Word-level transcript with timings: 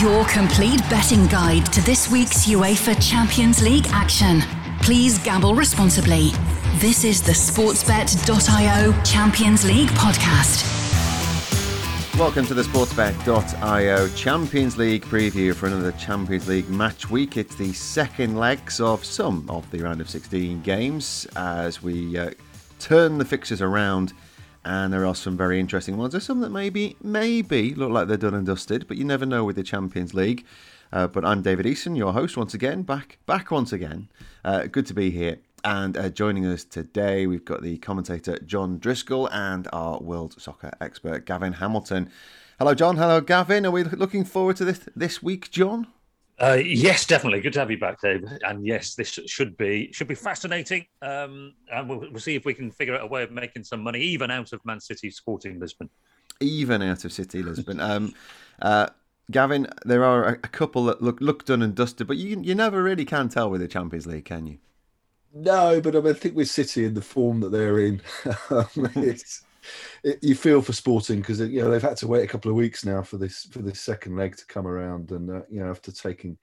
Your 0.00 0.24
complete 0.24 0.80
betting 0.90 1.28
guide 1.28 1.72
to 1.72 1.80
this 1.80 2.10
week's 2.10 2.44
UEFA 2.44 3.00
Champions 3.00 3.62
League 3.62 3.86
action. 3.90 4.40
Please 4.82 5.16
gamble 5.20 5.54
responsibly. 5.54 6.30
This 6.78 7.04
is 7.04 7.22
the 7.22 7.30
Sportsbet.io 7.30 9.02
Champions 9.04 9.64
League 9.64 9.88
podcast. 9.90 10.64
Welcome 12.18 12.46
to 12.46 12.54
the 12.54 12.62
Sportsbet.io 12.62 14.08
Champions 14.08 14.76
League 14.76 15.04
preview 15.04 15.54
for 15.54 15.68
another 15.68 15.92
Champions 15.92 16.48
League 16.48 16.68
match 16.68 17.08
week. 17.08 17.36
It's 17.36 17.54
the 17.54 17.72
second 17.72 18.36
legs 18.36 18.80
of 18.80 19.04
some 19.04 19.48
of 19.48 19.70
the 19.70 19.78
round 19.78 20.00
of 20.00 20.10
16 20.10 20.62
games 20.62 21.28
as 21.36 21.80
we 21.80 22.18
uh, 22.18 22.32
turn 22.80 23.18
the 23.18 23.24
fixtures 23.24 23.62
around 23.62 24.14
and 24.66 24.92
there 24.92 25.06
are 25.06 25.14
some 25.14 25.36
very 25.36 25.60
interesting 25.60 25.96
ones. 25.96 26.12
There's 26.12 26.24
some 26.24 26.40
that 26.40 26.50
maybe, 26.50 26.96
maybe 27.00 27.72
look 27.72 27.90
like 27.90 28.08
they're 28.08 28.16
done 28.16 28.34
and 28.34 28.44
dusted, 28.44 28.88
but 28.88 28.96
you 28.96 29.04
never 29.04 29.24
know 29.24 29.44
with 29.44 29.54
the 29.54 29.62
Champions 29.62 30.12
League. 30.12 30.44
Uh, 30.92 31.06
but 31.06 31.24
I'm 31.24 31.40
David 31.40 31.66
Easson, 31.66 31.96
your 31.96 32.12
host 32.12 32.36
once 32.36 32.52
again, 32.52 32.82
back, 32.82 33.18
back 33.26 33.52
once 33.52 33.72
again. 33.72 34.08
Uh, 34.44 34.66
good 34.66 34.84
to 34.86 34.94
be 34.94 35.10
here. 35.10 35.38
And 35.62 35.96
uh, 35.96 36.08
joining 36.08 36.44
us 36.46 36.64
today, 36.64 37.28
we've 37.28 37.44
got 37.44 37.62
the 37.62 37.78
commentator 37.78 38.38
Jon 38.40 38.78
Driscoll 38.78 39.28
and 39.30 39.68
our 39.72 40.00
world 40.00 40.40
soccer 40.40 40.72
expert 40.80 41.26
Gavin 41.26 41.54
Hamilton. 41.54 42.10
Hello, 42.58 42.74
Jon. 42.74 42.96
Hello, 42.96 43.20
Gavin. 43.20 43.66
Are 43.66 43.70
we 43.70 43.84
looking 43.84 44.24
forward 44.24 44.56
to 44.56 44.64
this 44.64 44.80
this 44.96 45.22
week, 45.22 45.50
Jon? 45.50 45.86
Uh, 46.38 46.58
yes, 46.62 47.06
definitely. 47.06 47.40
Good 47.40 47.54
to 47.54 47.60
have 47.60 47.70
you 47.70 47.78
back, 47.78 48.00
Dave. 48.00 48.22
And 48.42 48.66
yes, 48.66 48.94
this 48.94 49.18
should 49.26 49.56
be 49.56 49.90
should 49.92 50.08
be 50.08 50.14
fascinating. 50.14 50.86
Um, 51.00 51.54
and 51.72 51.88
we'll, 51.88 52.00
we'll, 52.00 52.20
see 52.20 52.34
if 52.34 52.44
we 52.44 52.52
can 52.52 52.70
figure 52.70 52.94
out 52.94 53.02
a 53.02 53.06
way 53.06 53.22
of 53.22 53.30
making 53.30 53.64
some 53.64 53.80
money, 53.80 54.00
even 54.00 54.30
out 54.30 54.52
of 54.52 54.64
Man 54.64 54.80
City 54.80 55.10
Sporting 55.10 55.58
Lisbon. 55.58 55.88
Even 56.40 56.82
out 56.82 57.06
of 57.06 57.12
City 57.12 57.42
Lisbon. 57.42 57.80
um, 57.80 58.12
uh, 58.60 58.88
Gavin, 59.30 59.66
there 59.84 60.04
are 60.04 60.24
a, 60.24 60.32
a, 60.32 60.48
couple 60.48 60.84
that 60.84 61.02
look 61.02 61.20
look 61.20 61.46
done 61.46 61.62
and 61.62 61.74
dusted, 61.74 62.06
but 62.06 62.18
you 62.18 62.40
you 62.42 62.54
never 62.54 62.82
really 62.82 63.06
can 63.06 63.30
tell 63.30 63.50
with 63.50 63.62
the 63.62 63.68
Champions 63.68 64.06
League, 64.06 64.26
can 64.26 64.46
you? 64.46 64.58
No, 65.32 65.80
but 65.80 65.96
I, 65.96 66.00
mean, 66.00 66.14
I 66.14 66.18
think 66.18 66.36
with 66.36 66.48
City 66.48 66.84
in 66.84 66.94
the 66.94 67.02
form 67.02 67.40
that 67.40 67.50
they're 67.50 67.78
in, 67.80 68.02
um, 68.50 68.68
it's 68.96 69.42
it, 70.02 70.18
you 70.22 70.34
feel 70.34 70.62
for 70.62 70.72
Sporting 70.72 71.20
because 71.20 71.40
you 71.40 71.62
know 71.62 71.70
they've 71.70 71.82
had 71.82 71.96
to 71.98 72.06
wait 72.06 72.24
a 72.24 72.28
couple 72.28 72.50
of 72.50 72.56
weeks 72.56 72.84
now 72.84 73.02
for 73.02 73.16
this 73.16 73.44
for 73.44 73.60
this 73.60 73.80
second 73.80 74.16
leg 74.16 74.36
to 74.36 74.46
come 74.46 74.66
around, 74.66 75.10
and 75.10 75.30
uh, 75.30 75.42
you 75.48 75.60
know 75.60 75.70
after 75.70 75.92
taking 75.92 76.36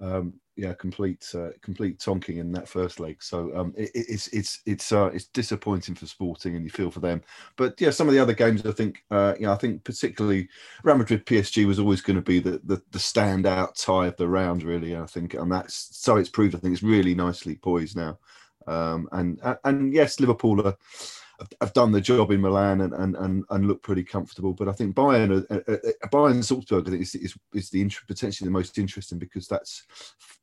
um, 0.00 0.34
yeah 0.56 0.72
complete 0.74 1.26
uh, 1.34 1.50
complete 1.62 1.98
tonking 1.98 2.38
in 2.38 2.52
that 2.52 2.68
first 2.68 3.00
leg, 3.00 3.22
so 3.22 3.56
um, 3.56 3.74
it, 3.76 3.90
it's 3.94 4.28
it's 4.28 4.60
it's 4.66 4.92
uh, 4.92 5.10
it's 5.12 5.26
disappointing 5.26 5.94
for 5.94 6.06
Sporting, 6.06 6.56
and 6.56 6.64
you 6.64 6.70
feel 6.70 6.90
for 6.90 7.00
them. 7.00 7.22
But 7.56 7.80
yeah, 7.80 7.90
some 7.90 8.08
of 8.08 8.14
the 8.14 8.20
other 8.20 8.34
games, 8.34 8.64
I 8.64 8.72
think 8.72 9.04
uh, 9.10 9.34
I 9.46 9.54
think 9.56 9.84
particularly 9.84 10.48
Real 10.82 10.98
Madrid 10.98 11.26
PSG 11.26 11.66
was 11.66 11.78
always 11.78 12.00
going 12.00 12.16
to 12.16 12.22
be 12.22 12.40
the, 12.40 12.60
the 12.64 12.82
the 12.90 12.98
standout 12.98 13.74
tie 13.74 14.06
of 14.06 14.16
the 14.16 14.28
round, 14.28 14.62
really. 14.62 14.96
I 14.96 15.06
think, 15.06 15.34
and 15.34 15.50
that's 15.50 15.96
so 15.96 16.16
it's 16.16 16.30
proved. 16.30 16.54
I 16.54 16.58
think 16.58 16.74
it's 16.74 16.82
really 16.82 17.14
nicely 17.14 17.56
poised 17.56 17.96
now. 17.96 18.18
Um, 18.66 19.08
and 19.12 19.40
and 19.64 19.92
yes, 19.92 20.20
Liverpool 20.20 20.66
are 20.66 20.76
have 21.60 21.72
done 21.72 21.92
the 21.92 22.00
job 22.00 22.30
in 22.30 22.40
Milan 22.40 22.82
and 22.82 22.92
and 22.92 23.16
and, 23.16 23.44
and 23.50 23.68
look 23.68 23.82
pretty 23.82 24.04
comfortable. 24.04 24.52
But 24.52 24.68
I 24.68 24.72
think 24.72 24.94
Bayern, 24.94 25.44
uh, 25.50 25.54
uh, 25.54 25.72
uh 25.74 26.08
Bayern 26.08 26.44
Salzburg, 26.44 26.86
I 26.86 26.90
think 26.90 27.02
is 27.02 27.14
is, 27.14 27.36
is 27.54 27.70
the 27.70 27.90
potentially 28.06 28.46
the 28.46 28.52
most 28.52 28.78
interesting 28.78 29.18
because 29.18 29.46
that's 29.46 29.84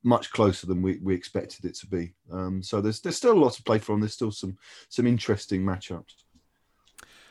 much 0.04 0.30
closer 0.32 0.66
than 0.66 0.82
we, 0.82 0.98
we 1.02 1.14
expected 1.14 1.64
it 1.64 1.74
to 1.76 1.86
be. 1.86 2.12
Um, 2.32 2.62
so 2.62 2.80
there's 2.80 3.00
there's 3.00 3.16
still 3.16 3.32
a 3.32 3.38
lot 3.38 3.52
to 3.54 3.62
play 3.62 3.78
from. 3.78 4.00
There's 4.00 4.14
still 4.14 4.32
some 4.32 4.56
some 4.88 5.06
interesting 5.06 5.62
matchups. 5.62 6.14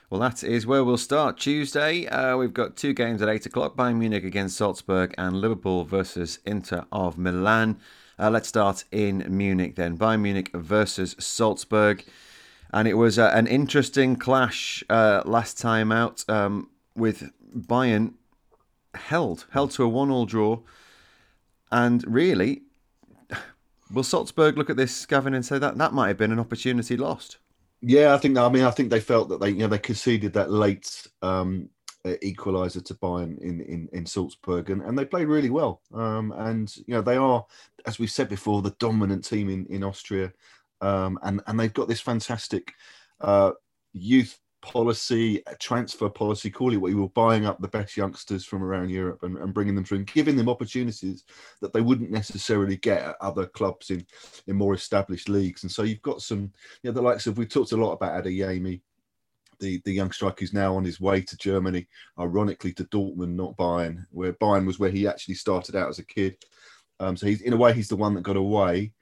Well, 0.10 0.22
that 0.22 0.42
is 0.42 0.66
where 0.66 0.86
we'll 0.86 0.96
start. 0.96 1.38
Tuesday, 1.38 2.08
uh, 2.08 2.38
we've 2.38 2.54
got 2.54 2.78
two 2.78 2.94
games 2.94 3.22
at 3.22 3.28
8 3.28 3.48
o'clock 3.48 3.76
Bayern 3.76 3.98
Munich 3.98 4.24
against 4.24 4.56
Salzburg 4.56 5.14
and 5.18 5.42
Liverpool 5.42 5.84
versus 5.84 6.40
Inter 6.46 6.86
of 6.94 7.18
Milan. 7.18 7.78
Uh, 8.18 8.30
let's 8.30 8.48
start 8.48 8.86
in 8.94 9.26
Munich 9.28 9.76
then. 9.76 9.98
Bayern 9.98 10.22
Munich 10.22 10.50
versus 10.54 11.14
Salzburg 11.20 12.06
and 12.74 12.88
it 12.88 12.96
was 12.96 13.18
uh, 13.18 13.32
an 13.34 13.48
interesting 13.48 14.16
clash 14.16 14.84
uh, 14.90 15.22
last 15.26 15.58
time 15.58 15.92
out 15.92 16.26
um, 16.30 16.70
with 16.96 17.32
Bayern 17.56 18.14
held 18.94 19.46
held 19.52 19.72
to 19.72 19.84
a 19.84 19.88
one-all 19.88 20.26
draw, 20.26 20.60
and 21.72 22.04
really, 22.08 22.64
will 23.92 24.04
Salzburg 24.04 24.58
look 24.58 24.70
at 24.70 24.78
this, 24.78 25.06
Gavin, 25.06 25.34
and 25.34 25.46
say 25.46 25.60
that 25.60 25.78
that 25.78 25.94
might 25.94 26.10
have 26.10 26.18
been 26.18 26.32
an 26.32 26.40
opportunity 26.40 26.98
lost? 26.98 27.38
Yeah, 27.82 28.14
I 28.14 28.18
think. 28.18 28.38
I 28.38 28.50
mean, 28.50 28.64
I 28.64 28.72
think 28.72 28.90
they 28.90 29.00
felt 29.00 29.30
that 29.30 29.40
they, 29.40 29.50
you 29.50 29.60
know, 29.60 29.68
they 29.68 29.78
conceded 29.78 30.34
that 30.34 30.52
late 30.52 31.08
um, 31.22 31.70
equaliser 32.06 32.84
to 32.86 32.94
Bayern 32.96 33.38
in, 33.40 33.62
in, 33.62 33.90
in 33.92 34.06
Salzburg, 34.06 34.70
and, 34.70 34.82
and 34.82 34.98
they 34.98 35.06
played 35.06 35.28
really 35.28 35.50
well. 35.50 35.82
Um, 35.94 36.32
and 36.38 36.76
you 36.78 36.96
know, 36.96 37.02
they 37.02 37.18
are, 37.18 37.46
as 37.86 38.00
we 38.00 38.08
said 38.08 38.30
before, 38.30 38.62
the 38.62 38.76
dominant 38.80 39.24
team 39.24 39.50
in 39.50 39.66
in 39.68 39.84
Austria 39.84 40.32
um, 40.82 41.20
and 41.24 41.42
and 41.48 41.60
they've 41.60 41.74
got 41.74 41.88
this 41.88 42.02
fantastic 42.02 42.74
uh, 43.22 43.52
youth 43.94 44.38
policy, 44.62 45.42
transfer 45.60 46.10
policy, 46.10 46.50
call 46.50 46.74
it 46.74 46.78
what 46.78 46.92
you 46.92 46.98
will, 46.98 47.10
buying 47.10 47.46
up 47.46 47.62
the 47.62 47.68
best 47.68 47.96
youngsters 47.96 48.44
from 48.44 48.64
around 48.64 48.90
Europe 48.90 49.20
and, 49.24 49.38
and 49.38 49.54
bringing 49.54 49.76
them 49.76 49.84
through 49.86 50.00
and 50.00 50.12
giving 50.12 50.36
them 50.36 50.50
opportunities 50.50 51.24
that 51.62 51.74
they 51.74 51.82
wouldn't 51.82 52.12
necessarily 52.12 52.78
get 52.78 53.02
at 53.02 53.16
other 53.22 53.46
clubs 53.46 53.92
in, 53.92 54.06
in 54.48 54.56
more 54.56 54.74
established 54.74 55.30
leagues. 55.30 55.64
And 55.64 55.72
so 55.72 55.84
you've 55.84 56.02
got 56.02 56.22
some, 56.22 56.52
you 56.82 56.90
know, 56.90 56.92
the 56.92 57.02
likes 57.02 57.28
of, 57.28 57.38
we 57.38 57.46
talked 57.46 57.72
a 57.72 57.78
lot 57.78 57.94
about 57.94 58.24
Adeyemi, 58.24 58.82
the, 59.60 59.82
the 59.86 59.94
young 59.94 60.12
striker 60.12 60.38
who's 60.40 60.54
now 60.54 60.76
on 60.76 60.84
his 60.84 61.00
way 61.00 61.22
to 61.22 61.38
Germany, 61.38 61.88
ironically 62.20 62.74
to 62.74 62.84
Dortmund, 62.86 63.36
not 63.36 63.58
Bayern, 63.58 64.06
where 64.12 64.34
Bayern 64.34 64.66
was 64.66 64.80
where 64.80 64.92
he 64.92 65.08
actually 65.08 65.36
started 65.36 65.76
out 65.76 65.90
as 65.90 66.00
a 66.00 66.06
kid. 66.06 66.36
Um, 67.00 67.16
so 67.16 67.28
he's 67.28 67.42
in 67.42 67.54
a 67.54 67.58
way 67.58 67.74
he's 67.74 67.90
the 67.90 67.96
one 67.96 68.16
that 68.16 68.24
got 68.24 68.38
away. 68.38 68.94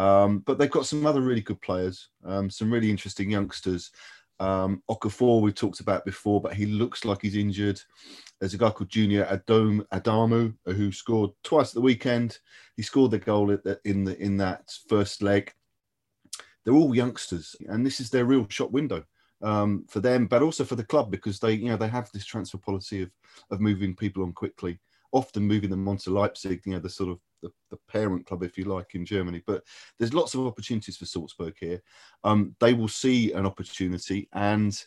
Um, 0.00 0.38
but 0.38 0.58
they've 0.58 0.70
got 0.70 0.86
some 0.86 1.04
other 1.04 1.20
really 1.20 1.42
good 1.42 1.60
players, 1.60 2.08
um, 2.24 2.48
some 2.48 2.72
really 2.72 2.88
interesting 2.88 3.30
youngsters. 3.30 3.90
Um, 4.38 4.82
Okafor 4.88 5.42
we've 5.42 5.54
talked 5.54 5.80
about 5.80 6.06
before, 6.06 6.40
but 6.40 6.54
he 6.54 6.64
looks 6.64 7.04
like 7.04 7.20
he's 7.20 7.36
injured. 7.36 7.78
There's 8.38 8.54
a 8.54 8.58
guy 8.58 8.70
called 8.70 8.88
Junior 8.88 9.26
Adom 9.26 9.86
Adamu 9.92 10.54
who 10.64 10.90
scored 10.90 11.32
twice 11.44 11.68
at 11.68 11.74
the 11.74 11.82
weekend. 11.82 12.38
He 12.76 12.82
scored 12.82 13.10
the 13.10 13.18
goal 13.18 13.50
in 13.84 14.04
the 14.04 14.18
in 14.18 14.38
that 14.38 14.72
first 14.88 15.22
leg. 15.22 15.52
They're 16.64 16.72
all 16.72 16.96
youngsters, 16.96 17.54
and 17.68 17.84
this 17.84 18.00
is 18.00 18.08
their 18.08 18.24
real 18.24 18.46
shot 18.48 18.72
window 18.72 19.04
um, 19.42 19.84
for 19.86 20.00
them, 20.00 20.26
but 20.28 20.40
also 20.40 20.64
for 20.64 20.76
the 20.76 20.84
club 20.84 21.10
because 21.10 21.38
they 21.38 21.52
you 21.52 21.68
know 21.68 21.76
they 21.76 21.88
have 21.88 22.10
this 22.14 22.24
transfer 22.24 22.56
policy 22.56 23.02
of 23.02 23.10
of 23.50 23.60
moving 23.60 23.94
people 23.94 24.22
on 24.22 24.32
quickly, 24.32 24.80
often 25.12 25.42
moving 25.42 25.68
them 25.68 25.86
on 25.86 25.98
to 25.98 26.10
Leipzig. 26.10 26.62
You 26.64 26.72
know 26.72 26.78
the 26.78 26.88
sort 26.88 27.10
of 27.10 27.18
the, 27.42 27.50
the, 27.70 27.78
parent 27.88 28.26
club, 28.26 28.42
if 28.42 28.56
you 28.58 28.64
like, 28.64 28.94
in 28.94 29.04
Germany. 29.04 29.42
But 29.46 29.62
there's 29.98 30.14
lots 30.14 30.34
of 30.34 30.46
opportunities 30.46 30.96
for 30.96 31.06
Salzburg 31.06 31.54
here. 31.58 31.82
Um, 32.24 32.54
they 32.60 32.74
will 32.74 32.88
see 32.88 33.32
an 33.32 33.46
opportunity, 33.46 34.28
and 34.32 34.82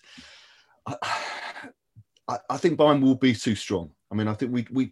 I, 0.88 2.38
I, 2.50 2.58
think 2.58 2.78
Bayern 2.78 3.02
will 3.02 3.16
be 3.16 3.34
too 3.34 3.56
strong. 3.56 3.92
I 4.12 4.16
mean, 4.16 4.28
I 4.28 4.34
think 4.34 4.52
we 4.52 4.68
we 4.72 4.92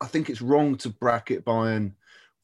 I 0.00 0.06
think 0.06 0.28
it's 0.28 0.42
wrong 0.42 0.76
to 0.78 0.90
bracket 0.90 1.44
Bayern 1.44 1.92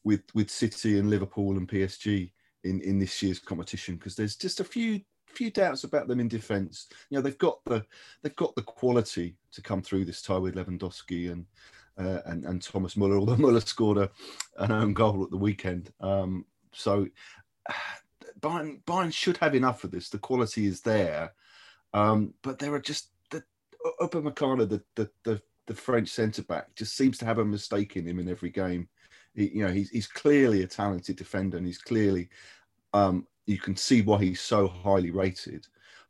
with 0.03 0.21
with 0.33 0.49
City 0.49 0.99
and 0.99 1.09
Liverpool 1.09 1.57
and 1.57 1.67
PSG 1.67 2.31
in 2.63 2.81
in 2.81 2.99
this 2.99 3.21
year's 3.21 3.39
competition 3.39 3.95
because 3.95 4.15
there's 4.15 4.35
just 4.35 4.59
a 4.59 4.63
few 4.63 5.01
few 5.27 5.51
doubts 5.51 5.83
about 5.83 6.07
them 6.07 6.19
in 6.19 6.27
defence. 6.27 6.87
You 7.09 7.17
know, 7.17 7.21
they've 7.21 7.37
got 7.37 7.63
the 7.65 7.85
they've 8.21 8.35
got 8.35 8.55
the 8.55 8.63
quality 8.63 9.35
to 9.51 9.61
come 9.61 9.81
through 9.81 10.05
this 10.05 10.21
tie 10.21 10.37
with 10.37 10.55
Lewandowski 10.55 11.31
and 11.31 11.45
uh, 11.99 12.21
and, 12.25 12.45
and 12.45 12.61
Thomas 12.61 12.95
Muller, 12.95 13.17
although 13.17 13.35
Muller 13.37 13.59
scored 13.59 13.97
a, 13.97 14.09
an 14.57 14.71
own 14.71 14.93
goal 14.93 15.23
at 15.23 15.31
the 15.31 15.37
weekend. 15.37 15.91
Um, 15.99 16.45
so 16.71 17.07
Bayern, 18.39 18.81
Bayern 18.83 19.13
should 19.13 19.37
have 19.37 19.55
enough 19.55 19.83
of 19.83 19.91
this. 19.91 20.09
The 20.09 20.19
quality 20.19 20.65
is 20.65 20.81
there. 20.81 21.33
Um, 21.93 22.33
but 22.41 22.59
there 22.59 22.73
are 22.73 22.79
just 22.79 23.09
the 23.31 23.43
Upamecano, 23.99 24.69
the, 24.69 24.81
the, 24.95 25.09
the, 25.23 25.41
the 25.67 25.73
French 25.73 26.09
centre 26.09 26.43
back, 26.43 26.73
just 26.75 26.95
seems 26.95 27.17
to 27.17 27.25
have 27.25 27.39
a 27.39 27.45
mistake 27.45 27.97
in 27.97 28.07
him 28.07 28.19
in 28.19 28.29
every 28.29 28.49
game. 28.49 28.87
He, 29.35 29.49
you 29.49 29.65
know, 29.65 29.71
he's, 29.71 29.89
he's 29.89 30.07
clearly 30.07 30.63
a 30.63 30.67
talented 30.67 31.17
defender 31.17 31.57
and 31.57 31.65
he's 31.65 31.77
clearly, 31.77 32.29
um, 32.93 33.27
you 33.45 33.57
can 33.57 33.75
see 33.75 34.01
why 34.01 34.19
he's 34.19 34.41
so 34.41 34.67
highly 34.67 35.11
rated. 35.11 35.67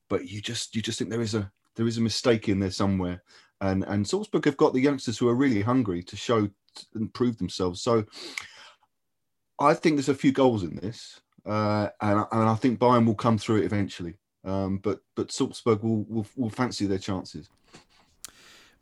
But 0.09 0.27
you 0.27 0.41
just 0.41 0.75
you 0.75 0.81
just 0.81 0.97
think 0.97 1.11
there 1.11 1.21
is 1.21 1.35
a 1.35 1.51
there 1.75 1.87
is 1.87 1.99
a 1.99 2.01
mistake 2.01 2.49
in 2.49 2.59
there 2.59 2.71
somewhere 2.71 3.21
and 3.61 3.83
and 3.85 4.07
Salzburg 4.07 4.45
have 4.45 4.57
got 4.57 4.73
the 4.73 4.81
youngsters 4.81 5.17
who 5.17 5.27
are 5.27 5.35
really 5.35 5.61
hungry 5.61 6.03
to 6.03 6.15
show 6.15 6.49
and 6.93 7.13
prove 7.13 7.37
themselves. 7.37 7.81
So 7.81 8.05
I 9.59 9.73
think 9.73 9.95
there's 9.95 10.09
a 10.09 10.15
few 10.15 10.31
goals 10.31 10.63
in 10.63 10.75
this, 10.75 11.19
uh, 11.45 11.89
and 12.01 12.25
and 12.31 12.49
I 12.49 12.55
think 12.55 12.79
Bayern 12.79 13.05
will 13.05 13.15
come 13.15 13.37
through 13.37 13.57
it 13.57 13.65
eventually. 13.65 14.15
Um, 14.45 14.77
but 14.77 15.01
but 15.15 15.31
Salzburg 15.31 15.83
will, 15.83 16.03
will, 16.03 16.25
will 16.35 16.49
fancy 16.49 16.85
their 16.85 16.97
chances. 16.97 17.49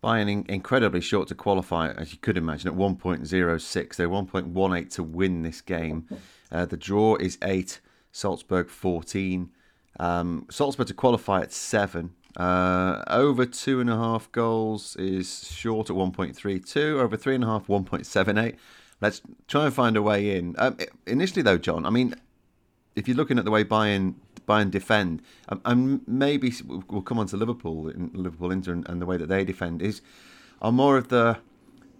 Bayern 0.02 0.30
in, 0.30 0.46
incredibly 0.48 1.00
short 1.00 1.28
to 1.28 1.34
qualify, 1.34 1.90
as 1.90 2.12
you 2.12 2.18
could 2.18 2.38
imagine, 2.38 2.68
at 2.68 2.76
1.06. 2.76 3.96
They're 3.96 4.08
1.18 4.08 4.90
to 4.94 5.02
win 5.02 5.42
this 5.42 5.60
game. 5.60 6.06
Uh, 6.52 6.64
the 6.66 6.76
draw 6.76 7.16
is 7.16 7.36
8, 7.42 7.80
Salzburg 8.12 8.68
14. 8.68 9.50
Um, 9.98 10.46
Salzburg 10.50 10.86
to 10.86 10.94
qualify 10.94 11.40
at 11.40 11.52
7, 11.52 12.14
Uh, 12.36 13.02
over 13.08 13.46
two 13.46 13.80
and 13.80 13.90
a 13.90 13.96
half 13.96 14.30
goals 14.32 14.96
is 14.96 15.48
short 15.48 15.90
at 15.90 15.96
1.32. 15.96 17.00
Over 17.00 17.16
three 17.16 17.34
and 17.34 17.44
a 17.44 17.46
half, 17.46 17.66
1.78. 17.66 18.56
Let's 19.00 19.22
try 19.46 19.66
and 19.66 19.74
find 19.74 19.96
a 19.96 20.02
way 20.02 20.36
in. 20.36 20.54
Um, 20.58 20.76
initially, 21.06 21.42
though, 21.42 21.58
Jon, 21.58 21.86
I 21.86 21.90
mean, 21.90 22.14
if 22.96 23.06
you're 23.06 23.16
looking 23.16 23.38
at 23.38 23.44
the 23.44 23.50
way 23.50 23.64
Bayern 23.64 24.14
Bayern 24.46 24.70
defend, 24.70 25.22
um, 25.50 25.60
and 25.64 26.00
maybe 26.08 26.52
we'll 26.66 27.02
come 27.02 27.18
on 27.18 27.26
to 27.26 27.36
Liverpool, 27.36 27.92
Liverpool 28.12 28.50
Inter, 28.50 28.72
and, 28.72 28.88
and 28.88 29.00
the 29.00 29.06
way 29.06 29.16
that 29.18 29.28
they 29.28 29.44
defend 29.44 29.82
is 29.82 30.00
are 30.62 30.72
more 30.72 30.96
of 30.96 31.08
the 31.08 31.38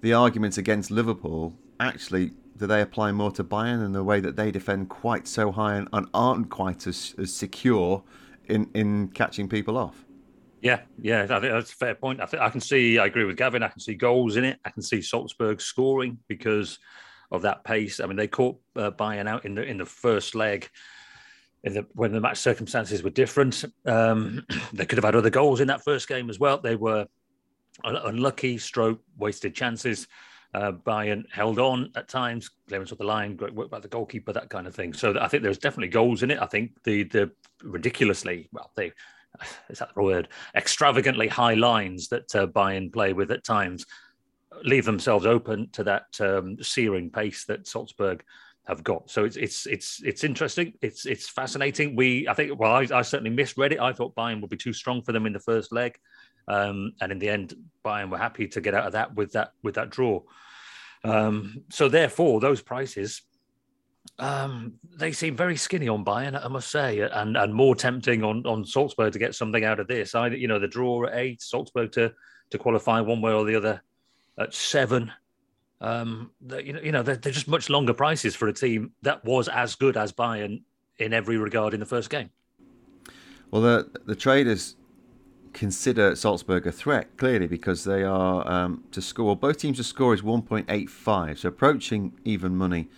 the 0.01 0.13
arguments 0.13 0.57
against 0.57 0.91
Liverpool 0.91 1.55
actually 1.81 2.33
do 2.57 2.67
they 2.67 2.81
apply 2.81 3.13
more 3.13 3.31
to 3.31 3.45
Bayern 3.45 3.85
and 3.85 3.95
the 3.95 4.03
way 4.03 4.21
that 4.21 4.37
they 4.37 4.51
defend 4.51 4.89
quite 4.89 5.29
so 5.29 5.53
high 5.53 5.77
and, 5.77 5.89
and 5.93 6.09
aren't 6.13 6.51
quite 6.51 6.87
as, 6.87 7.15
as 7.17 7.33
secure 7.33 8.03
in, 8.47 8.69
in 8.75 9.09
catching 9.09 9.49
people 9.49 9.79
off? 9.79 10.05
Yeah, 10.61 10.81
yeah, 11.01 11.23
I 11.25 11.27
think 11.41 11.53
that's 11.53 11.73
a 11.73 11.77
fair 11.77 11.95
point. 11.95 12.21
I 12.21 12.27
think 12.27 12.43
I 12.43 12.51
can 12.51 12.61
see. 12.61 12.99
I 12.99 13.07
agree 13.07 13.25
with 13.25 13.37
Gavin. 13.37 13.63
I 13.63 13.69
can 13.69 13.81
see 13.81 13.95
goals 13.95 14.37
in 14.37 14.45
it. 14.45 14.59
I 14.65 14.71
can 14.71 14.83
see 14.83 15.01
Salzburg 15.01 15.61
scoring 15.61 16.19
because 16.27 16.79
of 17.31 17.43
that 17.43 17.65
pace. 17.65 18.01
I 18.01 18.07
mean, 18.07 18.17
they 18.17 18.27
caught 18.27 18.59
uh, 18.75 18.91
Bayern 18.91 19.29
out 19.29 19.45
in 19.45 19.55
the 19.55 19.63
in 19.63 19.79
the 19.79 19.87
first 19.87 20.35
leg. 20.35 20.69
The, 21.65 21.87
when 21.95 22.13
the 22.13 22.21
match 22.21 22.39
circumstances 22.39 23.03
were 23.03 23.11
different, 23.11 23.65
um, 23.85 24.47
they 24.73 24.87
could 24.87 24.97
have 24.97 25.05
had 25.05 25.17
other 25.17 25.31
goals 25.31 25.61
in 25.61 25.69
that 25.69 25.85
first 25.85 26.09
game 26.09 26.31
as 26.31 26.39
well. 26.39 26.59
They 26.59 26.77
were 26.77 27.07
unlucky, 27.85 28.59
stroke, 28.59 29.01
wasted 29.17 29.55
chances. 29.55 30.09
Uh, 30.55 30.73
Bayern 30.73 31.25
held 31.31 31.59
on 31.59 31.91
at 31.95 32.09
times, 32.09 32.51
clearance 32.69 32.91
of 32.91 32.99
the 32.99 33.05
line, 33.05 33.37
great 33.37 33.53
work 33.53 33.71
by 33.71 33.81
the 33.81 33.89
goalkeeper, 33.89 34.33
that 34.33 34.49
kind 34.49 34.67
of 34.67 34.75
thing. 34.75 34.95
So 34.95 35.19
I 35.21 35.29
think 35.29 35.43
there's 35.43 35.59
definitely 35.59 35.89
goals 35.89 36.23
in 36.23 36.31
it. 36.31 36.39
I 36.41 36.47
think 36.47 36.83
the 36.85 37.03
the 37.05 37.31
ridiculously 37.63 38.49
well 38.53 38.71
they 38.77 38.93
is 39.71 39.79
that 39.79 39.95
the 39.95 40.03
word 40.03 40.29
extravagantly 40.55 41.29
high 41.29 41.55
lines 41.55 42.09
that 42.09 42.35
uh, 42.35 42.47
Bayern 42.47 42.93
play 42.93 43.13
with 43.13 43.31
at 43.31 43.45
times 43.45 43.87
leave 44.65 44.85
themselves 44.85 45.27
open 45.27 45.69
to 45.71 45.85
that 45.85 46.07
um, 46.21 46.57
searing 46.63 47.11
pace 47.11 47.45
that 47.45 47.67
Salzburg 47.67 48.25
have 48.67 48.85
got. 48.85 49.11
So 49.11 49.25
it's 49.25 49.37
it's 49.37 49.67
it's 49.67 50.03
it's 50.03 50.25
interesting. 50.25 50.75
It's 50.83 51.07
it's 51.07 51.29
fascinating. 51.29 51.97
We 51.97 52.29
I 52.29 52.35
think 52.35 52.59
well 52.59 52.73
I, 52.73 52.87
I 52.93 53.03
certainly 53.03 53.31
misread 53.31 53.73
it. 53.73 53.81
I 53.81 53.93
thought 53.93 54.15
Bayern 54.15 54.41
would 54.41 54.51
be 54.51 54.57
too 54.57 54.73
strong 54.73 55.03
for 55.03 55.13
them 55.13 55.27
in 55.27 55.33
the 55.33 55.41
first 55.41 55.73
leg. 55.73 55.99
Um, 56.47 56.93
and 57.01 57.13
in 57.13 57.19
the 57.19 57.29
end, 57.29 57.55
Bayern 57.85 58.11
were 58.11 58.19
happy 58.19 58.49
to 58.49 58.61
get 58.61 58.75
out 58.75 58.87
of 58.87 58.93
that 58.93 59.15
with 59.15 59.33
that 59.33 59.53
with 59.63 59.75
that 59.77 59.91
draw. 59.91 60.23
Um, 61.05 61.65
so 61.71 61.89
therefore, 61.89 62.41
those 62.41 62.61
prices 62.61 63.23
um, 64.19 64.75
they 64.97 65.13
seem 65.13 65.37
very 65.37 65.57
skinny 65.57 65.89
on 65.89 66.05
Bayern, 66.05 66.43
I 66.43 66.49
must 66.49 66.71
say, 66.71 67.01
and 67.01 67.37
and 67.37 67.55
more 67.55 67.75
tempting 67.75 68.25
on 68.25 68.45
on 68.47 68.65
Salzburg 68.65 69.13
to 69.13 69.19
get 69.19 69.35
something 69.35 69.65
out 69.65 69.81
of 69.81 69.89
this. 69.89 70.15
I, 70.15 70.29
you 70.29 70.49
know, 70.49 70.59
the 70.59 70.69
draw 70.69 71.07
at 71.07 71.15
eight, 71.15 71.43
Salzburg 71.43 71.93
to 71.93 72.13
to 72.51 72.59
qualify 72.59 73.01
one 73.01 73.21
way 73.21 73.33
or 73.33 73.45
the 73.45 73.57
other 73.57 73.83
at 74.39 74.55
seven. 74.55 75.13
Um, 75.81 76.33
you 76.63 76.73
know, 76.73 76.81
you 76.81 76.93
know, 76.93 77.03
they're, 77.03 77.17
they're 77.17 77.33
just 77.33 77.49
much 77.49 77.71
longer 77.71 77.95
prices 77.95 78.35
for 78.35 78.49
a 78.49 78.53
team 78.53 78.93
that 79.03 79.25
was 79.25 79.49
as 79.49 79.77
good 79.77 79.97
as 79.97 80.13
Bayern 80.13 80.63
in 80.99 81.13
every 81.13 81.37
regard 81.37 81.73
in 81.73 81.81
the 81.81 81.87
first 81.87 82.11
game. 82.11 82.31
Well, 83.51 83.63
the 83.63 84.01
the 84.05 84.17
traders 84.17 84.77
consider 85.53 86.15
Salzburg 86.15 86.67
a 86.67 86.73
threat, 86.73 87.17
clearly, 87.17 87.47
because 87.47 87.85
they 87.85 88.03
are 88.03 88.47
um, 88.51 88.85
to 88.93 89.01
score. 89.01 89.37
Both 89.37 89.59
teams 89.59 89.79
to 89.79 89.85
score 89.85 90.15
is 90.15 90.23
1.85, 90.23 91.39
so 91.39 91.49
approaching 91.49 92.13
even 92.25 92.55
money 92.55 92.89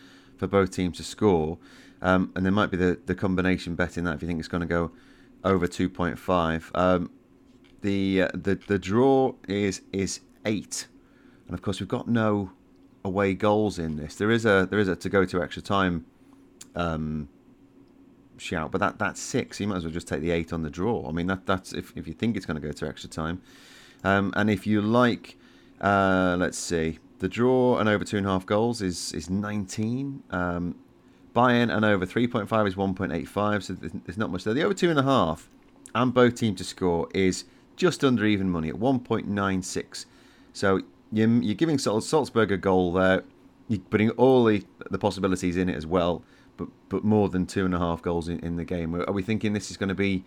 for 0.41 0.47
both 0.47 0.71
teams 0.71 0.97
to 0.97 1.05
score. 1.05 1.59
Um, 2.03 2.33
and 2.35 2.45
there 2.45 2.53
might 2.53 2.71
be 2.71 2.79
the, 2.79 2.99
the 3.05 3.15
combination 3.15 3.75
bet 3.75 3.99
in 3.99 4.05
that 4.05 4.15
if 4.15 4.23
you 4.23 4.27
think 4.27 4.41
it's 4.41 4.49
going 4.49 4.63
to 4.63 4.67
go 4.67 4.91
over 5.45 5.69
2.5. 5.69 6.71
Um, 6.75 7.11
the, 7.83 8.23
uh, 8.23 8.29
the 8.35 8.57
the 8.67 8.79
draw 8.79 9.33
is 9.49 9.81
is 9.91 10.21
eight, 10.45 10.87
and 11.47 11.55
of 11.55 11.63
course 11.63 11.81
we've 11.81 11.89
got 11.89 12.09
no 12.09 12.51
away 13.03 13.33
goals 13.33 13.79
in 13.79 13.97
this. 13.97 14.17
There 14.17 14.31
is 14.31 14.45
a 14.45 14.67
there 14.69 14.79
is 14.79 14.89
a 14.89 14.97
to 14.97 15.09
go 15.09 15.25
to 15.25 15.43
extra 15.43 15.63
time 15.63 16.05
um, 16.75 17.31
shout, 18.37 18.71
but 18.71 18.79
that 18.81 18.99
that's 18.99 19.19
six. 19.19 19.59
You 19.61 19.69
might 19.69 19.77
as 19.77 19.85
well 19.85 19.95
just 19.95 20.09
take 20.09 20.21
the 20.21 20.31
eight 20.31 20.53
on 20.53 20.63
the 20.63 20.69
draw. 20.69 21.09
I 21.09 21.13
mean, 21.13 21.27
that 21.29 21.47
that's 21.47 21.73
if, 21.73 21.97
if 21.97 22.07
you 22.07 22.13
think 22.13 22.37
it's 22.37 22.45
going 22.45 22.61
to 22.61 22.67
go 22.67 22.73
to 22.73 22.87
extra 22.87 23.09
time, 23.09 23.41
um, 24.05 24.31
and 24.37 24.51
if 24.51 24.67
you 24.67 24.83
like, 24.83 25.39
uh, 25.81 26.37
let's 26.39 26.59
see, 26.59 26.99
the 27.21 27.29
draw 27.29 27.79
and 27.79 27.89
over 27.89 28.05
two 28.05 28.19
and 28.19 28.27
a 28.27 28.31
half 28.31 28.45
goals 28.45 28.83
is 28.83 29.13
is 29.13 29.31
19. 29.31 30.23
Um, 30.31 30.77
Bayern 31.35 31.73
and 31.73 31.85
over 31.85 32.05
3.5 32.05 32.67
is 32.67 32.75
1.85, 32.75 33.63
so 33.63 33.75
there's 33.75 34.19
not 34.19 34.33
much 34.33 34.43
there. 34.43 34.53
The 34.53 34.65
over 34.65 34.75
two 34.75 34.91
and 34.91 34.99
a 34.99 35.05
half 35.05 35.49
and 35.95 36.13
both 36.13 36.35
teams 36.35 36.59
to 36.59 36.65
score 36.65 37.09
is 37.15 37.45
just 37.77 38.03
under 38.03 38.27
even 38.27 38.51
money 38.51 38.69
at 38.69 38.75
1.96. 38.75 40.07
So 40.53 40.81
you're, 41.13 41.29
you're 41.29 41.55
giving 41.55 41.79
Salzburg 41.79 42.51
a 42.51 42.57
goal 42.57 42.93
there. 42.93 43.23
You're 43.69 43.79
putting 43.79 44.11
all 44.11 44.45
the, 44.45 44.65
the 44.91 44.99
possibilities 44.99 45.57
in 45.57 45.69
it 45.69 45.77
as 45.77 45.87
well 45.87 46.25
but 46.61 46.69
but 46.91 47.05
more 47.05 47.29
than 47.29 47.47
two 47.47 47.65
and 47.65 47.75
a 47.75 47.79
half 47.79 48.03
goals 48.03 48.29
in, 48.29 48.39
in 48.41 48.57
the 48.57 48.65
game. 48.65 48.95
Are 48.95 49.13
we 49.13 49.23
thinking 49.23 49.53
this 49.55 49.71
is 49.71 49.77
going 49.77 49.89
to 49.89 49.95
be? 49.95 50.25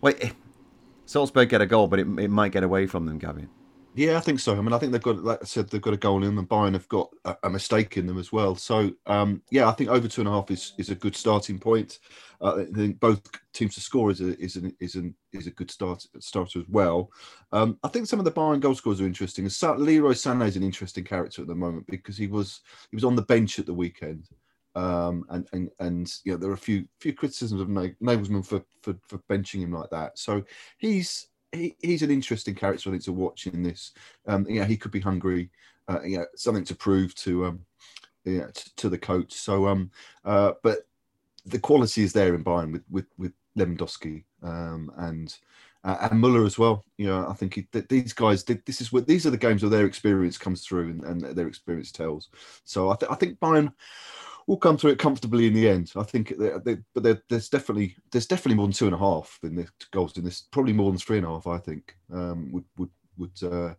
Wait, 0.00 0.16
eh, 0.20 0.30
Salzburg 1.04 1.48
get 1.48 1.60
a 1.60 1.66
goal, 1.66 1.88
but 1.88 1.98
it, 1.98 2.06
it 2.18 2.30
might 2.30 2.52
get 2.52 2.62
away 2.62 2.86
from 2.86 3.06
them, 3.06 3.18
Gavin. 3.18 3.48
Yeah, 3.98 4.16
I 4.16 4.20
think 4.20 4.38
so. 4.38 4.56
I 4.56 4.60
mean, 4.60 4.72
I 4.72 4.78
think 4.78 4.92
they've 4.92 5.02
got, 5.02 5.24
like 5.24 5.40
I 5.42 5.44
said, 5.44 5.68
they've 5.68 5.82
got 5.82 5.92
a 5.92 5.96
goal 5.96 6.18
in 6.18 6.26
them. 6.26 6.38
And 6.38 6.48
Bayern 6.48 6.74
have 6.74 6.86
got 6.86 7.10
a, 7.24 7.36
a 7.42 7.50
mistake 7.50 7.96
in 7.96 8.06
them 8.06 8.16
as 8.16 8.30
well. 8.30 8.54
So, 8.54 8.92
um, 9.06 9.42
yeah, 9.50 9.68
I 9.68 9.72
think 9.72 9.90
over 9.90 10.06
two 10.06 10.20
and 10.20 10.28
a 10.28 10.30
half 10.30 10.52
is, 10.52 10.72
is 10.78 10.90
a 10.90 10.94
good 10.94 11.16
starting 11.16 11.58
point. 11.58 11.98
Uh, 12.40 12.58
I 12.58 12.64
think 12.66 13.00
both 13.00 13.20
teams 13.52 13.74
to 13.74 13.80
score 13.80 14.12
is 14.12 14.20
a 14.20 14.38
is 14.38 14.54
an, 14.54 14.72
is 14.78 14.94
an, 14.94 15.16
is 15.32 15.48
a 15.48 15.50
good 15.50 15.68
start 15.68 16.06
starter 16.20 16.60
as 16.60 16.68
well. 16.68 17.10
Um, 17.50 17.76
I 17.82 17.88
think 17.88 18.06
some 18.06 18.20
of 18.20 18.24
the 18.24 18.30
Bayern 18.30 18.60
goal 18.60 18.76
scores 18.76 19.00
are 19.00 19.04
interesting. 19.04 19.46
Leroy 19.46 20.12
Sané 20.12 20.46
is 20.46 20.56
an 20.56 20.62
interesting 20.62 21.02
character 21.02 21.42
at 21.42 21.48
the 21.48 21.56
moment 21.56 21.88
because 21.88 22.16
he 22.16 22.28
was 22.28 22.60
he 22.92 22.96
was 22.96 23.02
on 23.02 23.16
the 23.16 23.22
bench 23.22 23.58
at 23.58 23.66
the 23.66 23.74
weekend. 23.74 24.28
Um, 24.76 25.24
and 25.30 25.48
and 25.52 25.70
and 25.80 26.14
you 26.22 26.30
know 26.30 26.38
there 26.38 26.50
are 26.50 26.54
a 26.54 26.56
few 26.56 26.86
few 27.00 27.14
criticisms 27.14 27.60
of 27.60 27.66
Nagelsmann 27.66 28.46
for, 28.46 28.62
for 28.80 28.94
for 29.08 29.18
benching 29.28 29.62
him 29.62 29.72
like 29.72 29.90
that. 29.90 30.20
So 30.20 30.44
he's 30.76 31.26
he, 31.52 31.76
he's 31.80 32.02
an 32.02 32.10
interesting 32.10 32.54
character 32.54 32.88
I 32.88 32.92
think 32.92 33.04
to 33.04 33.12
watch 33.12 33.46
in 33.46 33.62
this. 33.62 33.92
Um, 34.26 34.46
yeah, 34.48 34.64
he 34.64 34.76
could 34.76 34.92
be 34.92 35.00
hungry. 35.00 35.50
Uh, 35.88 36.00
yeah, 36.04 36.24
something 36.36 36.64
to 36.64 36.74
prove 36.74 37.14
to 37.16 37.46
um, 37.46 37.60
yeah, 38.24 38.46
to, 38.52 38.76
to 38.76 38.88
the 38.88 38.98
coach. 38.98 39.32
So 39.32 39.68
um, 39.68 39.90
uh, 40.24 40.52
but 40.62 40.80
the 41.46 41.58
quality 41.58 42.02
is 42.02 42.12
there 42.12 42.34
in 42.34 42.44
Bayern 42.44 42.72
with 42.72 42.84
with 42.90 43.06
with 43.16 43.32
Lewandowski 43.56 44.24
um, 44.42 44.92
and 44.96 45.36
uh, 45.84 46.08
and 46.10 46.20
Muller 46.20 46.44
as 46.44 46.58
well. 46.58 46.84
You 46.96 47.06
know, 47.06 47.26
I 47.28 47.32
think 47.34 47.54
he, 47.54 47.66
these 47.88 48.12
guys. 48.12 48.44
This 48.44 48.80
is 48.80 48.92
what 48.92 49.06
these 49.06 49.26
are 49.26 49.30
the 49.30 49.38
games 49.38 49.62
where 49.62 49.70
their 49.70 49.86
experience 49.86 50.36
comes 50.36 50.64
through 50.64 50.90
and, 50.90 51.04
and 51.04 51.20
their 51.36 51.48
experience 51.48 51.92
tells. 51.92 52.28
So 52.64 52.90
I, 52.90 52.96
th- 52.96 53.10
I 53.10 53.14
think 53.14 53.38
Bayern 53.38 53.72
will 54.48 54.56
come 54.56 54.78
through 54.78 54.92
it 54.92 54.98
comfortably 54.98 55.46
in 55.46 55.52
the 55.52 55.68
end. 55.68 55.92
I 55.94 56.02
think, 56.02 56.32
they, 56.38 56.52
they, 56.64 56.78
but 56.94 57.20
there's 57.28 57.50
definitely 57.50 57.94
there's 58.10 58.26
definitely 58.26 58.56
more 58.56 58.66
than 58.66 58.72
two 58.72 58.86
and 58.86 58.94
a 58.94 58.98
half 58.98 59.38
in 59.42 59.54
the 59.54 59.68
goals 59.92 60.16
in 60.16 60.24
this. 60.24 60.40
Probably 60.50 60.72
more 60.72 60.90
than 60.90 60.98
three 60.98 61.18
and 61.18 61.26
a 61.26 61.28
half. 61.28 61.46
I 61.46 61.58
think 61.58 61.94
um, 62.12 62.50
would 62.50 62.64
would 62.78 62.90
would. 63.18 63.42
Uh, 63.42 63.74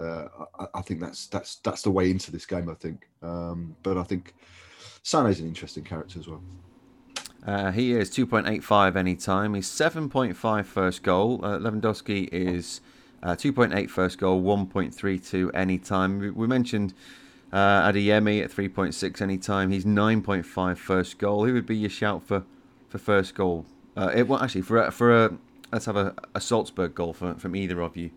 uh, 0.00 0.28
I, 0.58 0.66
I, 0.74 0.82
think 0.82 1.00
that's 1.00 1.26
that's 1.28 1.56
that's 1.56 1.82
the 1.82 1.90
way 1.90 2.10
into 2.10 2.30
this 2.30 2.46
game. 2.46 2.68
I 2.68 2.74
think, 2.74 3.08
um, 3.22 3.76
but 3.82 3.96
I 3.96 4.02
think 4.02 4.34
Sané's 5.04 5.40
an 5.40 5.46
interesting 5.46 5.84
character 5.84 6.18
as 6.18 6.28
well. 6.28 6.42
Uh, 7.46 7.70
he 7.70 7.92
is 7.92 8.10
2.85 8.10 8.96
anytime. 8.96 9.54
He's 9.54 9.68
7.5 9.68 10.64
first 10.66 11.02
goal. 11.02 11.40
Uh, 11.42 11.58
Lewandowski 11.58 12.28
is 12.30 12.80
uh, 13.22 13.30
2.8 13.30 13.88
first 13.88 14.18
goal, 14.18 14.42
1.32 14.42 15.50
anytime. 15.54 16.18
We, 16.18 16.30
we 16.30 16.46
mentioned 16.46 16.94
uh, 17.52 17.90
Adeyemi 17.90 18.42
at 18.42 18.50
3.6 18.50 19.22
anytime. 19.22 19.70
He's 19.70 19.84
9.5 19.84 20.76
first 20.76 21.18
goal. 21.18 21.44
Who 21.44 21.54
would 21.54 21.66
be 21.66 21.76
your 21.76 21.90
shout 21.90 22.22
for, 22.22 22.44
for 22.88 22.98
first 22.98 23.34
goal? 23.34 23.66
Uh, 23.96 24.12
it, 24.14 24.28
well, 24.28 24.40
actually, 24.42 24.62
for 24.62 24.78
a, 24.78 24.90
for 24.90 25.24
a 25.24 25.38
let's 25.72 25.86
have 25.86 25.96
a, 25.96 26.14
a 26.34 26.40
Salzburg 26.40 26.94
goal 26.94 27.12
from, 27.12 27.36
from 27.36 27.56
either 27.56 27.80
of 27.80 27.96
you. 27.96 28.10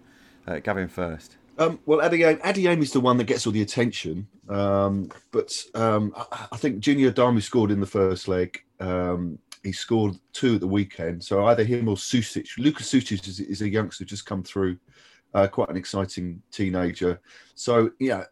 Uh, 0.48 0.60
Gavin 0.60 0.88
first. 0.88 1.38
Um, 1.58 1.80
well, 1.86 2.00
Adeyemi 2.00 2.82
is 2.82 2.92
the 2.92 3.00
one 3.00 3.18
that 3.18 3.26
gets 3.26 3.46
all 3.46 3.54
the 3.54 3.62
attention. 3.62 4.28
Um, 4.50 5.10
but 5.32 5.56
um, 5.76 6.14
I, 6.16 6.48
I, 6.54 6.58
think 6.58 6.80
Junior 6.80 7.12
Adamu 7.12 7.42
scored 7.42 7.72
in 7.72 7.80
the 7.80 7.86
first 7.86 8.28
leg. 8.28 8.64
Um, 8.80 9.38
he 9.64 9.72
scored 9.72 10.16
two 10.34 10.56
at 10.56 10.62
the 10.62 10.68
weekend. 10.68 11.24
So 11.24 11.46
either 11.46 11.64
him 11.64 11.88
or 11.88 11.96
Susic. 11.96 12.48
Lucas 12.58 12.92
Susic 12.92 13.28
is, 13.28 13.40
is 13.40 13.62
a 13.62 13.70
youngster 13.70 14.06
just 14.06 14.26
come 14.26 14.44
through, 14.44 14.78
uh, 15.34 15.48
quite 15.48 15.70
an 15.70 15.78
exciting 15.78 16.42
teenager. 16.52 17.20
So, 17.54 17.92
yeah, 18.00 18.24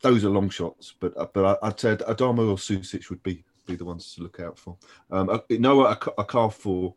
those 0.00 0.24
are 0.24 0.30
long 0.30 0.50
shots, 0.50 0.94
but 0.98 1.16
uh, 1.16 1.26
but 1.32 1.58
I, 1.62 1.68
would 1.68 1.80
say 1.80 1.96
Adamu 1.96 2.50
or 2.50 2.56
Susic 2.56 3.10
would 3.10 3.22
be 3.22 3.44
be 3.66 3.76
the 3.76 3.84
ones 3.84 4.14
to 4.14 4.22
look 4.22 4.40
out 4.40 4.58
for. 4.58 4.76
Um, 5.10 5.28
uh, 5.30 5.38
Noah 5.50 5.98
for. 6.50 6.94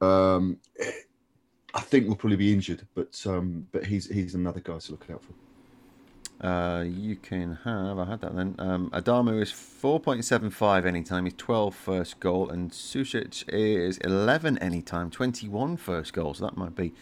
um, 0.00 0.58
I 1.74 1.80
think 1.80 2.08
will 2.08 2.16
probably 2.16 2.36
be 2.36 2.52
injured, 2.52 2.86
but 2.94 3.22
um, 3.26 3.66
but 3.70 3.84
he's 3.84 4.08
he's 4.08 4.34
another 4.34 4.60
guy 4.60 4.78
to 4.78 4.90
look 4.92 5.06
out 5.10 5.22
for. 5.22 5.32
Uh, 6.40 6.82
you 6.82 7.16
can 7.16 7.58
have, 7.64 7.98
I 7.98 8.04
had 8.04 8.20
that 8.20 8.36
then. 8.36 8.54
Um, 8.58 8.90
Adamu 8.90 9.40
is 9.40 9.50
4.75 9.52 10.84
anytime, 10.84 11.24
he's 11.24 11.34
12 11.34 11.74
first 11.74 12.20
goal, 12.20 12.50
and 12.50 12.70
Sušić 12.70 13.44
is 13.48 13.96
11 13.98 14.58
anytime, 14.58 15.10
21 15.10 15.78
first 15.78 16.12
goal. 16.12 16.34
So 16.34 16.44
that 16.44 16.56
might 16.56 16.76
be 16.76 16.92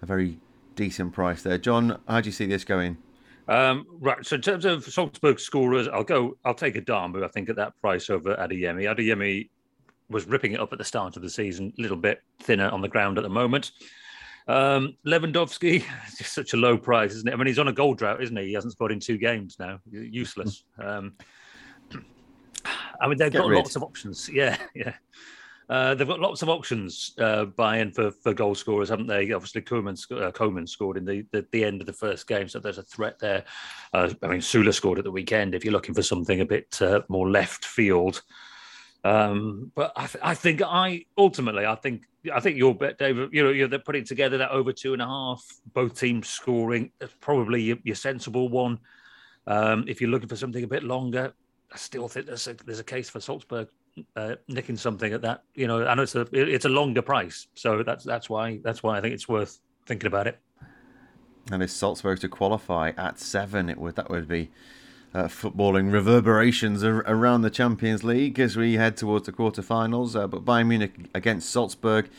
a 0.00 0.06
very 0.06 0.38
decent 0.76 1.12
price 1.12 1.42
there. 1.42 1.58
Jon, 1.58 1.98
how 2.06 2.20
do 2.20 2.28
you 2.28 2.32
see 2.32 2.46
this 2.46 2.62
going? 2.64 2.98
Um, 3.48 3.86
right. 4.00 4.24
So 4.26 4.36
in 4.36 4.42
terms 4.42 4.64
of 4.64 4.84
Salzburg 4.84 5.38
scorers, 5.38 5.88
I'll 5.88 6.04
go. 6.04 6.36
I'll 6.44 6.54
take 6.54 6.74
Adamu. 6.74 7.24
I 7.24 7.28
think 7.28 7.48
at 7.48 7.56
that 7.56 7.78
price 7.80 8.10
over 8.10 8.34
Adeyemi. 8.36 8.84
Adeyemi 8.92 9.48
was 10.08 10.26
ripping 10.26 10.52
it 10.52 10.60
up 10.60 10.72
at 10.72 10.78
the 10.78 10.84
start 10.84 11.16
of 11.16 11.22
the 11.22 11.30
season. 11.30 11.72
A 11.78 11.82
little 11.82 11.96
bit 11.96 12.22
thinner 12.40 12.68
on 12.70 12.80
the 12.80 12.88
ground 12.88 13.18
at 13.18 13.22
the 13.22 13.30
moment. 13.30 13.72
Um, 14.48 14.96
Lewandowski, 15.04 15.84
just 16.18 16.32
such 16.34 16.52
a 16.52 16.56
low 16.56 16.76
price, 16.78 17.12
isn't 17.12 17.28
it? 17.28 17.32
I 17.32 17.36
mean, 17.36 17.46
he's 17.46 17.58
on 17.58 17.68
a 17.68 17.72
goal 17.72 17.94
drought, 17.94 18.22
isn't 18.22 18.36
he? 18.36 18.46
He 18.46 18.52
hasn't 18.52 18.72
scored 18.72 18.92
in 18.92 19.00
two 19.00 19.18
games 19.18 19.56
now. 19.58 19.80
Useless. 19.90 20.64
Um, 20.78 21.14
I 23.00 23.08
mean, 23.08 23.18
they've 23.18 23.30
Get 23.30 23.38
got 23.42 23.48
rid. 23.48 23.56
lots 23.56 23.76
of 23.76 23.82
options. 23.82 24.28
Yeah, 24.28 24.56
yeah. 24.74 24.94
Uh, 25.68 25.94
they've 25.94 26.06
got 26.06 26.20
lots 26.20 26.42
of 26.42 26.48
options 26.48 27.12
uh, 27.18 27.44
Bayern 27.44 27.92
for, 27.92 28.12
for 28.12 28.32
goal 28.32 28.54
scorers, 28.54 28.88
haven't 28.88 29.08
they? 29.08 29.32
Obviously, 29.32 29.62
Coman, 29.62 29.96
uh, 30.12 30.66
scored 30.66 30.96
in 30.96 31.04
the, 31.04 31.26
the, 31.32 31.44
the, 31.50 31.64
end 31.64 31.80
of 31.80 31.88
the 31.88 31.92
first 31.92 32.28
game, 32.28 32.48
so 32.48 32.60
there's 32.60 32.78
a 32.78 32.84
threat 32.84 33.18
there. 33.18 33.44
Uh, 33.92 34.12
I 34.22 34.28
mean, 34.28 34.40
Süle 34.40 34.72
scored 34.72 34.98
at 34.98 35.04
the 35.04 35.10
weekend. 35.10 35.54
If 35.54 35.64
you're 35.64 35.72
looking 35.72 35.94
for 35.94 36.02
something 36.02 36.40
a 36.40 36.46
bit 36.46 36.80
uh, 36.80 37.00
more 37.08 37.28
left 37.28 37.64
field, 37.64 38.22
um, 39.02 39.72
but 39.74 39.92
I, 39.96 40.06
th- 40.06 40.24
I, 40.24 40.34
think 40.34 40.62
I 40.62 41.04
ultimately, 41.18 41.66
I 41.66 41.74
think 41.74 42.04
I 42.32 42.38
think 42.38 42.56
your 42.56 42.74
bet, 42.74 42.98
David. 42.98 43.30
You 43.32 43.44
know, 43.44 43.50
you're 43.50 43.68
putting 43.80 44.04
together 44.04 44.38
that 44.38 44.50
over 44.50 44.72
two 44.72 44.92
and 44.92 45.02
a 45.02 45.06
half, 45.06 45.44
both 45.72 45.98
teams 45.98 46.28
scoring. 46.28 46.92
That's 47.00 47.14
probably 47.20 47.62
your, 47.62 47.78
your 47.82 47.96
sensible 47.96 48.48
one. 48.48 48.78
Um, 49.48 49.84
if 49.88 50.00
you're 50.00 50.10
looking 50.10 50.28
for 50.28 50.36
something 50.36 50.62
a 50.62 50.68
bit 50.68 50.84
longer, 50.84 51.34
I 51.72 51.76
still 51.76 52.06
think 52.08 52.26
there's 52.26 52.46
a 52.46 52.54
there's 52.54 52.80
a 52.80 52.84
case 52.84 53.10
for 53.10 53.20
Salzburg 53.20 53.68
uh, 54.14 54.36
nicking 54.48 54.76
something 54.76 55.12
at 55.12 55.22
that. 55.22 55.42
You 55.54 55.66
know, 55.66 55.86
I 55.86 55.94
know 55.94 56.02
it's 56.02 56.14
a 56.14 56.26
it's 56.32 56.64
a 56.64 56.70
longer 56.70 57.02
price, 57.02 57.46
so 57.54 57.82
that's 57.82 58.04
that's 58.04 58.28
why 58.28 58.60
that's 58.62 58.82
why 58.82 58.98
I 58.98 59.00
think 59.00 59.14
it's 59.14 59.28
worth 59.28 59.60
thinking 59.86 60.06
about 60.06 60.26
it. 60.26 60.38
And 61.50 61.62
if 61.62 61.70
Salzburg 61.70 62.20
to 62.20 62.28
qualify 62.28 62.92
at 62.96 63.18
seven, 63.18 63.68
it 63.68 63.78
would 63.78 63.96
that 63.96 64.10
would 64.10 64.28
be 64.28 64.50
uh, 65.14 65.24
footballing 65.24 65.92
reverberations 65.92 66.82
ar- 66.82 67.04
around 67.06 67.42
the 67.42 67.50
Champions 67.50 68.02
League 68.02 68.38
as 68.40 68.56
we 68.56 68.74
head 68.74 68.96
towards 68.96 69.26
the 69.26 69.32
quarterfinals. 69.32 70.20
Uh, 70.20 70.26
but 70.26 70.44
Bayern 70.44 70.66
Munich 70.68 71.08
against 71.14 71.50
Salzburg, 71.50 72.10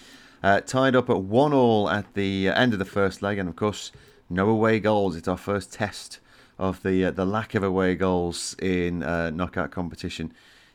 uh, 0.41 0.61
tied 0.61 0.95
up 0.95 1.09
at 1.09 1.21
one 1.21 1.53
all 1.53 1.89
at 1.89 2.13
the 2.13 2.47
end 2.47 2.73
of 2.73 2.79
the 2.79 2.85
first 2.85 3.21
leg, 3.21 3.37
and 3.37 3.49
of 3.49 3.55
course, 3.55 3.91
no 4.29 4.49
away 4.49 4.79
goals. 4.79 5.15
It's 5.15 5.27
our 5.27 5.37
first 5.37 5.73
test 5.73 6.19
of 6.57 6.81
the 6.83 7.05
uh, 7.05 7.11
the 7.11 7.25
lack 7.25 7.53
of 7.53 7.63
away 7.63 7.95
goals 7.95 8.55
in 8.59 9.03
uh, 9.03 9.29
knockout 9.29 9.71
competition 9.71 10.33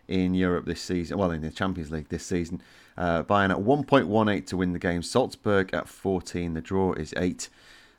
in 0.08 0.34
Europe 0.34 0.66
this 0.66 0.80
season. 0.80 1.18
Well, 1.18 1.30
in 1.30 1.42
the 1.42 1.50
Champions 1.50 1.90
League 1.90 2.08
this 2.08 2.24
season. 2.24 2.60
Uh, 2.96 3.22
Bayern 3.22 3.50
at 3.50 3.58
1.18 3.58 4.46
to 4.46 4.56
win 4.56 4.72
the 4.72 4.78
game. 4.78 5.02
Salzburg 5.02 5.72
at 5.72 5.88
14. 5.88 6.54
The 6.54 6.60
draw 6.60 6.92
is 6.92 7.14
8. 7.16 7.48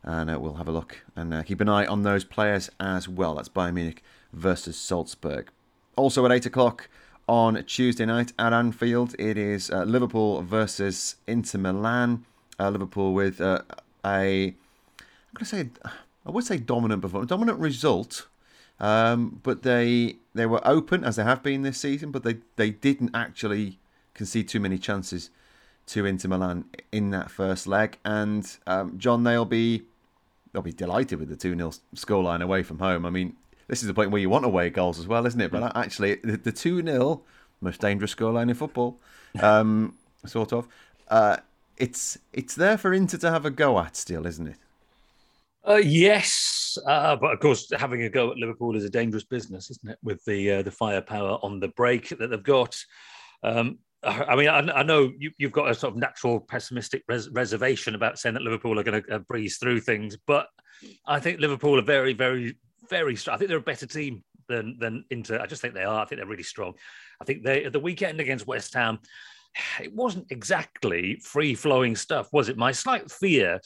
And 0.04 0.30
uh, 0.30 0.40
we'll 0.40 0.56
have 0.56 0.68
a 0.68 0.72
look 0.72 0.98
and 1.16 1.34
uh, 1.34 1.44
keep 1.44 1.62
an 1.62 1.70
eye 1.70 1.86
on 1.86 2.04
those 2.04 2.26
players 2.26 2.70
as 2.80 3.08
well. 3.08 3.36
That's 3.36 3.50
Bayern 3.50 3.76
Munich 3.76 4.04
versus 4.34 4.76
Salzburg. 4.78 5.50
Also 5.96 6.26
at 6.26 6.32
8 6.32 6.46
o'clock 6.46 6.90
on 7.28 7.64
Tuesday 7.64 8.06
night 8.06 8.34
at 8.38 8.52
Anfield, 8.52 9.16
it 9.18 9.38
is 9.38 9.70
uh, 9.70 9.84
Liverpool 9.84 10.42
versus 10.42 11.16
Inter 11.26 11.58
Milan. 11.60 12.26
Uh, 12.60 12.70
Liverpool 12.70 13.14
with 13.14 13.40
uh, 13.40 13.62
a, 14.06 14.48
I'm 14.48 14.54
going 15.34 15.40
to 15.40 15.46
say, 15.46 15.70
I 16.26 16.32
would 16.32 16.44
say 16.44 16.58
dominant 16.58 17.02
performance, 17.02 17.30
dominant 17.30 17.60
result 17.60 18.28
um, 18.84 19.40
but 19.44 19.64
they 19.64 20.18
they 20.36 20.46
were 20.46 20.60
open 20.68 21.06
as 21.06 21.16
they 21.16 21.24
have 21.24 21.42
been 21.42 21.62
this 21.62 21.78
season, 21.78 22.12
but 22.12 22.24
they, 22.24 22.40
they 22.58 22.70
didn't 22.70 23.12
actually 23.14 23.80
concede 24.14 24.50
too 24.50 24.60
many 24.60 24.78
chances 24.78 25.30
to 25.86 26.06
Inter 26.06 26.28
Milan 26.28 26.66
in 26.92 27.10
that 27.12 27.32
first 27.32 27.66
leg. 27.66 27.98
And 28.04 28.46
um, 28.68 29.00
Jon, 29.00 29.24
they'll 29.24 29.46
be 29.46 29.84
they'll 30.52 30.62
be 30.62 30.74
delighted 30.74 31.18
with 31.18 31.30
the 31.30 31.38
two 31.38 31.56
0 31.56 31.72
scoreline 31.96 32.42
away 32.42 32.62
from 32.62 32.80
home. 32.80 33.06
I 33.06 33.10
mean, 33.10 33.38
this 33.70 33.82
is 33.82 33.88
the 33.88 33.94
point 33.94 34.12
where 34.12 34.20
you 34.20 34.30
want 34.30 34.44
away 34.44 34.70
goals 34.70 35.00
as 35.00 35.08
well, 35.08 35.26
isn't 35.26 35.40
it? 35.40 35.50
But 35.50 35.74
actually, 35.78 36.16
the 36.16 36.52
two 36.52 36.84
0 36.84 37.22
most 37.62 37.80
dangerous 37.80 38.14
scoreline 38.14 38.50
in 38.50 38.56
football, 38.56 39.00
um, 39.42 39.96
sort 40.26 40.52
of. 40.52 40.68
Uh, 41.08 41.38
it's 41.78 42.18
it's 42.34 42.56
there 42.56 42.78
for 42.78 42.94
Inter 42.94 43.18
to 43.20 43.32
have 43.32 43.46
a 43.46 43.50
go 43.50 43.80
at 43.80 43.96
still, 43.96 44.26
isn't 44.26 44.48
it? 44.48 44.58
Uh, 45.66 45.76
yes, 45.76 46.63
uh, 46.78 47.16
but 47.16 47.34
of 47.34 47.40
course, 47.40 47.72
having 47.78 48.04
a 48.04 48.10
go 48.10 48.32
at 48.32 48.38
Liverpool 48.38 48.76
is 48.76 48.86
a 48.86 48.90
dangerous 48.90 49.24
business, 49.24 49.70
isn't 49.70 49.92
it? 49.92 49.98
With 50.04 50.24
the 50.26 50.52
uh, 50.52 50.62
the 50.62 50.72
firepower 50.72 51.40
on 51.42 51.60
the 51.60 51.70
break 51.70 52.10
that 52.10 52.30
they've 52.30 52.44
got. 52.44 52.78
Um, 53.44 53.80
I 54.04 54.36
mean, 54.36 54.50
I, 54.50 54.60
I 54.60 54.84
know 54.84 55.12
you, 55.18 55.32
have 55.42 55.52
got 55.52 55.70
a 55.70 55.76
sort 55.76 55.94
of 55.94 56.00
natural 56.00 56.42
pessimistic 56.42 57.04
res- 57.08 57.30
reservation 57.30 57.96
about 57.96 58.20
saying 58.20 58.34
that 58.34 58.44
Liverpool 58.44 58.78
are 58.78 58.84
going 58.84 59.02
to 59.02 59.16
uh, 59.16 59.20
breeze 59.20 59.58
through 59.58 59.80
things, 59.80 60.18
but 60.28 60.48
I 61.06 61.22
think 61.22 61.40
Liverpool 61.40 61.80
are 61.80 61.84
very, 61.84 62.12
very, 62.12 62.58
very 62.90 63.16
strong. 63.16 63.36
I 63.36 63.38
think 63.38 63.48
they're 63.48 63.60
a 63.60 63.62
better 63.62 63.86
team 63.86 64.24
than 64.50 64.78
than 64.80 65.06
Inter. 65.10 65.40
I 65.40 65.46
just 65.46 65.62
think 65.62 65.74
they 65.74 65.84
are. 65.84 66.02
I 66.02 66.06
think 66.06 66.20
they're 66.20 66.28
really 66.28 66.44
strong. 66.44 66.74
I 67.22 67.26
think 67.26 67.44
they 67.44 67.70
the 67.70 67.80
weekend 67.80 68.20
against 68.20 68.48
West 68.48 68.74
Ham 68.74 69.00
it 69.82 69.94
wasn't 69.94 70.32
exactly 70.32 71.20
free 71.24 71.54
flowing 71.56 71.96
stuff, 71.96 72.32
was 72.32 72.50
it? 72.50 72.58
My 72.58 72.72
slight 72.72 73.12
fear, 73.12 73.60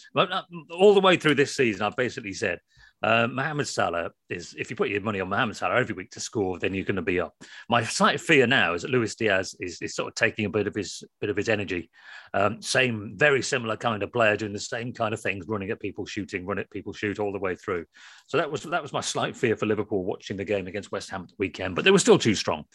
all 0.71 0.93
the 0.93 1.01
way 1.01 1.17
through 1.17 1.35
this 1.35 1.55
season, 1.55 1.83
I've 1.83 1.95
basically 1.95 2.33
said, 2.33 2.59
uh, 3.03 3.27
Mohamed 3.27 3.67
Salah 3.67 4.09
is, 4.29 4.55
if 4.57 4.69
you 4.69 4.75
put 4.75 4.89
your 4.89 5.01
money 5.01 5.19
on 5.19 5.29
Mohamed 5.29 5.55
Salah 5.55 5.79
every 5.79 5.93
week 5.93 6.09
to 6.11 6.19
score, 6.19 6.57
then 6.57 6.73
you're 6.73 6.85
going 6.85 6.95
to 6.95 7.01
be 7.01 7.19
up. 7.19 7.33
My 7.69 7.83
slight 7.83 8.19
fear 8.19 8.47
now 8.47 8.73
is 8.73 8.81
that 8.81 8.91
Luis 8.91 9.15
Diaz 9.15 9.55
is, 9.59 9.81
is 9.81 9.95
sort 9.95 10.07
of 10.07 10.15
taking 10.15 10.45
a 10.45 10.49
bit 10.49 10.67
of 10.67 10.73
his 10.73 11.03
bit 11.21 11.29
of 11.29 11.37
his 11.37 11.49
energy. 11.49 11.89
Um, 12.33 12.61
same, 12.61 13.13
very 13.15 13.41
similar 13.41 13.77
kind 13.77 14.01
of 14.01 14.11
player 14.11 14.35
doing 14.35 14.53
the 14.53 14.59
same 14.59 14.93
kind 14.93 15.13
of 15.13 15.21
things, 15.21 15.45
running 15.47 15.69
at 15.69 15.79
people, 15.79 16.05
shooting, 16.05 16.45
run 16.45 16.59
at 16.59 16.71
people, 16.71 16.93
shoot 16.93 17.19
all 17.19 17.31
the 17.31 17.39
way 17.39 17.55
through. 17.55 17.85
So 18.25 18.37
that 18.37 18.51
was 18.51 18.63
that 18.63 18.81
was 18.81 18.93
my 18.93 19.01
slight 19.01 19.35
fear 19.35 19.55
for 19.55 19.67
Liverpool 19.67 20.03
watching 20.03 20.37
the 20.37 20.45
game 20.45 20.67
against 20.67 20.91
West 20.91 21.09
Ham 21.11 21.23
at 21.23 21.29
the 21.29 21.35
weekend. 21.37 21.75
But 21.75 21.85
they 21.85 21.91
were 21.91 21.99
still 21.99 22.19
too 22.19 22.35
strong 22.35 22.65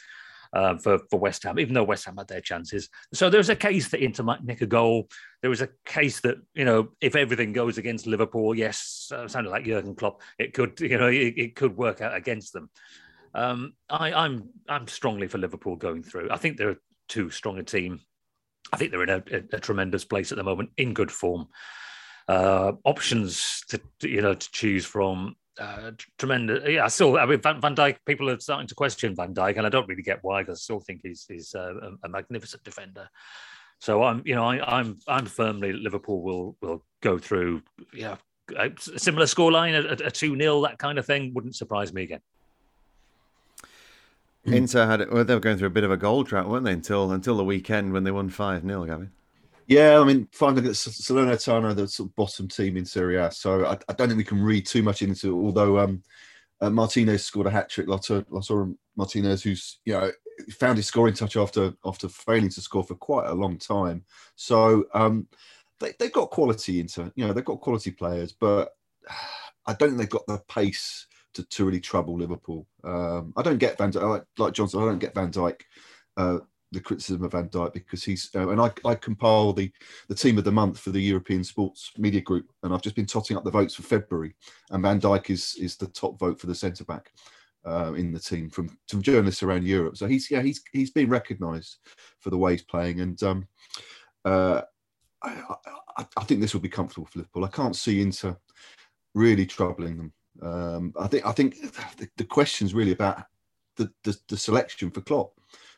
uh, 0.53 0.77
for, 0.77 0.99
for 1.11 1.19
West 1.19 1.43
Ham, 1.45 1.59
even 1.59 1.75
though 1.75 1.85
West 1.85 2.05
Ham 2.05 2.17
had 2.17 2.29
their 2.29 2.41
chances. 2.41 2.89
So 3.13 3.31
there's 3.31 3.49
a 3.49 3.57
case 3.57 3.89
that 3.89 4.03
Inter 4.03 4.23
might 4.23 4.45
nick 4.45 4.61
a 4.61 4.67
goal. 4.67 5.09
There 5.41 5.51
was 5.51 5.63
a 5.63 5.69
case 5.85 6.21
that, 6.21 6.37
you 6.55 6.65
know, 6.65 6.91
if 7.01 7.17
everything 7.17 7.53
goes 7.53 7.79
against 7.79 8.07
Liverpool, 8.07 8.55
yes, 8.55 9.11
uh, 9.15 9.29
sounded 9.29 9.51
like 9.51 9.65
Jurgen 9.65 9.95
Klopp, 9.95 10.21
it 10.39 10.53
could, 10.53 10.81
you 10.81 10.99
know, 10.99 11.09
it, 11.09 11.35
it 11.37 11.57
could 11.57 11.77
work 11.77 12.01
out 12.01 12.15
against 12.15 12.53
them. 12.53 12.71
Um, 13.35 13.73
I, 13.89 14.13
I'm 14.13 14.51
I'm 14.69 14.87
strongly 14.87 15.27
for 15.27 15.39
Liverpool 15.39 15.77
going 15.77 16.03
through. 16.03 16.31
I 16.31 16.37
think 16.37 16.57
they're 16.57 16.77
too 17.09 17.31
strong 17.31 17.59
a 17.59 17.63
team. 17.63 18.01
I 18.73 18.77
think 18.77 18.91
they're 18.91 19.03
in 19.03 19.09
a, 19.09 19.23
a, 19.33 19.57
a 19.57 19.61
tremendous 19.61 20.05
place 20.05 20.33
at 20.33 20.39
the 20.39 20.45
moment, 20.45 20.71
in 20.77 20.93
good 20.93 21.11
form. 21.11 21.49
Uh, 22.29 22.73
options 22.85 23.63
to, 23.69 23.81
to, 23.99 24.09
you 24.09 24.21
know 24.21 24.35
to 24.35 24.51
choose 24.53 24.85
from 24.85 25.35
uh, 25.59 25.93
tremendous. 26.19 26.69
Yeah, 26.69 26.85
I 26.85 26.89
still. 26.89 27.17
I 27.17 27.27
mean, 27.27 27.41
Van, 27.41 27.61
Van 27.61 27.75
Dijk. 27.75 27.97
People 28.07 28.31
are 28.31 28.41
starting 28.41 28.67
to 28.69 28.75
question 28.75 29.15
Van 29.15 29.35
Dijk, 29.35 29.57
and 29.57 29.67
I 29.67 29.69
don't 29.71 29.89
really 29.89 30.03
get 30.03 30.19
why. 30.23 30.43
Because 30.43 30.59
I 30.59 30.63
still 30.63 30.81
think 30.81 31.01
he's 31.03 31.27
he's 31.29 31.55
uh, 31.55 31.75
a, 31.83 32.07
a, 32.07 32.09
magnificent 32.09 32.65
defender. 32.65 33.09
So 33.79 34.03
I'm, 34.03 34.23
you 34.25 34.35
know, 34.35 34.45
I, 34.45 34.79
I'm 34.79 34.99
I'm 35.07 35.27
firmly 35.27 35.73
Liverpool 35.73 36.23
will 36.23 36.57
will 36.63 36.85
go 37.03 37.19
through. 37.19 37.63
Yeah, 37.93 38.17
a 38.57 38.71
similar 38.79 39.27
scoreline, 39.27 39.75
a, 39.75 40.07
a 40.07 40.11
two 40.11 40.37
0 40.37 40.63
that 40.63 40.79
kind 40.79 40.99
of 40.99 41.07
thing 41.07 41.33
wouldn't 41.35 41.57
surprise 41.57 41.93
me 41.93 42.03
again. 42.05 42.21
Inter 44.45 44.87
had 44.87 45.01
it. 45.03 45.13
well, 45.13 45.25
they 45.25 45.35
were 45.35 45.41
going 45.41 45.57
through 45.57 45.69
a 45.69 45.71
bit 45.71 45.85
of 45.85 45.93
a 45.93 45.97
goal 45.97 46.25
drought, 46.25 46.49
weren't 46.49 46.65
they? 46.65 46.73
Until 46.73 47.13
until 47.13 47.37
the 47.37 47.45
weekend 47.45 47.93
when 47.93 48.05
they 48.05 48.11
won 48.11 48.29
five 48.29 48.63
0 48.63 48.87
Gavin. 48.87 49.11
Yeah, 49.73 50.01
I 50.01 50.05
mean, 50.05 50.29
finally, 50.33 50.69
Salernitana, 50.69 51.75
the 51.75 51.89
sort 51.89 52.11
of 52.11 52.17
bottom 52.17 52.47
team 52.47 52.77
in 52.77 52.85
Serie 52.85 53.17
A. 53.17 53.31
So 53.31 53.65
I, 53.65 53.79
I, 53.89 53.95
don't 53.95 54.09
think 54.09 54.19
we 54.19 54.25
can 54.25 54.43
read 54.43 54.67
too 54.67 54.83
much 54.83 55.01
into 55.01 55.31
it. 55.31 55.43
Although 55.43 55.79
um, 55.79 56.03
uh, 56.61 56.69
Martinez 56.69 57.25
scored 57.25 57.47
a 57.47 57.51
hat 57.51 57.71
trick, 57.71 57.87
Lautaro 57.87 58.77
Martinez, 58.97 59.43
who's 59.43 59.81
you 59.87 59.95
know 59.95 60.11
found 60.51 60.77
his 60.77 60.87
scoring 60.87 61.15
touch 61.15 61.39
after 61.39 61.73
after 61.87 62.11
failing 62.11 62.51
to 62.51 62.61
score 62.61 62.85
for 62.85 62.97
quite 62.97 63.31
a 63.31 63.35
long 63.35 63.57
time. 63.57 64.05
So 64.37 64.85
um, 64.93 65.27
they 65.81 65.95
they've 65.99 66.13
got 66.13 66.29
quality 66.31 66.79
into 66.79 67.11
you 67.17 67.27
know 67.27 67.33
they've 67.33 67.43
got 67.43 67.63
quality 67.63 67.93
players, 67.93 68.33
but 68.33 68.73
I 69.67 69.73
don't 69.73 69.89
think 69.89 70.01
they've 70.01 70.09
got 70.11 70.27
the 70.27 70.43
pace 70.49 71.07
to, 71.33 71.45
to 71.45 71.65
really 71.65 71.81
trouble 71.81 72.19
Liverpool. 72.19 72.67
Um, 72.85 73.33
I 73.39 73.43
don't 73.43 73.57
get 73.57 73.79
Van 73.79 73.91
Dijk, 73.91 74.07
like, 74.07 74.25
like 74.37 74.53
Johnson. 74.53 74.83
I 74.83 74.85
don't 74.85 74.99
get 74.99 75.15
Van 75.15 75.33
Dijk 75.33 75.61
uh, 76.19 76.39
the 76.73 76.81
criticism 76.81 77.23
of 77.23 77.33
Van 77.33 77.49
Dijk 77.49 77.75
because 77.75 78.03
he's 78.03 78.31
uh, 78.35 78.49
and 78.49 78.61
I, 78.61 78.73
I 78.85 78.95
compile 78.95 79.53
the 79.53 79.71
the 80.09 80.15
team 80.15 80.39
of 80.39 80.45
the 80.45 80.53
month 80.53 80.79
for 80.79 80.91
the 80.91 81.01
European 81.01 81.45
Sports 81.45 81.93
Media 81.99 82.21
Group, 82.21 82.51
and 82.63 82.75
I've 82.75 82.83
just 82.83 82.97
been 82.97 83.07
totting 83.07 83.37
up 83.37 83.45
the 83.45 83.51
votes 83.51 83.75
for 83.75 83.83
February, 83.83 84.35
and 84.71 84.83
Van 84.83 85.01
Dijk 85.01 85.31
is 85.31 85.55
is 85.61 85.77
the 85.77 85.87
top 85.89 86.19
vote 86.19 86.41
for 86.41 86.47
the 86.47 86.55
centre 86.55 86.85
back 86.85 87.13
uh, 87.67 87.93
in 87.95 88.13
the 88.13 88.19
team 88.19 88.51
from 88.51 88.77
from 88.89 89.03
journalists 89.03 89.43
around 89.43 89.67
Europe. 89.67 89.97
So 89.97 90.07
he's 90.07 90.31
yeah 90.31 90.43
he's 90.43 90.63
he's 90.73 90.91
been 90.91 91.09
recognised 91.09 91.79
for 92.21 92.31
the 92.31 92.39
way 92.39 92.53
he's 92.53 92.63
playing, 92.63 93.01
and 93.01 93.23
um, 93.23 93.47
uh, 94.25 94.63
I, 95.23 95.43
I, 95.99 96.07
I, 96.17 96.25
think 96.25 96.41
this 96.41 96.55
will 96.55 96.61
be 96.61 96.69
comfortable 96.69 97.07
for 97.07 97.19
Liverpool. 97.19 97.45
I 97.45 97.49
can't 97.49 97.77
see 97.77 98.01
Inter 98.01 98.37
really 99.15 99.47
troubling 99.47 99.97
them 99.97 100.13
Um, 100.41 100.95
I 100.99 101.07
think 101.07 101.27
I 101.27 101.33
think 101.33 101.61
the, 101.99 102.09
the 102.17 102.25
question's 102.25 102.75
really 102.75 102.93
about 102.93 103.25
the, 103.77 103.91
the, 104.05 104.17
the 104.29 104.37
selection 104.37 104.91
for 104.91 105.01
Klopp 105.01 105.33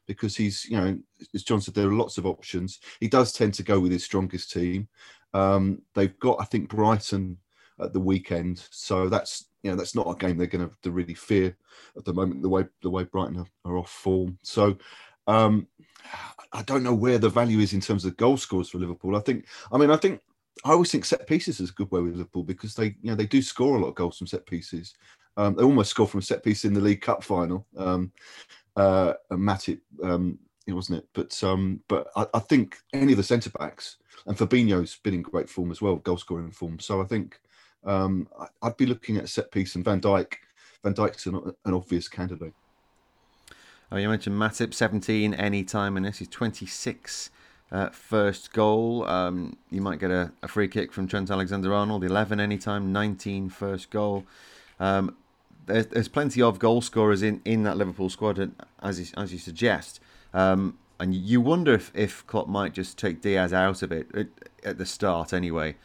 because 0.06 0.36
he's 0.36 0.64
you 0.66 0.76
know 0.76 0.98
as 1.34 1.42
Jon 1.42 1.60
said 1.60 1.74
there 1.74 1.88
are 1.88 1.92
lots 1.92 2.18
of 2.18 2.26
options. 2.26 2.80
He 3.00 3.08
does 3.08 3.32
tend 3.32 3.54
to 3.54 3.62
go 3.62 3.80
with 3.80 3.92
his 3.92 4.04
strongest 4.04 4.52
team. 4.52 4.88
Um, 5.32 5.82
they've 5.94 6.18
got 6.18 6.40
I 6.40 6.44
think 6.44 6.68
Brighton 6.68 7.38
at 7.80 7.92
the 7.92 8.00
weekend, 8.00 8.66
so 8.70 9.08
that's 9.08 9.46
you 9.62 9.70
know 9.70 9.76
that's 9.76 9.94
not 9.94 10.10
a 10.10 10.14
game 10.14 10.36
they're 10.36 10.46
going 10.46 10.70
to 10.82 10.90
really 10.90 11.14
fear 11.14 11.56
at 11.96 12.04
the 12.04 12.12
moment. 12.12 12.42
The 12.42 12.48
way 12.48 12.64
the 12.82 12.90
way 12.90 13.04
Brighton 13.04 13.38
are, 13.38 13.70
are 13.70 13.78
off 13.78 13.90
form, 13.90 14.38
so 14.42 14.76
um, 15.26 15.66
I 16.52 16.62
don't 16.62 16.82
know 16.82 16.94
where 16.94 17.18
the 17.18 17.28
value 17.28 17.58
is 17.58 17.72
in 17.72 17.80
terms 17.80 18.04
of 18.04 18.16
goal 18.16 18.36
scores 18.36 18.68
for 18.68 18.78
Liverpool. 18.78 19.16
I 19.16 19.20
think 19.20 19.46
I 19.72 19.78
mean 19.78 19.90
I 19.90 19.96
think 19.96 20.20
I 20.64 20.70
always 20.70 20.90
think 20.90 21.04
set 21.04 21.26
pieces 21.26 21.60
is 21.60 21.70
a 21.70 21.74
good 21.74 21.90
way 21.90 22.00
with 22.00 22.16
Liverpool 22.16 22.44
because 22.44 22.74
they, 22.74 22.96
you 23.02 23.10
know, 23.10 23.14
they 23.14 23.26
do 23.26 23.42
score 23.42 23.76
a 23.76 23.80
lot 23.80 23.88
of 23.88 23.94
goals 23.94 24.18
from 24.18 24.26
set 24.26 24.46
pieces. 24.46 24.94
Um, 25.36 25.54
they 25.54 25.64
almost 25.64 25.90
scored 25.90 26.10
from 26.10 26.20
a 26.20 26.22
set 26.22 26.44
piece 26.44 26.64
in 26.64 26.72
the 26.74 26.80
League 26.80 27.00
Cup 27.00 27.24
final. 27.24 27.66
Um, 27.76 28.12
uh, 28.76 29.14
Matip, 29.32 29.80
um, 30.02 30.38
it 30.66 30.72
wasn't 30.72 30.98
it? 30.98 31.08
But 31.12 31.42
um, 31.44 31.80
but 31.88 32.08
I, 32.16 32.26
I 32.34 32.38
think 32.38 32.78
any 32.92 33.12
of 33.12 33.18
the 33.18 33.22
centre 33.22 33.50
backs 33.50 33.96
and 34.26 34.36
Fabinho's 34.36 34.96
been 35.02 35.14
in 35.14 35.22
great 35.22 35.48
form 35.48 35.70
as 35.70 35.82
well, 35.82 35.96
goal 35.96 36.16
scoring 36.16 36.50
form. 36.50 36.78
So 36.78 37.00
I 37.00 37.04
think 37.04 37.40
um, 37.84 38.28
I, 38.40 38.48
would 38.66 38.76
be 38.76 38.86
looking 38.86 39.16
at 39.16 39.28
set 39.28 39.50
piece 39.50 39.74
and 39.74 39.84
Van 39.84 40.00
Dijk. 40.00 40.34
Van 40.82 40.94
Dijk's 40.94 41.26
an, 41.26 41.54
an 41.64 41.74
obvious 41.74 42.08
candidate. 42.08 42.54
Oh, 43.92 43.96
you 43.96 44.08
mentioned 44.08 44.36
Matip, 44.36 44.74
17 44.74 45.34
anytime, 45.34 45.96
and 45.96 46.04
this 46.04 46.20
is 46.20 46.28
26 46.28 47.30
uh, 47.70 47.90
first 47.90 48.52
goal. 48.52 49.06
Um, 49.06 49.56
you 49.70 49.80
might 49.80 49.98
get 49.98 50.10
a, 50.10 50.32
a, 50.42 50.48
free 50.48 50.68
kick 50.68 50.92
from 50.92 51.06
Trent 51.06 51.30
Alexander 51.30 51.72
Arnold, 51.72 52.04
11 52.04 52.40
anytime, 52.40 52.92
19 52.92 53.50
first 53.50 53.90
goal. 53.90 54.24
Um, 54.80 55.16
there's, 55.66 55.86
there's, 55.86 56.08
plenty 56.08 56.42
of 56.42 56.58
goal 56.58 56.80
scorers 56.80 57.22
in, 57.22 57.40
in 57.44 57.62
that 57.64 57.76
Liverpool 57.76 58.10
squad, 58.10 58.38
and 58.38 58.54
as 58.82 59.00
you, 59.00 59.06
as 59.16 59.32
you 59.32 59.38
suggest. 59.38 60.00
Um, 60.32 60.78
and 61.00 61.14
you 61.14 61.40
wonder 61.40 61.74
if, 61.74 61.90
if 61.94 62.26
Klopp 62.26 62.48
might 62.48 62.72
just 62.72 62.96
take 62.98 63.20
Diaz 63.20 63.52
out 63.52 63.82
of 63.82 63.92
it 63.92 64.08
at, 64.14 64.28
at, 64.62 64.78
the 64.78 64.86
start 64.86 65.32
anyway, 65.32 65.76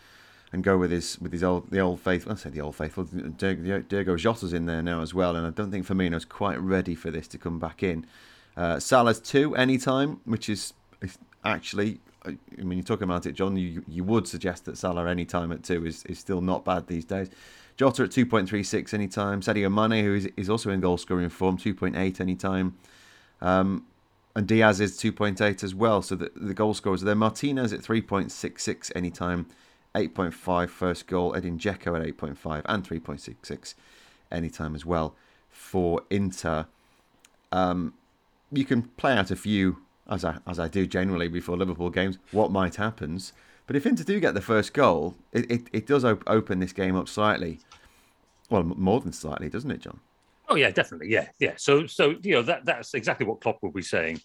and 0.52 0.64
go 0.64 0.78
with 0.78 0.92
his 0.92 1.20
with 1.20 1.32
his 1.32 1.44
old 1.44 1.70
the 1.72 1.80
old 1.80 2.00
faithful. 2.00 2.32
I 2.32 2.36
say 2.36 2.50
the 2.50 2.62
old 2.62 2.76
faithful. 2.76 3.04
Diogo 3.04 4.16
Jota's 4.18 4.54
in 4.54 4.66
there 4.66 4.82
now 4.82 5.02
as 5.02 5.14
well, 5.14 5.36
and 5.36 5.46
I 5.46 5.50
don't 5.50 5.72
think 5.72 5.86
Firmino's 5.86 6.26
quite 6.26 6.60
ready 6.60 6.96
for 6.96 7.12
this 7.12 7.28
to 7.30 7.38
come 7.38 7.60
back 7.60 7.84
in. 7.84 8.06
Uh, 8.56 8.80
Salah's 8.80 9.20
two 9.20 9.56
anytime, 9.56 10.20
which 10.26 10.50
is 10.50 10.74
actually, 11.44 12.00
I 12.26 12.38
mean, 12.58 12.80
you're 12.80 12.84
talking 12.84 13.06
about 13.06 13.26
it, 13.26 13.34
Jon. 13.34 13.56
You 13.56 13.84
you 13.88 14.04
would 14.04 14.28
suggest 14.28 14.66
that 14.66 14.78
Salah 14.78 15.10
any 15.10 15.26
time 15.26 15.52
at 15.52 15.64
two 15.64 15.86
is, 15.86 16.04
is 16.06 16.20
still 16.20 16.42
not 16.42 16.66
bad 16.66 16.88
these 16.88 17.06
days. 17.06 17.30
Jota 17.78 18.04
at 18.04 18.10
2.36 18.10 18.94
anytime. 18.94 19.40
Sadio 19.40 19.72
Mane, 19.72 20.04
who 20.04 20.14
is, 20.14 20.26
is 20.36 20.50
also 20.50 20.70
in 20.70 20.82
goal 20.82 20.98
scoring 20.98 21.30
form, 21.30 21.58
2.8 21.58 22.20
anytime. 22.20 22.76
Um, 23.40 23.86
and 24.36 24.46
Diaz 24.46 24.82
is 24.82 24.98
2.8 24.98 25.64
as 25.64 25.74
well. 25.74 26.02
So 26.02 26.16
the, 26.16 26.30
the 26.36 26.54
goal 26.54 26.74
scorers 26.74 27.04
are 27.04 27.06
there. 27.06 27.16
Martinez 27.16 27.72
at 27.72 27.80
3.66 27.80 28.92
anytime, 28.96 29.46
8.5 29.96 30.70
first 30.70 31.08
goal. 31.08 31.34
Edin 31.38 31.58
Dzeko 31.58 31.98
at 31.98 32.18
8.5 32.18 32.64
and 32.66 32.84
3.66 32.86 33.76
anytime 34.30 34.76
as 34.76 34.86
well 34.86 35.16
for 35.50 36.02
Inter. 36.10 36.66
Um, 37.54 37.94
you 38.52 38.66
can 38.66 38.84
play 38.84 39.14
out 39.14 39.32
a 39.32 39.38
few 39.38 39.78
as 40.10 40.26
I 40.26 40.38
as 40.48 40.60
I 40.60 40.68
do 40.68 40.86
generally 40.86 41.28
before 41.28 41.58
Liverpool 41.58 41.90
games, 41.90 42.18
what 42.32 42.52
might 42.52 42.76
happen. 42.76 43.20
But 43.68 43.76
if 43.76 43.86
Inter 43.86 44.04
do 44.04 44.20
get 44.20 44.34
the 44.34 44.42
first 44.42 44.74
goal, 44.74 45.16
it, 45.32 45.50
it, 45.52 45.62
it 45.72 45.86
does 45.86 46.04
op- 46.04 46.24
open 46.26 46.60
this 46.60 46.74
game 46.74 46.96
up 46.96 47.08
slightly. 47.08 47.60
Well, 48.50 48.64
more 48.64 49.00
than 49.00 49.14
slightly, 49.14 49.48
doesn't 49.48 49.70
it, 49.70 49.82
Jon? 49.82 50.00
Oh 50.48 50.56
yeah, 50.56 50.72
definitely, 50.72 51.10
yeah, 51.10 51.28
yeah. 51.40 51.54
So 51.58 51.86
so 51.86 52.16
you 52.24 52.34
know 52.34 52.42
that 52.42 52.66
that's 52.66 52.96
exactly 52.96 53.26
what 53.26 53.42
Klopp 53.42 53.62
will 53.62 53.72
be 53.72 53.84
saying. 53.84 54.20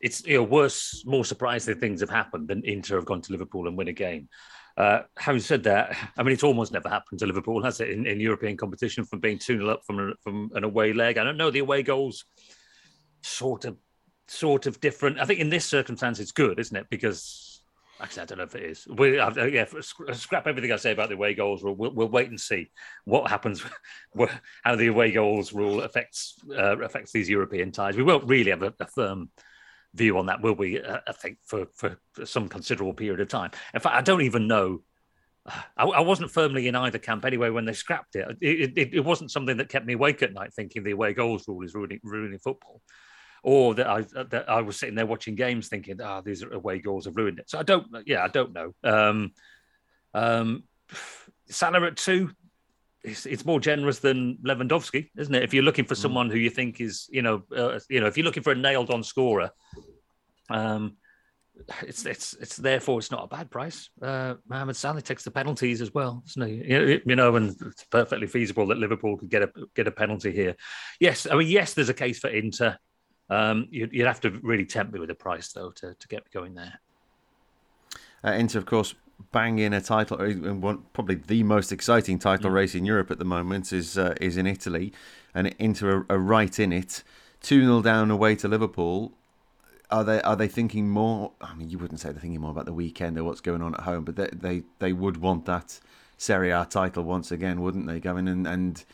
It's 0.00 0.24
you 0.24 0.36
know 0.36 0.44
worse, 0.44 1.02
more 1.04 1.24
surprising 1.24 1.74
things 1.80 2.00
have 2.00 2.10
happened 2.10 2.48
than 2.48 2.64
Inter 2.64 2.96
have 2.96 3.06
gone 3.06 3.22
to 3.22 3.32
Liverpool 3.32 3.66
and 3.66 3.76
win 3.76 3.88
a 3.88 3.92
game. 3.92 4.28
Uh, 4.76 5.00
having 5.16 5.40
said 5.40 5.62
that, 5.64 5.96
I 6.18 6.22
mean, 6.22 6.34
it's 6.34 6.44
almost 6.44 6.70
never 6.70 6.88
happened 6.88 7.18
to 7.20 7.26
Liverpool, 7.26 7.62
has 7.64 7.80
it, 7.80 7.88
in, 7.88 8.06
in 8.06 8.20
European 8.20 8.58
competition 8.58 9.06
from 9.06 9.20
being 9.20 9.38
2 9.38 9.58
0 9.58 9.70
up 9.70 9.80
from, 9.86 10.12
from 10.22 10.50
an 10.54 10.64
away 10.64 10.92
leg? 10.92 11.16
I 11.16 11.24
don't 11.24 11.38
know. 11.38 11.50
The 11.50 11.60
away 11.60 11.82
goals 11.82 12.26
sort 13.22 13.64
of 13.64 13.78
sort 14.28 14.66
of 14.66 14.80
different. 14.80 15.18
I 15.18 15.24
think 15.24 15.40
in 15.40 15.50
this 15.50 15.64
circumstance, 15.64 16.20
it's 16.20 16.32
good, 16.32 16.58
isn't 16.58 16.76
it? 16.76 16.86
Because 16.90 17.62
actually, 18.00 18.22
I 18.22 18.24
don't 18.26 18.38
know 18.38 18.44
if 18.44 18.54
it 18.54 18.64
is. 18.64 18.86
We, 18.86 19.16
yeah, 19.16 19.66
scrap 20.12 20.46
everything 20.46 20.72
I 20.72 20.76
say 20.76 20.92
about 20.92 21.08
the 21.08 21.14
away 21.14 21.34
goals 21.34 21.62
rule. 21.62 21.74
We'll, 21.74 21.92
we'll 21.92 22.08
wait 22.08 22.28
and 22.28 22.40
see 22.40 22.70
what 23.04 23.30
happens, 23.30 23.64
how 24.64 24.76
the 24.76 24.88
away 24.88 25.12
goals 25.12 25.52
rule 25.52 25.82
affects 25.82 26.36
uh, 26.50 26.78
affects 26.78 27.12
these 27.12 27.28
European 27.28 27.72
ties. 27.72 27.96
We 27.96 28.02
won't 28.02 28.28
really 28.28 28.50
have 28.50 28.62
a, 28.62 28.74
a 28.80 28.86
firm 28.86 29.30
view 29.94 30.18
on 30.18 30.26
that, 30.26 30.42
will 30.42 30.54
we? 30.54 30.80
Uh, 30.80 31.00
I 31.06 31.12
think 31.12 31.38
for 31.44 31.66
for 31.74 31.98
some 32.24 32.48
considerable 32.48 32.94
period 32.94 33.20
of 33.20 33.28
time. 33.28 33.50
In 33.74 33.80
fact, 33.80 33.96
I 33.96 34.02
don't 34.02 34.22
even 34.22 34.46
know. 34.46 34.82
I, 35.76 35.84
I, 35.84 36.00
wasn't 36.00 36.32
firmly 36.32 36.68
in 36.68 36.74
either 36.74 36.98
camp 36.98 37.24
anyway 37.24 37.50
when 37.50 37.64
they 37.64 37.72
scrapped 37.72 38.16
it. 38.16 38.36
It, 38.40 38.76
it. 38.76 38.94
it, 38.94 39.04
wasn't 39.04 39.30
something 39.30 39.56
that 39.58 39.68
kept 39.68 39.86
me 39.86 39.92
awake 39.92 40.22
at 40.22 40.32
night 40.32 40.52
thinking 40.52 40.82
the 40.82 40.90
away 40.90 41.14
goals 41.14 41.46
rule 41.46 41.62
is 41.62 41.72
ruining, 41.74 42.00
ruining 42.02 42.40
football 42.40 42.82
or 43.42 43.74
that 43.74 43.86
I 43.86 44.02
that 44.02 44.48
I 44.48 44.60
was 44.60 44.76
sitting 44.76 44.94
there 44.94 45.06
watching 45.06 45.34
games 45.34 45.68
thinking, 45.68 46.00
ah, 46.02 46.18
oh, 46.18 46.22
these 46.22 46.42
away 46.42 46.78
goals 46.78 47.04
have 47.04 47.16
ruined 47.16 47.38
it. 47.38 47.50
So 47.50 47.58
I 47.58 47.62
don't, 47.62 47.86
yeah, 48.06 48.24
I 48.24 48.28
don't 48.28 48.52
know. 48.52 48.74
Um, 48.84 49.32
um, 50.14 50.64
Salah 51.48 51.86
at 51.86 51.96
two, 51.96 52.30
it's, 53.02 53.26
it's, 53.26 53.44
more 53.44 53.60
generous 53.60 54.00
than 54.00 54.38
Lewandowski, 54.38 55.10
isn't 55.16 55.34
it? 55.34 55.44
If 55.44 55.54
you're 55.54 55.62
looking 55.62 55.84
for 55.84 55.94
mm. 55.94 56.02
someone 56.02 56.30
who 56.30 56.38
you 56.38 56.50
think 56.50 56.80
is, 56.80 57.08
you 57.10 57.22
know, 57.22 57.42
uh, 57.56 57.78
you 57.88 58.00
know, 58.00 58.06
if 58.06 58.16
you're 58.16 58.24
looking 58.24 58.42
for 58.42 58.52
a 58.52 58.56
nailed-on 58.56 59.04
scorer, 59.04 59.50
um, 60.50 60.96
it's 61.82 62.04
it's 62.04 62.34
it's 62.34 62.56
therefore 62.56 62.98
it's 62.98 63.10
not 63.10 63.24
a 63.24 63.28
bad 63.28 63.50
price. 63.50 63.88
Uh, 64.02 64.34
Mohamed 64.48 64.76
Salah 64.76 65.00
takes 65.00 65.24
the 65.24 65.30
penalties 65.30 65.80
as 65.80 65.92
well, 65.94 66.22
isn't 66.28 66.48
he? 66.48 67.00
You 67.06 67.16
know, 67.16 67.36
and 67.36 67.56
it's 67.62 67.84
perfectly 67.84 68.26
feasible 68.26 68.66
that 68.66 68.78
Liverpool 68.78 69.16
could 69.16 69.30
get 69.30 69.42
a 69.42 69.50
get 69.74 69.86
a 69.86 69.90
penalty 69.90 70.32
here. 70.32 70.56
Yes, 71.00 71.26
I 71.30 71.36
mean, 71.36 71.48
yes, 71.48 71.74
there's 71.74 71.88
a 71.88 71.94
case 71.94 72.18
for 72.18 72.28
Inter. 72.28 72.76
Um, 73.28 73.68
you'd, 73.70 73.92
you'd, 73.92 74.06
have 74.06 74.20
to 74.20 74.30
really 74.42 74.64
tempt 74.64 74.92
me 74.92 75.00
with 75.00 75.10
a 75.10 75.14
price 75.14 75.52
though 75.52 75.70
to, 75.72 75.94
to 75.94 76.08
get 76.08 76.24
me 76.24 76.30
going 76.32 76.54
there. 76.54 76.80
Uh, 78.24 78.32
Inter, 78.32 78.58
of 78.58 78.66
course, 78.66 78.94
bang 79.32 79.58
in 79.58 79.72
a 79.72 79.80
title, 79.80 80.18
probably 80.92 81.16
the 81.16 81.42
most 81.42 81.72
exciting 81.72 82.18
title 82.18 82.50
mm. 82.50 82.54
race 82.54 82.74
in 82.74 82.84
Europe 82.84 83.10
at 83.10 83.18
the 83.18 83.24
moment 83.24 83.72
is 83.72 83.98
uh, 83.98 84.14
is 84.20 84.36
in 84.36 84.46
Italy, 84.46 84.92
and 85.34 85.48
Inter 85.58 85.98
are, 85.98 86.06
are 86.16 86.18
right 86.18 86.58
in 86.58 86.72
it. 86.72 87.02
Two 87.40 87.62
0 87.62 87.82
down 87.82 88.10
away 88.10 88.34
to 88.36 88.48
Liverpool. 88.48 89.12
Are 89.90 90.02
they 90.04 90.20
are 90.22 90.36
they 90.36 90.48
thinking 90.48 90.88
more? 90.88 91.32
I 91.40 91.54
mean, 91.54 91.70
you 91.70 91.78
wouldn't 91.78 92.00
say 92.00 92.10
they're 92.10 92.20
thinking 92.20 92.40
more 92.40 92.50
about 92.50 92.66
the 92.66 92.72
weekend 92.72 93.18
or 93.18 93.24
what's 93.24 93.40
going 93.40 93.62
on 93.62 93.74
at 93.74 93.80
home, 93.80 94.04
but 94.04 94.16
they 94.16 94.28
they, 94.32 94.62
they 94.78 94.92
would 94.92 95.18
want 95.18 95.44
that 95.46 95.80
Serie 96.16 96.50
A 96.50 96.64
title 96.64 97.04
once 97.04 97.30
again, 97.30 97.60
wouldn't 97.60 97.86
they? 97.86 98.00
Going 98.00 98.26
and 98.26 98.46
and 98.46 98.84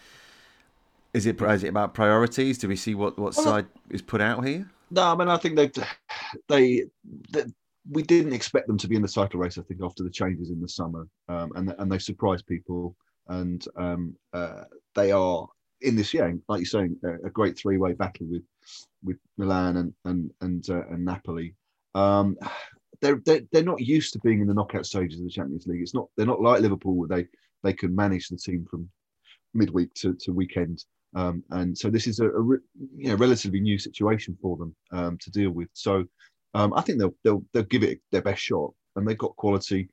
is 1.15 1.27
it 1.27 1.41
is 1.41 1.65
it 1.65 1.69
about 1.69 1.95
priorities? 1.95 2.59
Do 2.59 2.69
we 2.69 2.77
see 2.77 2.95
what 2.95 3.19
what 3.19 3.37
well, 3.37 3.45
side 3.45 3.67
is 3.91 4.03
put 4.03 4.21
out 4.21 4.47
here? 4.47 4.69
No, 4.91 5.03
I 5.03 5.15
mean 5.15 5.29
I 5.29 5.37
think 5.37 5.57
they 5.57 5.71
they, 6.49 6.85
they 7.31 7.45
we 7.91 8.03
didn't 8.03 8.33
expect 8.33 8.67
them 8.67 8.79
to 8.79 8.89
be 8.89 8.97
in 8.97 9.03
the 9.03 9.09
title 9.09 9.41
race. 9.41 9.59
I 9.59 9.63
think 9.63 9.81
after 9.83 10.03
the 10.03 10.11
changes 10.11 10.51
in 10.51 10.61
the 10.61 10.69
summer, 10.69 11.07
um, 11.29 11.53
and 11.55 11.75
and 11.79 11.91
they 11.91 11.99
surprised 11.99 12.47
people, 12.47 12.97
and 13.29 13.65
um, 13.77 14.17
uh, 14.33 14.65
they 14.95 15.13
are 15.13 15.47
in 15.83 15.97
this 15.97 16.15
year, 16.15 16.39
like 16.49 16.61
you're 16.61 16.67
saying, 16.67 16.97
a, 17.05 17.27
a 17.27 17.31
great 17.31 17.59
three 17.59 17.77
way 17.77 17.93
battle 17.93 18.27
with 18.27 18.45
with 19.05 19.19
Milan 19.37 19.77
and 19.77 19.95
and 20.05 20.31
and, 20.41 20.71
uh, 20.71 20.87
and 20.89 21.05
Napoli. 21.05 21.55
Um, 21.95 22.39
they're, 23.03 23.21
they're 23.27 23.43
they're 23.51 23.65
not 23.65 23.81
used 23.81 24.13
to 24.15 24.21
being 24.21 24.41
in 24.41 24.47
the 24.47 24.55
knockout 24.55 24.87
stages 24.87 25.19
of 25.19 25.25
the 25.25 25.31
Champions 25.31 25.67
League. 25.67 25.83
It's 25.83 25.95
not 25.95 26.09
they're 26.17 26.25
not 26.25 26.41
like 26.41 26.61
Liverpool 26.61 26.95
where 26.95 27.09
they 27.09 27.27
they 27.63 27.73
can 27.73 27.95
manage 27.95 28.29
the 28.29 28.37
team 28.37 28.65
from 28.71 28.89
midweek 29.55 29.93
to, 29.95 30.15
to 30.15 30.33
weekend 30.33 30.85
um, 31.15 31.45
and 31.51 31.77
so 31.77 31.91
this 31.91 32.07
is 32.07 32.21
a, 32.21 32.27
a 32.27 32.41
re, 32.41 32.59
relatively 33.05 33.61
new 33.61 33.79
situation 33.79 34.37
for 34.41 34.57
them 34.57 34.75
um, 34.93 35.19
to 35.19 35.31
deal 35.31 35.51
with. 35.51 35.69
So 35.75 36.05
um, 36.55 36.73
I 36.75 36.81
think 36.83 36.99
they'll, 36.99 37.15
they'll 37.25 37.45
they'll 37.53 37.63
give 37.65 37.83
it 37.83 38.01
their 38.11 38.23
best 38.23 38.43
shot, 38.43 38.73
and 38.97 39.07
they've 39.07 39.19
got 39.19 39.37
quality, 39.37 39.89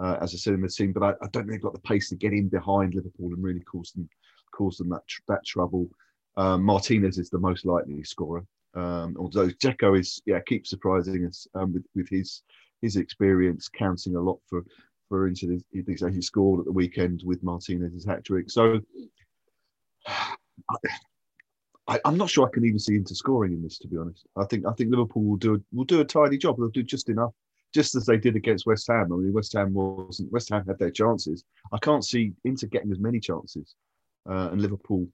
uh, 0.00 0.16
as 0.20 0.34
I 0.34 0.38
said 0.38 0.54
in 0.54 0.62
the 0.62 0.68
team. 0.68 0.92
But 0.92 1.02
I, 1.02 1.10
I, 1.24 1.28
don't 1.32 1.42
think 1.42 1.50
they've 1.50 1.62
got 1.62 1.74
the 1.74 1.80
pace 1.80 2.08
to 2.08 2.16
get 2.16 2.32
in 2.32 2.48
behind 2.48 2.94
Liverpool 2.94 3.32
and 3.32 3.42
really 3.42 3.60
cause 3.60 3.92
them 3.92 4.08
cause 4.52 4.76
them 4.76 4.88
that 4.90 5.02
that 5.28 5.44
trouble. 5.46 5.88
Um, 6.36 6.64
Martinez 6.64 7.18
is 7.18 7.30
the 7.30 7.38
most 7.38 7.64
likely 7.64 8.02
scorer, 8.02 8.44
um, 8.74 9.16
although 9.18 9.48
Dzeko 9.48 9.98
is 9.98 10.20
yeah 10.26 10.40
keeps 10.40 10.70
surprising 10.70 11.26
us 11.26 11.46
um, 11.54 11.72
with 11.72 11.84
with 11.94 12.08
his 12.08 12.42
his 12.82 12.96
experience, 12.96 13.68
counting 13.68 14.16
a 14.16 14.20
lot 14.20 14.40
for 14.48 14.64
for 15.08 15.28
Inter 15.28 15.58
the, 15.72 16.10
he 16.12 16.20
scored 16.20 16.60
at 16.60 16.66
the 16.66 16.72
weekend 16.72 17.22
with 17.24 17.42
Martinez's 17.42 18.04
hat 18.04 18.24
trick. 18.24 18.50
So 18.50 18.80
I, 21.86 22.00
am 22.04 22.16
not 22.16 22.30
sure 22.30 22.46
I 22.46 22.50
can 22.50 22.64
even 22.64 22.78
see 22.78 22.96
Inter 22.96 23.14
scoring 23.14 23.52
in 23.52 23.62
this. 23.62 23.78
To 23.78 23.88
be 23.88 23.96
honest, 23.96 24.26
I 24.36 24.44
think 24.44 24.66
I 24.66 24.72
think 24.72 24.90
Liverpool 24.90 25.22
will 25.22 25.36
do 25.36 25.54
a, 25.54 25.58
will 25.72 25.84
do 25.84 26.00
a 26.00 26.04
tidy 26.04 26.38
job. 26.38 26.56
They'll 26.56 26.68
do 26.68 26.82
just 26.82 27.08
enough, 27.08 27.32
just 27.72 27.94
as 27.94 28.06
they 28.06 28.16
did 28.16 28.36
against 28.36 28.66
West 28.66 28.86
Ham. 28.88 29.12
I 29.12 29.16
mean, 29.16 29.32
West 29.32 29.52
Ham 29.52 29.74
wasn't 29.74 30.32
West 30.32 30.50
Ham 30.50 30.64
had 30.66 30.78
their 30.78 30.90
chances. 30.90 31.44
I 31.72 31.78
can't 31.78 32.04
see 32.04 32.32
Inter 32.44 32.68
getting 32.68 32.92
as 32.92 32.98
many 32.98 33.20
chances 33.20 33.74
uh, 34.28 34.48
and 34.52 34.62
Liverpool 34.62 35.06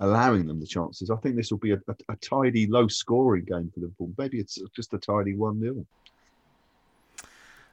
allowing 0.00 0.46
them 0.46 0.60
the 0.60 0.66
chances. 0.66 1.10
I 1.10 1.16
think 1.16 1.36
this 1.36 1.50
will 1.50 1.58
be 1.58 1.72
a, 1.72 1.80
a, 1.88 1.94
a 2.10 2.16
tidy, 2.16 2.66
low 2.66 2.88
scoring 2.88 3.44
game 3.44 3.70
for 3.72 3.80
Liverpool. 3.80 4.12
Maybe 4.18 4.38
it's 4.38 4.58
just 4.74 4.92
a 4.94 4.98
tidy 4.98 5.34
1 5.34 5.60
0. 5.60 5.86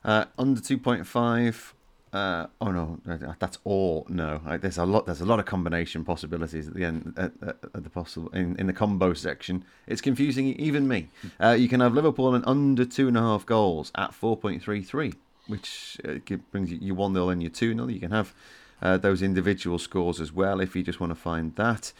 Uh, 0.03 0.25
under 0.37 0.61
2.5. 0.61 1.73
Uh, 2.15 2.47
oh 2.61 2.71
no, 2.71 2.97
that's 3.39 3.57
all 3.65 4.07
no. 4.07 4.39
There's 4.61 4.77
a 4.77 4.85
lot. 4.85 5.05
There's 5.05 5.19
a 5.19 5.25
lot 5.25 5.39
of 5.39 5.45
combination 5.45 6.05
possibilities 6.05 6.65
at 6.69 6.73
the 6.73 6.85
end 6.85 7.13
at, 7.17 7.33
at, 7.45 7.57
at 7.73 7.83
the 7.83 7.89
possible 7.89 8.29
in, 8.29 8.55
in 8.55 8.67
the 8.67 8.73
combo 8.73 9.13
section. 9.13 9.65
It's 9.85 9.99
confusing 9.99 10.47
even 10.57 10.87
me. 10.87 11.09
Uh, 11.43 11.57
you 11.59 11.67
can 11.67 11.81
have 11.81 11.93
Liverpool 11.93 12.33
and 12.33 12.41
under 12.47 12.85
two 12.85 13.09
and 13.09 13.17
a 13.17 13.19
half 13.19 13.45
goals 13.45 13.91
at 13.95 14.11
4.33, 14.11 15.13
which 15.47 15.97
uh, 16.07 16.37
brings 16.51 16.71
you 16.71 16.95
one 16.95 17.13
0 17.13 17.27
and 17.27 17.43
you 17.43 17.49
two 17.49 17.73
0 17.73 17.87
You 17.87 17.99
can 17.99 18.11
have 18.11 18.33
uh, 18.81 18.95
those 18.95 19.21
individual 19.21 19.77
scores 19.77 20.21
as 20.21 20.31
well 20.31 20.61
if 20.61 20.73
you 20.73 20.83
just 20.83 21.01
want 21.01 21.11
to 21.11 21.15
find 21.15 21.53
that. 21.57 21.91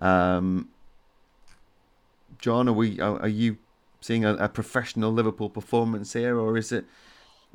Um, 0.00 0.70
Jon, 2.40 2.68
are 2.68 2.72
we? 2.72 2.98
Are, 2.98 3.20
are 3.20 3.28
you 3.28 3.58
seeing 4.00 4.24
a, 4.24 4.34
a 4.34 4.48
professional 4.48 5.12
Liverpool 5.12 5.48
performance 5.48 6.14
here, 6.14 6.40
or 6.40 6.58
is 6.58 6.72
it? 6.72 6.86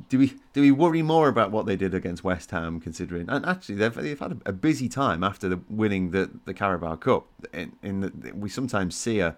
Do 0.10 0.20
we 0.20 0.34
do 0.54 0.62
we 0.62 0.72
worry 0.72 1.02
more 1.02 1.28
about 1.28 1.52
what 1.52 1.66
they 1.66 1.76
did 1.76 1.94
against 1.94 2.24
West 2.24 2.52
Ham, 2.52 2.80
considering 2.80 3.30
and 3.30 3.46
actually 3.46 3.76
they've, 3.76 3.94
they've 3.94 4.20
had 4.20 4.42
a, 4.46 4.54
busy 4.54 4.90
time 4.90 5.24
after 5.24 5.48
the, 5.48 5.60
winning 5.70 6.12
the, 6.12 6.30
the 6.46 6.54
Carabao 6.54 6.96
Cup. 6.98 7.28
In, 7.54 7.74
in 7.82 8.02
the, 8.02 8.32
we 8.34 8.50
sometimes 8.50 8.96
see 8.96 9.20
a 9.20 9.36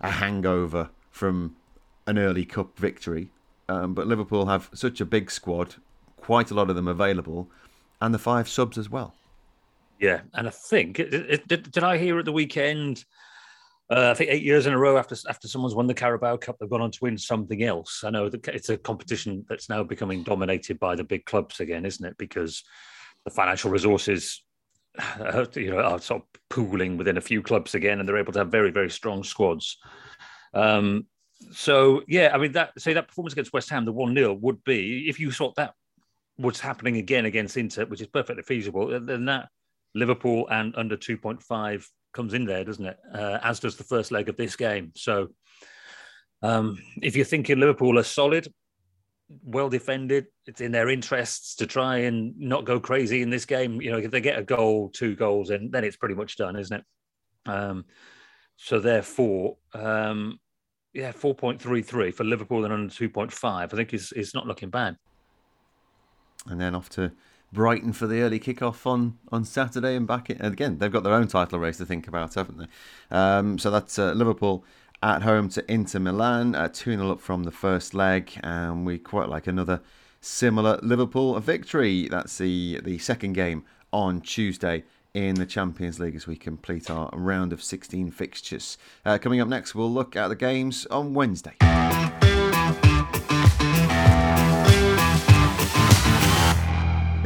a 0.00 0.10
hangover 0.10 0.90
from 1.10 1.56
an 2.06 2.18
early 2.18 2.44
cup 2.44 2.78
victory, 2.78 3.30
um, 3.68 3.94
but 3.94 4.06
Liverpool 4.06 4.46
have 4.46 4.70
such 4.72 5.00
a 5.00 5.04
big 5.04 5.30
squad, 5.30 5.76
quite 6.16 6.50
a 6.50 6.54
lot 6.54 6.70
of 6.70 6.76
them 6.76 6.88
available, 6.88 7.48
and 8.00 8.14
the 8.14 8.18
five 8.18 8.48
subs 8.48 8.78
as 8.78 8.88
well. 8.88 9.14
Yeah, 9.98 10.20
and 10.34 10.46
I 10.46 10.50
think 10.50 10.96
did, 10.96 11.70
did 11.72 11.82
I 11.82 11.98
hear 11.98 12.18
at 12.18 12.24
the 12.24 12.32
weekend? 12.32 13.04
Uh, 13.90 14.10
I 14.10 14.14
think 14.14 14.30
eight 14.30 14.42
years 14.42 14.66
in 14.66 14.74
a 14.74 14.78
row 14.78 14.98
after 14.98 15.16
after 15.28 15.48
someone's 15.48 15.74
won 15.74 15.86
the 15.86 15.94
Carabao 15.94 16.36
Cup, 16.36 16.56
they've 16.58 16.68
gone 16.68 16.82
on 16.82 16.90
to 16.90 16.98
win 17.00 17.16
something 17.16 17.62
else. 17.62 18.04
I 18.04 18.10
know 18.10 18.28
that 18.28 18.46
it's 18.48 18.68
a 18.68 18.76
competition 18.76 19.46
that's 19.48 19.70
now 19.70 19.82
becoming 19.82 20.22
dominated 20.22 20.78
by 20.78 20.94
the 20.94 21.04
big 21.04 21.24
clubs 21.24 21.60
again, 21.60 21.86
isn't 21.86 22.04
it? 22.04 22.18
Because 22.18 22.64
the 23.24 23.30
financial 23.30 23.70
resources, 23.70 24.44
uh, 24.98 25.46
you 25.54 25.70
know, 25.70 25.80
are 25.80 25.98
sort 26.00 26.22
of 26.22 26.40
pooling 26.50 26.98
within 26.98 27.16
a 27.16 27.22
few 27.22 27.42
clubs 27.42 27.74
again, 27.74 27.98
and 27.98 28.06
they're 28.06 28.18
able 28.18 28.32
to 28.34 28.40
have 28.40 28.50
very 28.50 28.70
very 28.70 28.90
strong 28.90 29.24
squads. 29.24 29.78
Um, 30.52 31.06
so 31.52 32.02
yeah, 32.06 32.30
I 32.34 32.38
mean 32.38 32.52
that 32.52 32.78
say 32.78 32.92
that 32.92 33.08
performance 33.08 33.32
against 33.32 33.54
West 33.54 33.70
Ham, 33.70 33.86
the 33.86 33.92
one 33.92 34.14
0 34.14 34.34
would 34.34 34.62
be 34.64 35.08
if 35.08 35.18
you 35.18 35.30
thought 35.30 35.54
that 35.56 35.72
was 36.36 36.60
happening 36.60 36.98
again 36.98 37.24
against 37.24 37.56
Inter, 37.56 37.86
which 37.86 38.02
is 38.02 38.06
perfectly 38.06 38.42
feasible. 38.42 39.00
Then 39.00 39.24
that 39.26 39.48
Liverpool 39.94 40.46
and 40.50 40.74
under 40.76 40.96
two 40.96 41.16
point 41.16 41.42
five 41.42 41.88
comes 42.18 42.34
in 42.34 42.44
there, 42.44 42.64
doesn't 42.64 42.84
it? 42.84 42.98
Uh, 43.14 43.38
as 43.44 43.60
does 43.60 43.76
the 43.76 43.84
first 43.84 44.10
leg 44.10 44.28
of 44.28 44.36
this 44.36 44.56
game. 44.56 44.90
So, 44.96 45.28
um, 46.42 46.76
if 47.00 47.14
you're 47.14 47.24
thinking 47.24 47.60
Liverpool 47.60 47.96
are 47.96 48.02
solid, 48.02 48.52
well 49.44 49.68
defended, 49.68 50.26
it's 50.44 50.60
in 50.60 50.72
their 50.72 50.88
interests 50.88 51.54
to 51.56 51.66
try 51.66 51.98
and 51.98 52.36
not 52.36 52.64
go 52.64 52.80
crazy 52.80 53.22
in 53.22 53.30
this 53.30 53.44
game. 53.44 53.80
You 53.80 53.92
know, 53.92 53.98
if 53.98 54.10
they 54.10 54.20
get 54.20 54.36
a 54.36 54.42
goal, 54.42 54.88
two 54.88 55.14
goals, 55.14 55.50
and 55.50 55.70
then 55.70 55.84
it's 55.84 55.96
pretty 55.96 56.16
much 56.16 56.36
done, 56.36 56.56
isn't 56.56 56.78
it? 56.80 56.84
Um, 57.48 57.84
so 58.56 58.80
therefore, 58.80 59.58
um, 59.74 60.40
yeah, 60.92 61.12
four 61.12 61.36
point 61.36 61.62
three 61.62 61.82
three 61.82 62.10
for 62.10 62.24
Liverpool 62.24 62.64
and 62.64 62.74
under 62.74 62.92
two 62.92 63.08
point 63.08 63.32
five. 63.32 63.72
I 63.72 63.76
think 63.76 63.94
is 63.94 64.10
is 64.12 64.34
not 64.34 64.48
looking 64.48 64.70
bad. 64.70 64.96
And 66.46 66.60
then 66.60 66.74
off 66.74 66.88
to 66.90 67.12
Brighton 67.52 67.92
for 67.92 68.06
the 68.06 68.20
early 68.20 68.38
kickoff 68.38 68.86
on, 68.86 69.18
on 69.32 69.44
Saturday 69.44 69.96
and 69.96 70.06
back. 70.06 70.30
In, 70.30 70.38
and 70.40 70.52
again, 70.52 70.78
they've 70.78 70.92
got 70.92 71.02
their 71.02 71.14
own 71.14 71.28
title 71.28 71.58
race 71.58 71.78
to 71.78 71.86
think 71.86 72.06
about, 72.06 72.34
haven't 72.34 72.58
they? 72.58 72.66
Um, 73.10 73.58
so 73.58 73.70
that's 73.70 73.98
uh, 73.98 74.12
Liverpool 74.12 74.64
at 75.02 75.22
home 75.22 75.48
to 75.50 75.72
Inter 75.72 76.00
Milan, 76.00 76.54
uh, 76.54 76.68
2 76.68 76.96
0 76.96 77.10
up 77.12 77.20
from 77.20 77.44
the 77.44 77.50
first 77.50 77.94
leg. 77.94 78.38
And 78.42 78.84
we 78.84 78.98
quite 78.98 79.28
like 79.28 79.46
another 79.46 79.80
similar 80.20 80.78
Liverpool 80.82 81.38
victory. 81.40 82.08
That's 82.08 82.38
the, 82.38 82.80
the 82.82 82.98
second 82.98 83.32
game 83.34 83.64
on 83.92 84.20
Tuesday 84.20 84.84
in 85.14 85.36
the 85.36 85.46
Champions 85.46 85.98
League 85.98 86.14
as 86.14 86.26
we 86.26 86.36
complete 86.36 86.90
our 86.90 87.10
round 87.12 87.52
of 87.52 87.62
16 87.62 88.10
fixtures. 88.10 88.76
Uh, 89.04 89.18
coming 89.18 89.40
up 89.40 89.48
next, 89.48 89.74
we'll 89.74 89.92
look 89.92 90.16
at 90.16 90.28
the 90.28 90.36
games 90.36 90.86
on 90.86 91.14
Wednesday. 91.14 91.56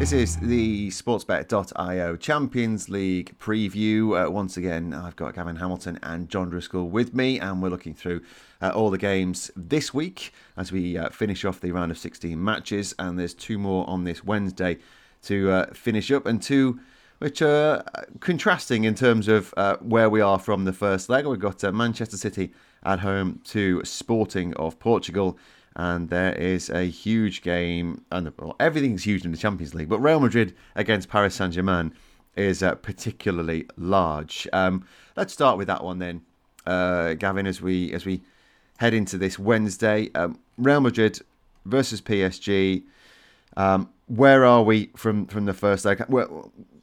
This 0.03 0.13
is 0.13 0.37
the 0.39 0.89
sportsbet.io 0.89 2.17
Champions 2.17 2.89
League 2.89 3.39
preview. 3.39 4.27
Uh, 4.27 4.29
once 4.29 4.57
again, 4.57 4.93
I've 4.93 5.15
got 5.15 5.37
Gavin 5.37 5.55
Hamilton 5.55 6.01
and 6.03 6.29
Jon 6.29 6.51
Driscoll 6.51 6.89
with 6.89 7.15
me, 7.15 7.39
and 7.39 7.63
we're 7.63 7.69
looking 7.69 7.95
through 7.95 8.23
uh, 8.61 8.71
all 8.71 8.91
the 8.91 8.99
games 8.99 9.53
this 9.55 9.95
week 9.95 10.33
as 10.57 10.73
we 10.73 10.99
uh, 10.99 11.11
finish 11.11 11.45
off 11.45 11.61
the 11.61 11.71
round 11.71 11.93
of 11.93 11.99
16 11.99 12.43
matches. 12.43 12.97
And 12.99 13.17
there's 13.17 13.33
two 13.33 13.59
more 13.59 13.89
on 13.89 14.03
this 14.03 14.25
Wednesday 14.25 14.79
to 15.23 15.53
uh, 15.53 15.67
finish 15.73 16.11
up, 16.11 16.27
and 16.27 16.43
two 16.43 16.81
which 17.19 17.41
are 17.41 17.85
uh, 17.95 18.03
contrasting 18.19 18.83
in 18.83 18.97
terms 18.97 19.29
of 19.29 19.55
uh, 19.57 19.77
where 19.77 20.11
we 20.11 20.21
are 20.21 20.41
from 20.41 20.65
the 20.65 20.73
first 20.73 21.11
leg. 21.11 21.27
We've 21.27 21.39
got 21.39 21.63
Manchester 21.73 22.17
City 22.17 22.53
at 22.83 22.99
home 22.99 23.41
to 23.45 23.85
Sporting 23.85 24.53
of 24.55 24.81
Portugal 24.81 25.39
and 25.77 26.09
there 26.11 26.35
is 26.35 26.69
a 26.71 26.85
huge 26.85 27.43
game, 27.43 28.05
and 28.11 28.33
well, 28.39 28.57
everything's 28.61 29.05
huge 29.05 29.25
in 29.25 29.33
the 29.33 29.39
Champions 29.39 29.75
League, 29.75 29.89
but 29.89 30.01
Real 30.01 30.21
Madrid 30.21 30.55
against 30.75 31.09
Paris 31.09 31.35
Saint 31.35 31.55
Germain 31.55 31.95
is 32.37 32.63
uh, 32.63 32.75
particularly 32.75 33.67
large. 33.77 34.49
Um, 34.53 34.87
let's 35.17 35.33
start 35.33 35.59
with 35.59 35.69
that 35.69 35.85
one 35.85 35.99
then, 35.99 36.23
uh, 36.67 37.15
Gavin, 37.15 37.47
as 37.47 37.61
we 37.61 37.93
as 37.93 38.05
we 38.05 38.23
head 38.79 38.95
into 38.95 39.19
this 39.19 39.39
Wednesday. 39.39 40.11
Um, 40.15 40.39
Real 40.59 40.81
Madrid 40.81 41.21
versus 41.65 42.01
PSG. 42.01 42.83
Um, 43.57 43.91
where 44.07 44.45
are 44.45 44.63
we 44.63 44.91
from 44.97 45.27
from 45.27 45.47
the 45.47 45.55
first 45.55 45.85
leg? 45.85 46.03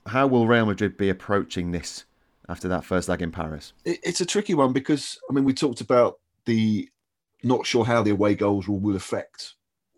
How 0.08 0.28
will 0.28 0.48
Real 0.48 0.66
Madrid 0.66 0.98
be 0.98 1.10
approaching 1.10 1.72
this 1.72 2.06
after 2.48 2.68
that 2.68 2.84
first 2.84 3.10
leg 3.10 3.22
in 3.22 3.32
Paris? 3.32 3.74
It's 3.86 4.22
a 4.22 4.26
tricky 4.26 4.54
one 4.54 4.74
because 4.74 5.20
I 5.30 5.34
mean 5.34 5.44
we 5.44 5.54
talked 5.54 5.82
about 5.82 6.20
the 6.46 6.90
not 7.44 7.66
sure 7.66 7.86
how 7.86 8.04
the 8.04 8.12
away 8.12 8.36
goals 8.36 8.68
rule 8.68 8.80
will 8.80 8.96
affect. 8.96 9.54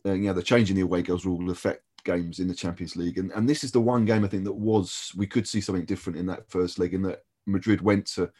Uh, 0.06 0.14
you 0.14 0.28
know, 0.28 0.34
the 0.34 0.44
change 0.44 0.70
in 0.70 0.76
the 0.76 0.82
away 0.82 1.02
goals 1.02 1.26
rule 1.26 1.38
will 1.38 1.52
affect 1.52 1.84
games 2.04 2.40
in 2.40 2.48
the 2.48 2.56
Champions 2.56 2.96
League, 2.96 3.18
and 3.18 3.32
and 3.32 3.48
this 3.48 3.64
is 3.64 3.72
the 3.72 3.82
one 3.82 4.06
game 4.06 4.24
I 4.24 4.28
think 4.28 4.44
that 4.46 4.54
was 4.54 5.12
we 5.16 5.28
could 5.28 5.48
see 5.48 5.62
something 5.62 5.86
different 5.86 6.18
in 6.18 6.26
that 6.28 6.50
first 6.50 6.80
leg, 6.80 6.94
in 6.94 7.02
that 7.04 7.24
Madrid 7.46 7.82
went 7.82 8.06
to 8.08 8.32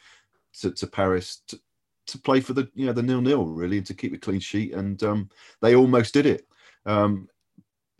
to, 0.60 0.70
to 0.72 0.86
Paris 0.86 1.42
to, 1.48 1.58
to 2.06 2.18
play 2.18 2.40
for 2.40 2.52
the 2.52 2.68
you 2.74 2.86
know 2.86 2.92
the 2.92 3.02
nil 3.02 3.20
nil 3.20 3.46
really 3.46 3.78
and 3.78 3.86
to 3.86 3.94
keep 3.94 4.12
a 4.14 4.18
clean 4.18 4.40
sheet, 4.40 4.74
and 4.74 5.02
um, 5.02 5.28
they 5.60 5.74
almost 5.74 6.14
did 6.14 6.26
it, 6.26 6.46
um, 6.86 7.28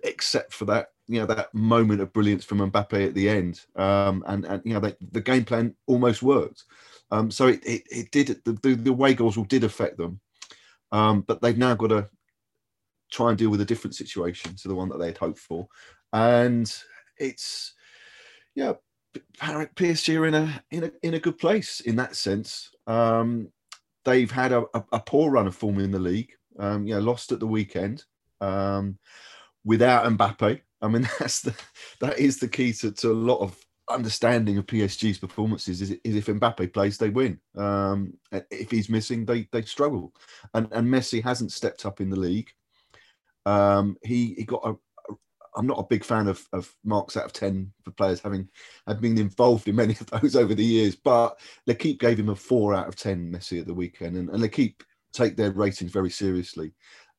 except 0.03 0.53
for 0.53 0.65
that 0.67 0.89
you 1.09 1.21
know 1.21 1.27
that 1.27 1.53
moment 1.55 2.01
of 2.01 2.13
brilliance 2.13 2.45
from 2.45 2.59
Mbappe 2.59 3.07
at 3.07 3.15
the 3.15 3.29
end, 3.29 3.61
um, 3.77 4.25
and 4.27 4.45
and 4.45 4.63
you 4.65 4.75
know 4.75 4.81
they, 4.81 4.95
the 5.13 5.21
game 5.21 5.45
plan 5.45 5.75
almost 5.87 6.23
worked. 6.23 6.65
Um, 7.11 7.31
so 7.31 7.49
it, 7.49 7.65
it, 7.67 7.83
it 7.91 8.11
did 8.11 8.41
the, 8.45 8.53
the, 8.53 8.91
away 8.91 9.13
goals 9.13 9.37
will 9.37 9.45
did 9.45 9.65
affect 9.65 9.99
them. 9.99 10.21
Um, 10.93 11.23
but 11.23 11.41
they've 11.41 11.59
now 11.59 11.75
got 11.75 11.89
to 11.89 12.09
try 13.11 13.31
and 13.31 13.39
deal 13.39 13.51
with 13.51 13.61
a 13.61 13.67
different 13.67 13.95
situation 13.95 14.55
to 14.57 14.69
the 14.69 14.75
one 14.75 14.89
that 14.91 14.99
they'd 14.99 15.17
hoped 15.17 15.39
for. 15.39 15.67
And 16.13 16.73
it's, 17.19 17.75
yeah, 18.55 18.75
PSG 19.39 20.19
are 20.19 20.27
in 20.27 20.35
a 20.35 20.63
in 20.71 20.85
a 20.85 20.93
in 21.03 21.15
a 21.15 21.21
good 21.21 21.39
place 21.39 21.81
in 21.81 21.97
that 21.97 22.17
sense. 22.17 22.71
Um, 22.87 23.49
they've 24.05 24.31
had 24.31 24.53
a, 24.53 24.65
a, 24.75 24.85
a, 24.93 25.01
poor 25.01 25.31
run 25.31 25.47
of 25.47 25.55
form 25.55 25.79
in 25.79 25.91
the 25.91 25.99
league. 25.99 26.33
Um, 26.59 26.87
you 26.87 26.95
know, 26.95 27.01
lost 27.01 27.33
at 27.33 27.41
the 27.41 27.47
weekend 27.47 28.05
um, 28.41 28.99
without 29.65 30.07
Mbappe. 30.07 30.61
I 30.81 30.89
mean, 30.89 31.09
that's 31.19 31.41
the 31.41 31.55
that 32.01 32.19
is 32.19 32.39
the 32.39 32.49
key 32.49 32.73
to, 32.75 32.93
to 32.93 33.11
a 33.11 33.15
lot 33.15 33.41
of 33.41 33.57
understanding 33.93 34.59
of 34.59 34.67
PSG's 34.67 35.19
performances 35.19 35.83
is, 35.83 35.91
is 36.05 36.17
if 36.17 36.27
Mbappe 36.27 36.73
plays, 36.73 36.99
they 36.99 37.11
win. 37.11 37.39
Um, 37.57 38.15
if 38.51 38.71
he's 38.71 38.89
missing, 38.89 39.25
they 39.25 39.49
they 39.53 39.63
struggle. 39.63 40.15
And 40.55 40.69
and 40.73 40.87
Messi 40.89 41.23
hasn't 41.23 41.53
stepped 41.53 41.87
up 41.87 42.01
in 42.01 42.11
the 42.11 42.19
league. 42.19 42.51
Um, 43.47 43.97
he 44.03 44.35
he 44.35 44.45
got 44.45 44.67
a. 44.67 44.77
I'm 45.55 45.67
not 45.67 45.81
a 45.81 45.87
big 45.87 46.03
fan 46.03 46.29
of, 46.29 46.43
of 46.55 46.75
marks 46.83 47.15
out 47.15 47.27
of 47.27 47.35
ten 47.35 47.73
for 47.85 47.91
players 47.91 48.21
having 48.21 48.49
have 48.87 49.03
been 49.03 49.19
involved 49.19 49.69
in 49.69 49.77
many 49.77 49.95
of 50.01 50.07
those 50.07 50.35
over 50.43 50.55
the 50.55 50.65
years, 50.65 50.97
but 50.97 51.39
L'Equipe 51.67 52.01
gave 52.01 52.19
him 52.19 52.31
a 52.31 52.37
four 52.37 52.75
out 52.75 52.89
of 52.89 52.97
ten 52.97 53.31
Messi 53.31 53.61
at 53.61 53.67
the 53.67 53.75
weekend, 53.75 54.17
and, 54.17 54.31
and 54.31 54.41
L'Equipe 54.41 54.83
take 55.13 55.37
their 55.37 55.53
ratings 55.53 55.93
very 55.93 56.09
seriously. 56.11 56.73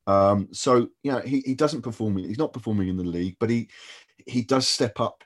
Um, 0.07 0.49
so 0.51 0.89
you 1.03 1.11
know 1.11 1.19
he, 1.19 1.41
he 1.41 1.55
doesn't 1.55 1.83
perform. 1.83 2.17
He's 2.17 2.39
not 2.39 2.53
performing 2.53 2.89
in 2.89 2.97
the 2.97 3.03
league, 3.03 3.37
but 3.39 3.49
he 3.49 3.69
he 4.25 4.41
does 4.41 4.67
step 4.67 4.99
up 4.99 5.23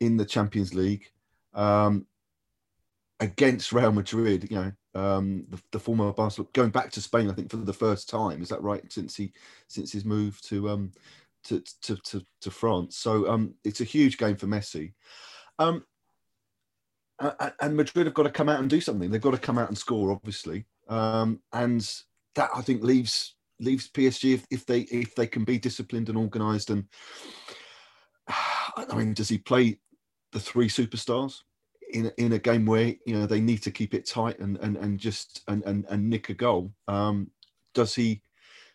in 0.00 0.16
the 0.16 0.24
Champions 0.24 0.74
League 0.74 1.10
um, 1.54 2.06
against 3.20 3.72
Real 3.72 3.92
Madrid. 3.92 4.48
You 4.50 4.56
know, 4.56 4.72
um, 5.00 5.46
the, 5.48 5.60
the, 5.72 5.78
former 5.78 6.12
Barcelona 6.12 6.50
going 6.52 6.70
back 6.70 6.90
to 6.92 7.00
Spain, 7.00 7.30
I 7.30 7.32
think 7.32 7.50
for 7.50 7.56
the 7.56 7.72
first 7.72 8.08
time. 8.08 8.42
Is 8.42 8.48
that 8.48 8.62
right? 8.62 8.92
Since 8.92 9.16
he 9.16 9.32
since 9.68 9.92
his 9.92 10.04
move 10.04 10.40
to 10.42 10.70
um, 10.70 10.92
to, 11.44 11.62
to, 11.82 11.96
to, 11.96 12.26
to 12.40 12.50
France. 12.50 12.96
So 12.96 13.28
um, 13.28 13.54
it's 13.64 13.80
a 13.80 13.84
huge 13.84 14.18
game 14.18 14.36
for 14.36 14.46
Messi. 14.46 14.92
Um, 15.58 15.84
and 17.60 17.76
Madrid 17.76 18.06
have 18.06 18.14
got 18.14 18.24
to 18.24 18.30
come 18.30 18.48
out 18.48 18.60
and 18.60 18.68
do 18.68 18.80
something. 18.80 19.10
They've 19.10 19.20
got 19.20 19.32
to 19.32 19.38
come 19.38 19.58
out 19.58 19.68
and 19.68 19.78
score, 19.78 20.10
obviously, 20.10 20.66
um, 20.88 21.40
and 21.52 21.88
that 22.34 22.50
I 22.54 22.60
think 22.60 22.82
leaves 22.82 23.36
leaves 23.60 23.88
PSG 23.88 24.34
if, 24.34 24.44
if 24.50 24.66
they 24.66 24.80
if 24.80 25.14
they 25.14 25.26
can 25.28 25.44
be 25.44 25.58
disciplined 25.58 26.08
and 26.08 26.18
organised. 26.18 26.70
And 26.70 26.84
I 28.76 28.94
mean, 28.96 29.14
does 29.14 29.28
he 29.28 29.38
play 29.38 29.78
the 30.32 30.40
three 30.40 30.68
superstars 30.68 31.40
in 31.92 32.10
in 32.18 32.32
a 32.32 32.38
game 32.38 32.66
where 32.66 32.94
you 33.06 33.14
know 33.18 33.26
they 33.26 33.40
need 33.40 33.62
to 33.62 33.70
keep 33.70 33.94
it 33.94 34.06
tight 34.06 34.38
and 34.38 34.56
and 34.58 34.76
and 34.76 34.98
just 34.98 35.42
and 35.48 35.62
and, 35.64 35.84
and 35.88 36.08
nick 36.10 36.28
a 36.28 36.34
goal? 36.34 36.72
Um, 36.88 37.30
does 37.74 37.94
he? 37.94 38.22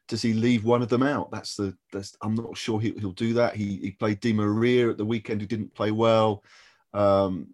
Does 0.08 0.24
he 0.24 0.34
leave 0.34 0.66
one 0.66 0.82
of 0.82 0.90
them 0.90 1.04
out? 1.04 1.30
That's 1.30 1.56
the. 1.56 1.78
That's, 1.94 2.18
I'm 2.24 2.34
not 2.34 2.58
sure 2.58 2.80
he, 2.80 2.92
will 2.92 3.12
do 3.12 3.34
that. 3.34 3.56
He, 3.56 3.78
he 3.78 3.92
played 3.92 4.20
Di 4.20 4.34
Maria 4.34 4.90
at 4.90 4.98
the 4.98 5.06
weekend, 5.06 5.40
who 5.40 5.46
didn't 5.46 5.76
play 5.76 5.92
well. 5.92 6.44
Um, 6.96 7.54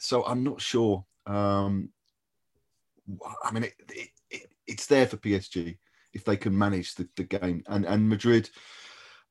so 0.00 0.22
I'm 0.24 0.44
not 0.44 0.60
sure. 0.60 1.04
Um, 1.26 1.88
I 3.42 3.52
mean, 3.52 3.64
it, 3.64 3.74
it, 3.88 4.08
it, 4.30 4.50
it's 4.66 4.86
there 4.86 5.06
for 5.06 5.16
PSG 5.16 5.78
if 6.12 6.24
they 6.24 6.36
can 6.36 6.56
manage 6.56 6.94
the, 6.94 7.08
the 7.16 7.24
game. 7.24 7.64
And 7.68 7.86
and 7.86 8.08
Madrid, 8.08 8.50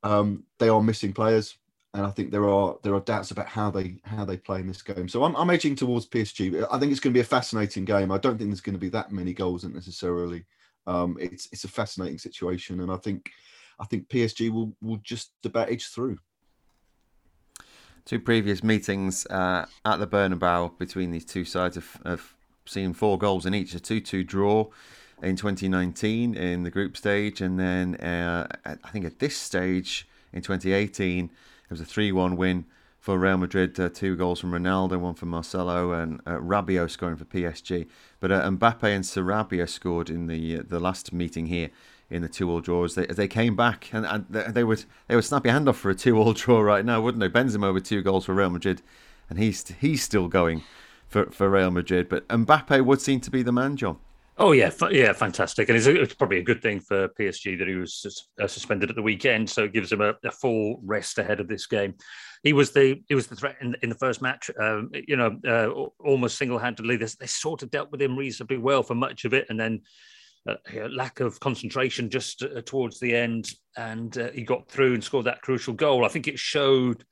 um, 0.03 0.43
they 0.59 0.69
are 0.69 0.81
missing 0.81 1.13
players, 1.13 1.55
and 1.93 2.05
I 2.05 2.09
think 2.09 2.31
there 2.31 2.49
are 2.49 2.77
there 2.81 2.95
are 2.95 2.99
doubts 3.01 3.31
about 3.31 3.47
how 3.47 3.69
they 3.69 3.97
how 4.03 4.25
they 4.25 4.37
play 4.37 4.59
in 4.59 4.67
this 4.67 4.81
game. 4.81 5.07
So 5.07 5.23
I'm, 5.23 5.35
I'm 5.35 5.49
edging 5.49 5.75
towards 5.75 6.07
PSG. 6.07 6.65
I 6.71 6.79
think 6.79 6.91
it's 6.91 6.99
going 6.99 7.13
to 7.13 7.17
be 7.17 7.21
a 7.21 7.25
fascinating 7.25 7.85
game. 7.85 8.11
I 8.11 8.17
don't 8.17 8.37
think 8.37 8.49
there's 8.49 8.61
going 8.61 8.75
to 8.75 8.79
be 8.79 8.89
that 8.89 9.11
many 9.11 9.33
goals 9.33 9.63
necessarily. 9.63 10.45
Um, 10.87 11.17
it's 11.19 11.47
it's 11.51 11.63
a 11.63 11.69
fascinating 11.69 12.17
situation, 12.17 12.81
and 12.81 12.91
I 12.91 12.97
think 12.97 13.31
I 13.79 13.85
think 13.85 14.09
PSG 14.09 14.51
will 14.51 14.75
will 14.81 14.99
just 15.03 15.31
about 15.45 15.69
edge 15.69 15.87
through 15.87 16.17
two 18.05 18.19
previous 18.19 18.63
meetings 18.63 19.25
uh, 19.27 19.65
at 19.85 19.97
the 19.97 20.07
Bernabeu 20.07 20.77
between 20.77 21.11
these 21.11 21.25
two 21.25 21.45
sides 21.45 21.75
have, 21.75 21.99
have 22.05 22.33
seen 22.65 22.93
four 22.93 23.17
goals 23.17 23.45
in 23.45 23.53
each. 23.53 23.73
A 23.75 23.79
2 23.79 24.01
2 24.01 24.23
draw 24.23 24.67
in 25.21 25.35
2019 25.35 26.33
in 26.33 26.63
the 26.63 26.71
group 26.71 26.97
stage, 26.97 27.41
and 27.41 27.59
then 27.59 27.95
uh, 27.95 28.47
I 28.65 28.89
think 28.89 29.05
at 29.05 29.19
this 29.19 29.37
stage 29.37 30.07
in 30.31 30.41
2018, 30.41 31.25
it 31.25 31.31
was 31.73 31.81
a 31.81 31.85
3 31.85 32.11
1 32.11 32.35
win 32.37 32.65
for 32.99 33.17
Real 33.17 33.37
Madrid. 33.37 33.79
Uh, 33.79 33.89
two 33.89 34.15
goals 34.15 34.39
from 34.39 34.51
Ronaldo, 34.51 34.99
one 34.99 35.15
from 35.15 35.29
Marcelo, 35.29 35.91
and 35.91 36.21
uh, 36.25 36.37
Rabiot 36.37 36.91
scoring 36.91 37.17
for 37.17 37.25
PSG. 37.25 37.87
But 38.19 38.31
uh, 38.31 38.43
Mbappe 38.43 38.83
and 38.83 39.03
Sarabia 39.03 39.67
scored 39.67 40.09
in 40.09 40.27
the 40.27 40.59
uh, 40.59 40.63
the 40.67 40.79
last 40.79 41.11
meeting 41.11 41.47
here 41.47 41.71
in 42.11 42.21
the 42.21 42.29
two-all 42.29 42.61
draw 42.61 42.83
as 42.83 42.93
they, 42.93 43.07
they 43.07 43.27
came 43.27 43.55
back 43.55 43.89
and, 43.91 44.05
and 44.05 44.27
they 44.29 44.63
would 44.63 44.85
they 45.07 45.15
would 45.15 45.25
snap 45.25 45.45
your 45.45 45.53
hand 45.53 45.67
off 45.67 45.77
for 45.77 45.89
a 45.89 45.95
two-all 45.95 46.33
draw 46.43 46.61
right 46.61 46.85
now, 46.85 47.01
wouldn't 47.01 47.21
they? 47.21 47.27
Benzema 47.29 47.73
with 47.73 47.85
two 47.85 48.03
goals 48.03 48.25
for 48.25 48.35
Real 48.35 48.51
Madrid, 48.51 48.83
and 49.27 49.39
he's 49.39 49.67
he's 49.79 50.03
still 50.03 50.27
going 50.27 50.61
for, 51.07 51.25
for 51.31 51.49
Real 51.49 51.71
Madrid. 51.71 52.07
But 52.07 52.27
Mbappe 52.27 52.85
would 52.85 53.01
seem 53.01 53.19
to 53.21 53.31
be 53.31 53.41
the 53.41 53.51
man, 53.51 53.77
Jon. 53.77 53.97
Oh 54.37 54.51
yeah, 54.51 54.71
yeah, 54.89 55.13
fantastic, 55.13 55.69
and 55.69 55.77
it's, 55.77 55.85
it's, 55.85 56.15
probably 56.15 56.39
a 56.39 56.43
good 56.43 56.61
thing 56.61 56.79
for 56.79 57.07
PSG 57.09 57.57
that 57.59 57.67
he 57.67 57.75
was 57.75 58.25
uh, 58.41 58.47
suspended 58.47 58.89
at 58.89 58.95
the 58.95 59.01
weekend, 59.01 59.47
so 59.47 59.65
it 59.65 59.73
gives 59.73 59.91
him 59.91 60.01
a, 60.01 60.15
a, 60.23 60.31
full 60.31 60.79
rest 60.83 61.19
ahead 61.19 61.39
of 61.39 61.47
this 61.47 61.67
game. 61.67 61.93
He 62.41 62.51
was 62.51 62.71
the 62.71 62.99
he 63.07 63.13
was 63.13 63.27
the 63.27 63.35
threat 63.35 63.57
in, 63.61 63.75
in 63.83 63.89
the 63.89 63.95
first 63.95 64.23
match. 64.23 64.49
Um, 64.59 64.89
you 65.07 65.17
know, 65.17 65.39
uh, 65.47 65.69
almost 66.03 66.39
single 66.39 66.57
handedly. 66.57 66.97
They, 66.97 67.07
they 67.19 67.27
sort 67.27 67.61
of 67.61 67.69
dealt 67.69 67.91
with 67.91 68.01
him 68.01 68.17
reasonably 68.17 68.57
well 68.57 68.81
for 68.81 68.95
much 68.95 69.23
of 69.23 69.35
it, 69.35 69.45
and 69.49 69.59
then 69.59 69.81
uh, 70.49 70.55
lack 70.89 71.19
of 71.19 71.39
concentration 71.39 72.09
just 72.09 72.41
uh, 72.41 72.61
towards 72.65 72.99
the 72.99 73.15
end, 73.15 73.51
and 73.77 74.17
uh, 74.17 74.31
he 74.31 74.41
got 74.41 74.67
through 74.67 74.95
and 74.95 75.03
scored 75.03 75.25
that 75.25 75.43
crucial 75.43 75.75
goal. 75.75 76.05
I 76.05 76.09
think 76.09 76.27
it 76.27 76.39
showed 76.39 77.05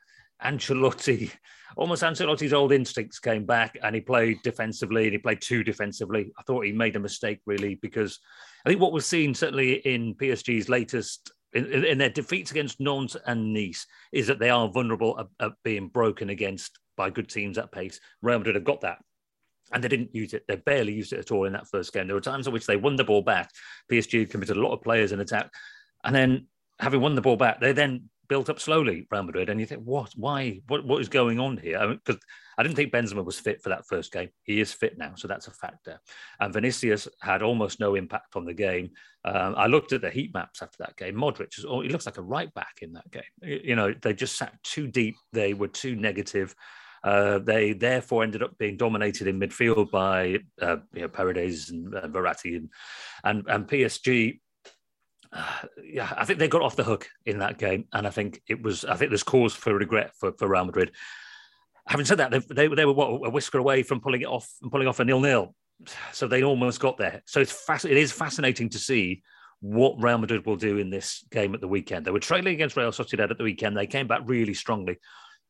Ancelotti, 0.43 1.31
almost 1.75 2.03
Ancelotti's 2.03 2.53
old 2.53 2.71
instincts 2.71 3.19
came 3.19 3.45
back, 3.45 3.77
and 3.83 3.95
he 3.95 4.01
played 4.01 4.41
defensively, 4.43 5.05
and 5.05 5.13
he 5.13 5.17
played 5.17 5.41
too 5.41 5.63
defensively. 5.63 6.31
I 6.37 6.43
thought 6.43 6.65
he 6.65 6.71
made 6.71 6.95
a 6.95 6.99
mistake 6.99 7.39
really 7.45 7.75
because 7.75 8.19
I 8.65 8.69
think 8.69 8.81
what 8.81 8.93
we've 8.93 9.03
seen 9.03 9.33
certainly 9.33 9.73
in 9.73 10.15
PSG's 10.15 10.69
latest. 10.69 11.31
In, 11.53 11.65
in 11.65 11.97
their 11.97 12.09
defeats 12.09 12.51
against 12.51 12.79
Nantes 12.79 13.17
and 13.25 13.53
Nice, 13.53 13.85
is 14.13 14.27
that 14.27 14.39
they 14.39 14.49
are 14.49 14.69
vulnerable 14.69 15.19
at, 15.19 15.27
at 15.45 15.51
being 15.65 15.89
broken 15.89 16.29
against 16.29 16.79
by 16.95 17.09
good 17.09 17.27
teams 17.27 17.57
at 17.57 17.73
pace. 17.73 17.99
Real 18.21 18.37
Madrid 18.37 18.55
have 18.55 18.63
got 18.63 18.79
that 18.81 18.99
and 19.71 19.83
they 19.83 19.87
didn't 19.87 20.15
use 20.15 20.33
it. 20.33 20.43
They 20.47 20.55
barely 20.55 20.93
used 20.93 21.13
it 21.13 21.19
at 21.19 21.31
all 21.31 21.45
in 21.45 21.53
that 21.53 21.67
first 21.67 21.93
game. 21.93 22.07
There 22.07 22.15
were 22.15 22.21
times 22.21 22.47
in 22.47 22.53
which 22.53 22.65
they 22.65 22.75
won 22.75 22.95
the 22.95 23.03
ball 23.03 23.21
back. 23.21 23.49
PSG 23.91 24.29
committed 24.29 24.57
a 24.57 24.61
lot 24.61 24.73
of 24.73 24.81
players 24.81 25.11
in 25.11 25.19
attack, 25.19 25.49
and 26.03 26.15
then 26.15 26.47
having 26.79 27.01
won 27.01 27.15
the 27.15 27.21
ball 27.21 27.37
back, 27.37 27.61
they 27.61 27.71
then 27.71 28.09
built 28.31 28.49
up 28.49 28.61
slowly. 28.61 29.05
Real 29.11 29.23
Madrid, 29.23 29.49
and 29.49 29.59
you 29.59 29.65
think, 29.65 29.83
what? 29.83 30.13
Why? 30.15 30.61
What? 30.67 30.85
What 30.85 31.01
is 31.01 31.09
going 31.09 31.37
on 31.37 31.57
here? 31.57 31.85
Because 31.85 32.15
I, 32.15 32.17
mean, 32.17 32.19
I, 32.59 32.63
didn't 32.63 32.77
think 32.77 32.93
Benzema 32.93 33.25
was 33.25 33.37
fit 33.37 33.61
for 33.61 33.67
that 33.67 33.85
first 33.85 34.13
game. 34.13 34.29
He 34.43 34.61
is 34.61 34.71
fit 34.71 34.97
now, 34.97 35.15
so 35.17 35.27
that's 35.27 35.47
a 35.47 35.51
factor. 35.51 35.99
And 36.39 36.53
Vinicius 36.53 37.09
had 37.21 37.43
almost 37.43 37.81
no 37.81 37.95
impact 37.95 38.37
on 38.37 38.45
the 38.45 38.53
game. 38.53 38.91
Um, 39.25 39.55
I 39.57 39.67
looked 39.67 39.91
at 39.91 39.99
the 39.99 40.09
heat 40.09 40.33
maps 40.33 40.61
after 40.61 40.77
that 40.79 40.95
game. 40.95 41.15
Modric, 41.15 41.53
he 41.53 41.89
looks 41.89 42.05
like 42.05 42.19
a 42.19 42.21
right 42.21 42.53
back 42.53 42.79
in 42.81 42.93
that 42.93 43.11
game. 43.11 43.23
You 43.41 43.75
know, 43.75 43.93
they 44.01 44.13
just 44.13 44.37
sat 44.37 44.53
too 44.63 44.87
deep. 44.87 45.15
They 45.33 45.53
were 45.53 45.67
too 45.67 45.97
negative. 45.97 46.55
Uh, 47.03 47.39
they 47.39 47.73
therefore 47.73 48.23
ended 48.23 48.43
up 48.43 48.57
being 48.59 48.77
dominated 48.77 49.27
in 49.27 49.41
midfield 49.41 49.91
by 49.91 50.37
uh, 50.61 50.77
you 50.93 51.01
know, 51.01 51.09
Paredes 51.09 51.69
and 51.69 51.93
uh, 51.93 52.07
Verratti 52.07 52.55
and, 52.55 52.69
and, 53.25 53.43
and 53.49 53.67
PSG. 53.67 54.39
Yeah, 55.83 56.11
I 56.15 56.25
think 56.25 56.39
they 56.39 56.47
got 56.47 56.61
off 56.61 56.75
the 56.75 56.83
hook 56.83 57.07
in 57.25 57.39
that 57.39 57.57
game, 57.57 57.85
and 57.93 58.05
I 58.05 58.09
think 58.09 58.41
it 58.47 58.61
was. 58.61 58.83
I 58.85 58.95
think 58.95 59.11
there's 59.11 59.23
cause 59.23 59.53
for 59.53 59.73
regret 59.73 60.11
for, 60.19 60.33
for 60.33 60.47
Real 60.47 60.65
Madrid. 60.65 60.91
Having 61.87 62.05
said 62.05 62.17
that, 62.19 62.31
they, 62.31 62.39
they, 62.39 62.67
they 62.67 62.85
were 62.85 62.93
what, 62.93 63.27
a 63.27 63.29
whisker 63.29 63.57
away 63.57 63.83
from 63.83 64.01
pulling 64.01 64.21
it 64.21 64.27
off 64.27 64.49
and 64.61 64.71
pulling 64.71 64.87
off 64.87 64.99
a 64.99 65.05
nil 65.05 65.19
nil, 65.19 65.55
so 66.11 66.27
they 66.27 66.43
almost 66.43 66.79
got 66.79 66.97
there. 66.97 67.21
So 67.25 67.39
it's 67.39 67.85
it 67.85 67.97
is 67.97 68.11
fascinating 68.11 68.69
to 68.69 68.79
see 68.79 69.23
what 69.61 70.01
Real 70.01 70.17
Madrid 70.17 70.45
will 70.45 70.55
do 70.57 70.77
in 70.77 70.89
this 70.89 71.25
game 71.31 71.53
at 71.53 71.61
the 71.61 71.67
weekend. 71.67 72.05
They 72.05 72.11
were 72.11 72.19
trailing 72.19 72.53
against 72.53 72.75
Real 72.75 72.91
Sociedad 72.91 73.31
at 73.31 73.37
the 73.37 73.43
weekend. 73.43 73.77
They 73.77 73.87
came 73.87 74.07
back 74.07 74.21
really 74.25 74.53
strongly 74.53 74.99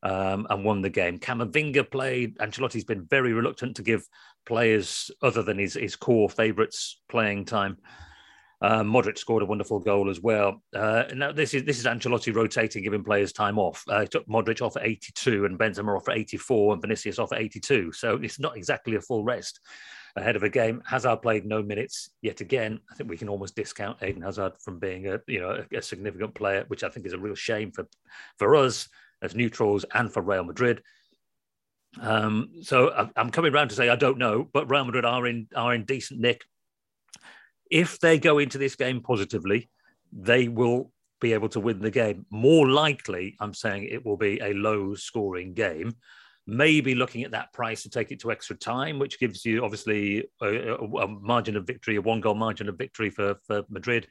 um, 0.02 0.46
and 0.50 0.64
won 0.64 0.82
the 0.82 0.90
game. 0.90 1.18
Camavinga 1.18 1.90
played. 1.90 2.36
Ancelotti's 2.38 2.84
been 2.84 3.06
very 3.06 3.32
reluctant 3.32 3.76
to 3.76 3.82
give 3.82 4.06
players 4.44 5.10
other 5.22 5.42
than 5.42 5.58
his, 5.58 5.74
his 5.74 5.96
core 5.96 6.28
favourites 6.28 7.00
playing 7.08 7.46
time. 7.46 7.78
Uh, 8.62 8.82
Modric 8.82 9.18
scored 9.18 9.42
a 9.42 9.46
wonderful 9.46 9.80
goal 9.80 10.08
as 10.08 10.20
well. 10.20 10.62
Uh, 10.74 11.04
now 11.14 11.32
this 11.32 11.52
is 11.52 11.64
this 11.64 11.80
is 11.80 11.84
Ancelotti 11.84 12.32
rotating, 12.32 12.84
giving 12.84 13.02
players 13.02 13.32
time 13.32 13.58
off. 13.58 13.82
Uh, 13.88 14.02
he 14.02 14.06
took 14.06 14.26
Modric 14.28 14.62
off 14.62 14.76
at 14.76 14.84
82 14.84 15.46
and 15.46 15.58
Benzema 15.58 15.96
off 15.96 16.08
at 16.08 16.16
84 16.16 16.74
and 16.74 16.82
Vinicius 16.82 17.18
off 17.18 17.32
at 17.32 17.40
82. 17.40 17.90
So 17.90 18.16
it's 18.22 18.38
not 18.38 18.56
exactly 18.56 18.94
a 18.94 19.00
full 19.00 19.24
rest 19.24 19.58
ahead 20.14 20.36
of 20.36 20.44
a 20.44 20.48
game. 20.48 20.80
Hazard 20.86 21.22
played 21.22 21.44
no 21.44 21.60
minutes 21.60 22.10
yet 22.20 22.40
again. 22.40 22.78
I 22.88 22.94
think 22.94 23.10
we 23.10 23.16
can 23.16 23.28
almost 23.28 23.56
discount 23.56 24.00
Eden 24.00 24.22
Hazard 24.22 24.52
from 24.60 24.78
being 24.78 25.08
a 25.08 25.18
you 25.26 25.40
know 25.40 25.64
a, 25.72 25.78
a 25.78 25.82
significant 25.82 26.34
player, 26.34 26.64
which 26.68 26.84
I 26.84 26.88
think 26.88 27.04
is 27.04 27.14
a 27.14 27.18
real 27.18 27.34
shame 27.34 27.72
for 27.72 27.88
for 28.38 28.54
us 28.54 28.88
as 29.22 29.34
neutrals 29.34 29.84
and 29.92 30.12
for 30.12 30.22
Real 30.22 30.44
Madrid. 30.44 30.82
Um, 32.00 32.50
so 32.62 33.10
I'm 33.16 33.30
coming 33.30 33.52
around 33.52 33.68
to 33.68 33.74
say 33.74 33.88
I 33.88 33.96
don't 33.96 34.18
know, 34.18 34.48
but 34.52 34.70
Real 34.70 34.84
Madrid 34.84 35.04
are 35.04 35.26
in 35.26 35.48
are 35.56 35.74
in 35.74 35.84
decent 35.84 36.20
nick. 36.20 36.44
If 37.72 37.98
they 38.00 38.18
go 38.18 38.38
into 38.38 38.58
this 38.58 38.76
game 38.76 39.00
positively, 39.00 39.70
they 40.12 40.46
will 40.48 40.92
be 41.22 41.32
able 41.32 41.48
to 41.48 41.60
win 41.60 41.80
the 41.80 41.90
game. 41.90 42.26
More 42.30 42.68
likely, 42.68 43.34
I'm 43.40 43.54
saying 43.54 43.84
it 43.84 44.04
will 44.04 44.18
be 44.18 44.38
a 44.42 44.52
low 44.52 44.94
scoring 44.94 45.54
game. 45.54 45.94
Maybe 46.46 46.94
looking 46.94 47.22
at 47.22 47.30
that 47.30 47.50
price 47.54 47.84
to 47.84 47.88
take 47.88 48.12
it 48.12 48.20
to 48.20 48.30
extra 48.30 48.56
time, 48.56 48.98
which 48.98 49.18
gives 49.18 49.46
you 49.46 49.64
obviously 49.64 50.28
a, 50.42 50.74
a 50.74 51.08
margin 51.08 51.56
of 51.56 51.66
victory, 51.66 51.96
a 51.96 52.02
one 52.02 52.20
goal 52.20 52.34
margin 52.34 52.68
of 52.68 52.76
victory 52.76 53.08
for, 53.08 53.36
for 53.46 53.62
Madrid. 53.70 54.06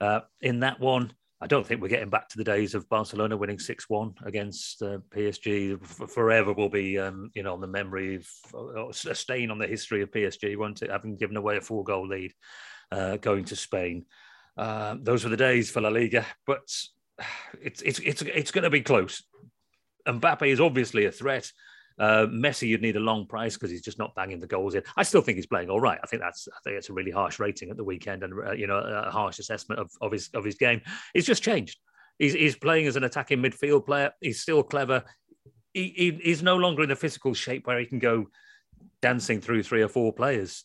Uh, 0.00 0.20
in 0.40 0.60
that 0.60 0.80
one, 0.80 1.12
I 1.38 1.46
don't 1.46 1.66
think 1.66 1.82
we're 1.82 1.88
getting 1.88 2.08
back 2.08 2.30
to 2.30 2.38
the 2.38 2.44
days 2.44 2.74
of 2.74 2.88
Barcelona 2.88 3.36
winning 3.36 3.58
six 3.58 3.90
one 3.90 4.14
against 4.24 4.80
uh, 4.80 4.98
PSG. 5.14 5.84
forever 5.84 6.54
will 6.54 6.70
be, 6.70 6.98
um, 6.98 7.30
you 7.34 7.42
know, 7.42 7.52
on 7.52 7.60
the 7.60 7.66
memory 7.66 8.14
of 8.14 8.88
a 8.88 9.14
stain 9.14 9.50
on 9.50 9.58
the 9.58 9.66
history 9.66 10.00
of 10.00 10.10
PSG, 10.10 10.56
won't 10.56 10.80
it? 10.80 10.90
Having 10.90 11.18
given 11.18 11.36
away 11.36 11.58
a 11.58 11.60
four 11.60 11.84
goal 11.84 12.08
lead, 12.08 12.32
uh, 12.92 13.16
going 13.16 13.44
to 13.46 13.56
Spain. 13.56 14.06
Uh, 14.56 14.96
those 15.00 15.24
were 15.24 15.30
the 15.30 15.36
days 15.36 15.70
for 15.70 15.80
La 15.80 15.88
Liga, 15.88 16.24
but 16.46 16.60
it's 17.62 17.82
it's 17.82 17.98
it's 18.00 18.22
it's 18.22 18.50
going 18.50 18.64
to 18.64 18.70
be 18.70 18.80
close. 18.80 19.22
Mbappe 20.06 20.46
is 20.46 20.60
obviously 20.60 21.04
a 21.06 21.12
threat. 21.12 21.50
Uh, 21.98 22.26
Messi, 22.26 22.68
you'd 22.68 22.82
need 22.82 22.96
a 22.96 23.00
long 23.00 23.26
price 23.26 23.54
because 23.54 23.70
he's 23.70 23.82
just 23.82 23.98
not 23.98 24.14
banging 24.14 24.38
the 24.38 24.46
goals 24.46 24.74
in. 24.74 24.82
I 24.96 25.02
still 25.02 25.22
think 25.22 25.36
he's 25.36 25.46
playing 25.46 25.70
all 25.70 25.80
right. 25.80 25.98
I 26.02 26.06
think 26.06 26.22
that's 26.22 26.46
I 26.48 26.58
think 26.62 26.76
it's 26.76 26.90
a 26.90 26.92
really 26.92 27.10
harsh 27.10 27.38
rating 27.38 27.70
at 27.70 27.76
the 27.76 27.84
weekend 27.84 28.22
and 28.22 28.34
uh, 28.34 28.52
you 28.52 28.66
know 28.66 28.78
a 28.78 29.10
harsh 29.10 29.38
assessment 29.38 29.80
of, 29.80 29.90
of 30.00 30.12
his 30.12 30.28
of 30.34 30.44
his 30.44 30.56
game. 30.56 30.82
It's 31.14 31.26
just 31.26 31.42
changed. 31.42 31.78
He's, 32.18 32.32
he's 32.32 32.56
playing 32.56 32.86
as 32.86 32.96
an 32.96 33.04
attacking 33.04 33.42
midfield 33.42 33.86
player. 33.86 34.10
He's 34.20 34.40
still 34.40 34.62
clever. 34.62 35.04
He, 35.74 35.92
he, 35.94 36.18
he's 36.22 36.42
no 36.42 36.56
longer 36.56 36.82
in 36.82 36.88
the 36.88 36.96
physical 36.96 37.34
shape 37.34 37.66
where 37.66 37.78
he 37.78 37.84
can 37.84 37.98
go 37.98 38.28
dancing 39.02 39.40
through 39.40 39.62
three 39.62 39.82
or 39.82 39.88
four 39.88 40.12
players. 40.12 40.64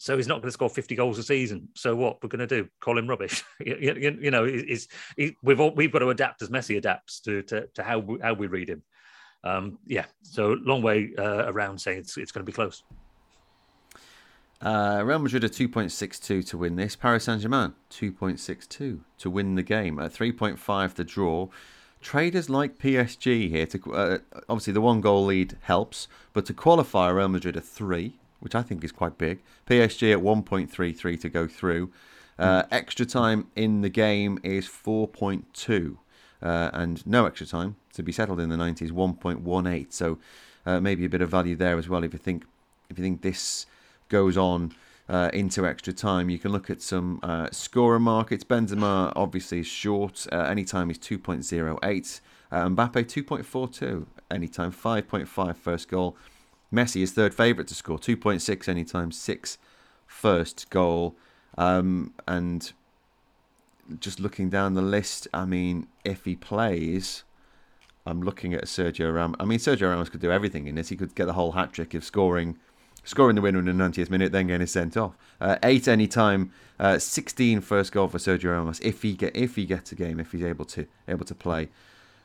So 0.00 0.16
he's 0.16 0.26
not 0.26 0.36
going 0.36 0.48
to 0.48 0.52
score 0.52 0.70
50 0.70 0.94
goals 0.94 1.18
a 1.18 1.22
season. 1.22 1.68
So 1.74 1.94
what 1.94 2.22
we're 2.22 2.30
going 2.30 2.40
to 2.40 2.46
do? 2.46 2.66
Call 2.80 2.96
him 2.96 3.06
rubbish? 3.06 3.44
you, 3.60 3.76
you, 3.78 4.18
you, 4.18 4.30
know, 4.30 4.46
he, 4.46 5.36
we've 5.42 5.60
all, 5.60 5.74
we've 5.74 5.92
got 5.92 5.98
to 5.98 6.08
adapt 6.08 6.40
as 6.40 6.48
Messi 6.48 6.78
adapts 6.78 7.20
to 7.20 7.42
to, 7.42 7.66
to 7.74 7.82
how 7.82 7.98
we, 7.98 8.18
how 8.20 8.32
we 8.32 8.46
read 8.46 8.70
him. 8.70 8.82
Um, 9.44 9.78
yeah, 9.86 10.06
so 10.22 10.56
long 10.64 10.80
way 10.80 11.10
uh, 11.18 11.44
around 11.52 11.78
saying 11.78 11.98
it's 11.98 12.16
it's 12.16 12.32
going 12.32 12.46
to 12.46 12.50
be 12.50 12.54
close. 12.54 12.82
Uh, 14.62 15.02
Real 15.04 15.18
Madrid 15.18 15.44
are 15.44 15.48
2.62 15.48 16.46
to 16.48 16.56
win 16.56 16.76
this. 16.76 16.96
Paris 16.96 17.24
Saint 17.24 17.42
Germain 17.42 17.74
2.62 17.90 19.00
to 19.18 19.30
win 19.30 19.54
the 19.54 19.62
game. 19.62 19.98
At 19.98 20.14
3.5 20.14 20.94
the 20.94 21.04
draw. 21.04 21.48
Traders 22.00 22.48
like 22.48 22.78
PSG 22.78 23.50
here. 23.50 23.66
To 23.66 23.94
uh, 23.94 24.18
obviously 24.48 24.72
the 24.72 24.80
one 24.80 25.02
goal 25.02 25.26
lead 25.26 25.58
helps, 25.60 26.08
but 26.32 26.46
to 26.46 26.54
qualify 26.54 27.10
Real 27.10 27.28
Madrid 27.28 27.58
are 27.58 27.60
three, 27.60 28.19
which 28.40 28.54
I 28.54 28.62
think 28.62 28.82
is 28.84 28.92
quite 28.92 29.18
big. 29.18 29.40
PSG 29.66 30.12
at 30.12 30.18
1.33 30.18 31.20
to 31.20 31.28
go 31.28 31.46
through. 31.46 31.90
Uh, 32.38 32.64
extra 32.70 33.06
time 33.06 33.46
in 33.54 33.82
the 33.82 33.90
game 33.90 34.38
is 34.42 34.66
4.2, 34.66 35.96
uh, 36.42 36.70
and 36.72 37.06
no 37.06 37.26
extra 37.26 37.46
time 37.46 37.76
to 37.92 38.02
be 38.02 38.12
settled 38.12 38.40
in 38.40 38.48
the 38.48 38.56
90s 38.56 38.90
1.18. 38.90 39.92
So 39.92 40.18
uh, 40.66 40.80
maybe 40.80 41.04
a 41.04 41.08
bit 41.08 41.20
of 41.20 41.30
value 41.30 41.56
there 41.56 41.78
as 41.78 41.88
well 41.88 42.02
if 42.04 42.12
you 42.12 42.18
think 42.18 42.44
if 42.88 42.98
you 42.98 43.04
think 43.04 43.22
this 43.22 43.66
goes 44.08 44.36
on 44.36 44.74
uh, 45.10 45.30
into 45.32 45.66
extra 45.66 45.92
time. 45.92 46.30
You 46.30 46.38
can 46.38 46.52
look 46.52 46.70
at 46.70 46.80
some 46.80 47.20
uh, 47.22 47.48
scorer 47.50 47.98
markets. 47.98 48.44
Benzema 48.44 49.12
obviously 49.16 49.60
is 49.60 49.66
short. 49.66 50.26
Uh, 50.30 50.42
anytime 50.42 50.88
he's 50.88 50.98
2.08. 50.98 52.20
Uh, 52.52 52.68
Mbappe 52.68 53.04
2.42 53.04 54.06
anytime, 54.30 54.72
5.5 54.72 55.56
first 55.56 55.88
goal. 55.88 56.16
Messi 56.72 57.02
is 57.02 57.12
third 57.12 57.34
favourite 57.34 57.68
to 57.68 57.74
score, 57.74 57.98
2.6 57.98 58.68
anytime, 58.68 59.10
6 59.10 59.58
first 60.06 60.70
goal. 60.70 61.16
Um, 61.58 62.14
and 62.28 62.72
just 63.98 64.20
looking 64.20 64.50
down 64.50 64.74
the 64.74 64.82
list, 64.82 65.26
I 65.34 65.44
mean, 65.44 65.88
if 66.04 66.24
he 66.24 66.36
plays, 66.36 67.24
I'm 68.06 68.22
looking 68.22 68.54
at 68.54 68.64
Sergio 68.64 69.14
Ramos. 69.14 69.36
I 69.40 69.44
mean, 69.44 69.58
Sergio 69.58 69.90
Ramos 69.90 70.08
could 70.08 70.20
do 70.20 70.30
everything 70.30 70.66
in 70.66 70.76
this. 70.76 70.88
He 70.88 70.96
could 70.96 71.14
get 71.14 71.26
the 71.26 71.32
whole 71.32 71.52
hat 71.52 71.72
trick 71.72 71.94
of 71.94 72.04
scoring 72.04 72.58
scoring 73.04 73.34
the 73.34 73.42
winner 73.42 73.58
in 73.58 73.64
the 73.64 73.72
90th 73.72 74.10
minute, 74.10 74.30
then 74.32 74.46
getting 74.46 74.66
sent 74.66 74.96
off. 74.96 75.16
Uh, 75.40 75.56
eight 75.62 75.88
any 75.88 76.06
time, 76.06 76.52
uh, 76.78 76.98
16 76.98 77.60
first 77.62 77.92
goal 77.92 78.08
for 78.08 78.18
Sergio 78.18 78.52
Ramos 78.52 78.78
if 78.80 79.02
he 79.02 79.14
get 79.14 79.34
if 79.34 79.56
he 79.56 79.64
gets 79.64 79.92
a 79.92 79.94
game, 79.94 80.20
if 80.20 80.32
he's 80.32 80.44
able 80.44 80.64
to 80.66 80.86
able 81.08 81.24
to 81.24 81.34
play. 81.34 81.68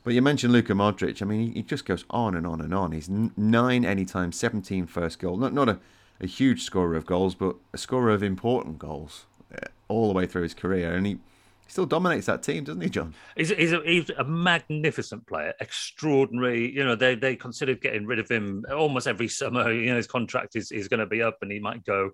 But 0.05 0.13
you 0.13 0.21
mentioned 0.21 0.53
Luka 0.53 0.73
Modric. 0.73 1.23
I 1.23 1.25
mean, 1.25 1.51
he, 1.53 1.63
just 1.63 1.83
goes 1.83 2.05
on 2.11 2.35
and 2.35 2.45
on 2.45 2.61
and 2.61 2.75
on. 2.75 2.91
He's 2.91 3.09
nine 3.09 3.83
anytime, 3.83 4.31
17 4.31 4.85
first 4.85 5.17
goal. 5.17 5.35
Not 5.35 5.51
not 5.51 5.67
a, 5.67 5.79
a 6.21 6.27
huge 6.27 6.61
scorer 6.61 6.95
of 6.95 7.07
goals, 7.07 7.33
but 7.33 7.55
a 7.73 7.77
scorer 7.79 8.11
of 8.11 8.21
important 8.21 8.77
goals 8.77 9.25
uh, 9.51 9.65
all 9.87 10.07
the 10.07 10.13
way 10.13 10.27
through 10.27 10.43
his 10.43 10.53
career. 10.53 10.93
And 10.93 11.07
he 11.07 11.13
he 11.13 11.71
still 11.71 11.87
dominates 11.87 12.27
that 12.27 12.43
team, 12.43 12.65
doesn't 12.65 12.81
he, 12.81 12.89
Jon? 12.89 13.15
He's, 13.35 13.49
he's, 13.49 13.73
a, 13.73 13.81
he's 13.83 14.11
a 14.11 14.23
magnificent 14.23 15.25
player, 15.25 15.55
extraordinary. 15.59 16.71
You 16.71 16.85
know, 16.85 16.95
they 16.95 17.15
they 17.15 17.35
considered 17.35 17.81
getting 17.81 18.05
rid 18.05 18.19
of 18.19 18.29
him 18.29 18.63
almost 18.71 19.07
every 19.07 19.27
summer. 19.27 19.71
You 19.73 19.89
know, 19.89 19.97
his 19.97 20.05
contract 20.05 20.55
is, 20.55 20.71
is 20.71 20.87
going 20.87 20.99
to 20.99 21.07
be 21.07 21.23
up 21.23 21.39
and 21.41 21.51
he 21.51 21.59
might 21.59 21.83
go, 21.83 22.11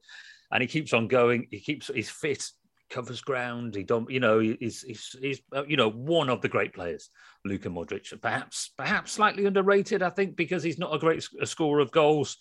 and 0.50 0.62
he 0.62 0.68
keeps 0.68 0.94
on 0.94 1.10
going. 1.10 1.48
He 1.52 1.60
keeps 1.60 1.92
he's 1.94 2.10
fit, 2.10 2.52
covers 2.92 3.22
ground. 3.22 3.74
He 3.74 3.84
don't, 3.84 4.10
you 4.12 4.20
know, 4.20 4.40
he's 4.40 4.82
he's, 4.82 5.16
he's 5.20 5.42
uh, 5.56 5.64
you 5.66 5.78
know 5.78 5.90
one 5.90 6.30
of 6.30 6.42
the 6.42 6.50
great 6.50 6.74
players, 6.74 7.10
Luka 7.46 7.70
Modric. 7.70 8.14
Perhaps 8.22 8.72
perhaps 8.78 9.14
slightly 9.14 9.46
underrated, 9.46 10.04
I 10.04 10.12
think, 10.12 10.36
because 10.36 10.62
he's 10.62 10.78
not 10.78 10.94
a 10.94 11.00
great 11.00 11.28
a 11.42 11.46
scorer 11.46 11.80
of 11.80 11.92
goals. 11.92 12.38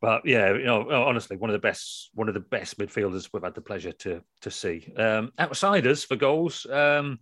But 0.00 0.26
yeah, 0.26 0.52
you 0.52 0.64
know, 0.64 0.90
honestly, 0.90 1.36
one 1.36 1.50
of 1.50 1.54
the 1.54 1.66
best, 1.66 2.10
one 2.14 2.28
of 2.28 2.34
the 2.34 2.40
best 2.40 2.78
midfielders 2.78 3.28
we've 3.32 3.42
had 3.42 3.54
the 3.54 3.60
pleasure 3.60 3.92
to 3.92 4.22
to 4.42 4.50
see. 4.50 4.92
Um, 4.96 5.32
outsiders 5.38 6.04
for 6.04 6.16
goals. 6.16 6.66
Um, 6.66 7.20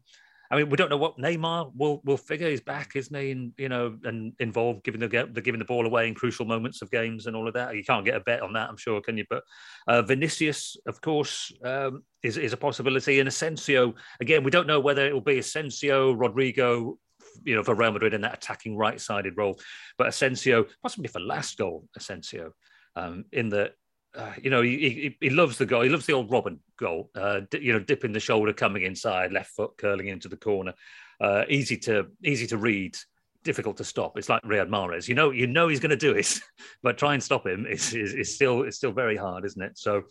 I 0.53 0.57
mean, 0.57 0.69
we 0.69 0.77
don't 0.77 0.91
know 0.91 0.99
what 0.99 1.17
Neymar 1.17 1.73
will 1.75 2.03
will 2.05 2.19
figure. 2.19 2.47
He's 2.47 2.61
back, 2.61 2.95
isn't 2.95 3.17
he? 3.17 3.31
And 3.31 3.55
you 3.57 3.71
know, 3.71 3.97
and 4.05 4.35
involved 4.39 4.85
giving 4.85 5.01
the 5.01 5.09
the 5.09 5.41
giving 5.41 5.59
the 5.59 5.65
ball 5.65 5.87
away 5.87 6.07
in 6.07 6.15
crucial 6.15 6.45
moments 6.45 6.83
of 6.83 6.91
games 6.91 7.27
and 7.27 7.35
all 7.35 7.49
of 7.49 7.55
that. 7.55 7.75
You 7.75 7.83
can't 7.83 8.05
get 8.05 8.17
a 8.17 8.21
bet 8.21 8.43
on 8.43 8.53
that, 8.53 8.69
I'm 8.69 8.77
sure, 8.77 9.01
can 9.01 9.17
you? 9.17 9.25
But 9.31 9.45
uh, 9.89 10.03
Vinicius, 10.03 10.77
of 10.87 11.01
course, 11.01 11.51
um, 11.65 12.05
is 12.23 12.37
is 12.37 12.53
a 12.53 12.59
possibility. 12.59 13.19
And 13.19 13.29
Asensio, 13.29 13.95
again, 14.21 14.45
we 14.45 14.51
don't 14.51 14.67
know 14.67 14.79
whether 14.79 15.07
it 15.07 15.15
will 15.15 15.23
be 15.23 15.39
Asensio, 15.39 16.13
Rodrigo, 16.13 16.99
you 17.45 17.55
know, 17.57 17.65
for 17.65 17.75
Real 17.75 17.93
Madrid 17.93 18.13
in 18.13 18.21
that 18.21 18.35
attacking 18.35 18.77
right-sided 18.77 19.39
role. 19.39 19.59
But 19.97 20.09
Asensio, 20.09 20.67
possibly 20.83 21.09
for 21.09 21.21
last 21.21 21.57
goal, 21.57 21.89
Asensio 21.97 22.53
um, 22.95 23.25
in 23.33 23.49
the 23.49 23.73
uh, 24.15 24.33
you 24.43 24.51
know, 24.51 24.63
he, 24.63 24.77
he, 24.79 25.17
he 25.21 25.31
loves 25.31 25.59
the 25.59 25.67
goal. 25.67 25.83
He 25.83 25.89
loves 25.89 26.07
the 26.07 26.13
old 26.13 26.31
Robben 26.31 26.59
goal. 26.79 27.11
Uh, 27.15 27.41
you 27.53 27.73
know, 27.73 27.79
dipping 27.79 28.13
the 28.13 28.21
shoulder, 28.21 28.53
coming 28.53 28.83
inside, 28.83 29.33
left 29.33 29.51
foot 29.53 29.73
curling 29.79 30.09
into 30.09 30.29
the 30.29 30.37
corner. 30.37 30.75
Uh, 31.21 31.45
easy 31.49 31.77
to 31.77 32.09
easy 32.25 32.47
to 32.49 32.59
read, 32.59 32.97
difficult 33.45 33.77
to 33.79 33.85
stop. 33.85 34.19
It's 34.19 34.29
like 34.29 34.43
Riyad 34.43 34.69
Mahrez. 34.69 35.09
You 35.09 35.15
know, 35.15 35.31
you 35.31 35.47
know 35.47 35.69
he's 35.69 35.81
going 35.81 35.91
to 35.91 35.97
do 35.97 36.13
it, 36.13 36.39
but 36.83 36.99
try 36.99 37.15
and 37.15 37.23
stop 37.23 37.47
him 37.47 37.67
is, 37.67 37.95
is, 37.95 38.15
is 38.15 38.35
still 38.35 38.63
it's 38.63 38.77
still 38.77 38.93
very 38.93 39.17
hard, 39.17 39.45
isn't 39.45 39.63
it? 39.63 39.79
So, 39.79 40.03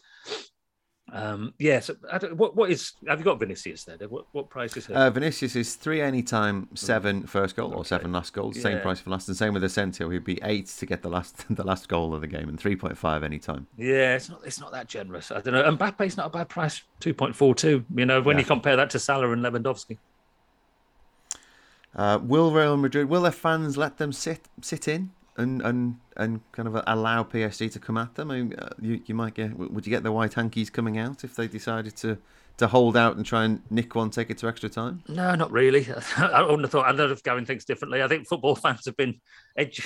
um, 1.12 1.54
yes. 1.60 1.90
Yeah, 1.90 2.20
so 2.20 2.34
what 2.36 2.56
what 2.56 2.72
is? 2.72 2.94
Have 3.08 3.20
you 3.20 3.26
got 3.26 3.40
Vinicius 3.40 3.84
there? 3.84 3.98
What 4.08 4.26
what 4.32 4.50
price 4.50 4.78
is 4.78 4.90
it? 4.90 4.96
Uh, 4.96 5.10
Vinicius 5.10 5.56
is 5.58 5.76
three 5.76 6.02
anytime, 6.02 6.70
seven 6.74 7.24
first 7.24 7.56
goal, 7.56 7.68
okay. 7.68 7.76
or 7.76 7.86
seven 7.86 8.14
last 8.14 8.34
goals. 8.34 8.56
Yeah. 8.56 8.64
Same 8.64 8.80
price 8.80 9.02
for 9.02 9.10
last, 9.10 9.28
and 9.28 9.36
same 9.36 9.54
with 9.54 9.64
Asensio. 9.64 10.10
He'd 10.10 10.24
be 10.24 10.40
eight 10.44 10.68
to 10.68 10.86
get 10.86 11.02
the 11.02 11.10
last 11.10 11.44
the 11.56 11.64
last 11.64 11.90
goal 11.90 12.16
of 12.16 12.22
the 12.22 12.28
game, 12.28 12.48
and 12.48 12.58
three 12.58 12.78
point 12.78 12.98
five 12.98 13.24
anytime. 13.24 13.68
Yeah, 13.78 14.16
it's 14.16 14.30
not 14.30 14.42
it's 14.46 14.60
not 14.60 14.72
that 14.72 14.88
generous. 14.88 15.32
I 15.32 15.42
don't 15.42 15.54
know. 15.54 15.66
And 15.66 15.78
Mbappe's 15.78 16.16
not 16.16 16.28
a 16.28 16.30
bad 16.30 16.48
price, 16.48 16.82
two 17.02 17.14
point 17.14 17.36
four 17.36 17.56
two. 17.56 17.84
You 17.94 18.06
know, 18.06 18.22
when 18.22 18.38
yeah. 18.38 18.42
you 18.42 18.46
compare 18.46 18.78
that 18.78 18.90
to 18.92 19.00
Salah 19.00 19.32
and 19.32 19.44
Lewandowski. 19.44 19.98
Uh, 21.94 22.20
will 22.24 22.52
Real 22.52 22.78
Madrid? 22.78 23.10
Will 23.10 23.24
their 23.24 23.32
fans 23.32 23.76
let 23.76 23.98
them 23.98 24.14
sit 24.14 24.48
sit 24.62 24.88
in? 24.88 25.12
And 25.38 25.62
and 25.62 25.98
and 26.18 26.42
kind 26.52 26.68
of 26.68 26.82
allow 26.88 27.24
PSG 27.24 27.72
to 27.72 27.80
come 27.80 27.98
at 27.98 28.16
them? 28.16 28.32
I 28.32 28.42
mean, 28.42 28.54
uh, 28.54 28.70
you 28.82 29.02
you 29.06 29.16
might 29.16 29.34
get 29.34 29.58
would 29.58 29.86
you 29.86 29.90
get 29.90 30.04
the 30.04 30.12
white 30.12 30.34
hankies 30.34 30.70
coming 30.70 30.98
out 30.98 31.24
if 31.24 31.36
they 31.36 31.48
decided 31.48 31.96
to 31.98 32.18
to 32.58 32.68
hold 32.68 32.96
out 32.96 33.16
and 33.16 33.26
try 33.26 33.46
and 33.46 33.62
nick 33.70 33.96
one, 33.96 34.10
take 34.10 34.30
it 34.30 34.38
to 34.40 34.48
extra 34.48 34.70
time? 34.70 35.04
No, 35.08 35.34
not 35.36 35.52
really. 35.52 35.88
I 36.18 36.42
wouldn't 36.42 36.62
have 36.62 36.72
thought. 36.72 36.86
I 36.86 36.96
don't 36.96 37.26
know 37.26 37.46
thinks 37.46 37.66
differently. 37.66 38.04
I 38.04 38.08
think 38.08 38.28
football 38.28 38.56
fans 38.64 38.86
have 38.86 38.98
been 38.98 39.20
edgy 39.58 39.84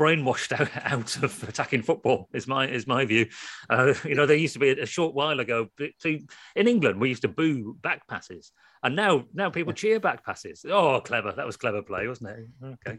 brainwashed 0.00 0.58
out, 0.58 0.70
out 0.84 1.22
of 1.22 1.46
attacking 1.46 1.82
football 1.82 2.28
is 2.32 2.46
my 2.46 2.66
is 2.66 2.86
my 2.86 3.04
view. 3.04 3.26
Uh, 3.68 3.92
you 4.04 4.14
know, 4.14 4.24
there 4.24 4.36
used 4.36 4.54
to 4.54 4.58
be 4.58 4.70
a 4.70 4.86
short 4.86 5.14
while 5.14 5.40
ago. 5.40 5.68
In 6.56 6.68
England, 6.68 7.00
we 7.00 7.10
used 7.10 7.22
to 7.22 7.28
boo 7.28 7.76
back 7.82 8.08
passes, 8.08 8.52
and 8.82 8.96
now 8.96 9.24
now 9.34 9.50
people 9.50 9.72
cheer 9.72 10.00
back 10.00 10.24
passes. 10.24 10.64
Oh, 10.68 11.00
clever! 11.00 11.32
That 11.32 11.46
was 11.46 11.56
clever 11.56 11.82
play, 11.82 12.06
wasn't 12.06 12.30
it? 12.30 12.78
Okay. 12.86 12.98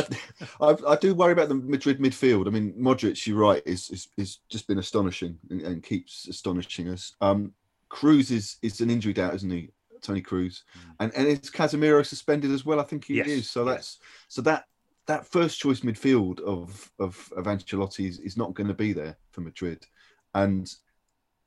I, 0.60 0.76
I, 0.88 0.96
do 0.96 1.14
worry 1.14 1.32
about 1.32 1.48
the 1.48 1.54
Madrid 1.54 2.00
midfield. 2.00 2.46
I 2.46 2.50
mean, 2.50 2.72
Modric, 2.72 3.26
you're 3.26 3.38
right, 3.38 3.62
is 3.64 3.90
is, 3.90 4.08
is 4.16 4.38
just 4.48 4.66
been 4.66 4.78
astonishing 4.78 5.38
and, 5.50 5.60
and 5.62 5.82
keeps 5.82 6.26
astonishing 6.26 6.88
us. 6.88 7.14
Um, 7.20 7.52
Kroos 7.90 8.30
is 8.30 8.56
is 8.62 8.80
an 8.80 8.90
injury 8.90 9.12
doubt, 9.12 9.34
isn't 9.34 9.50
he? 9.50 9.70
Toni 10.02 10.22
Kroos, 10.22 10.62
mm. 10.62 10.94
and 11.00 11.12
and 11.14 11.28
is 11.28 11.50
Casemiro 11.50 12.04
suspended 12.04 12.50
as 12.50 12.64
well? 12.64 12.80
I 12.80 12.84
think 12.84 13.04
he 13.04 13.14
yes. 13.14 13.28
is. 13.28 13.50
So 13.50 13.64
that's 13.64 13.98
so 14.28 14.42
that 14.42 14.64
that 15.06 15.26
first 15.26 15.60
choice 15.60 15.80
midfield 15.80 16.40
of 16.40 16.90
of, 16.98 17.32
of 17.36 17.44
Ancelotti 17.44 18.08
is, 18.08 18.18
is 18.18 18.36
not 18.36 18.54
going 18.54 18.68
to 18.68 18.74
be 18.74 18.92
there 18.92 19.16
for 19.30 19.42
Madrid, 19.42 19.86
and 20.34 20.68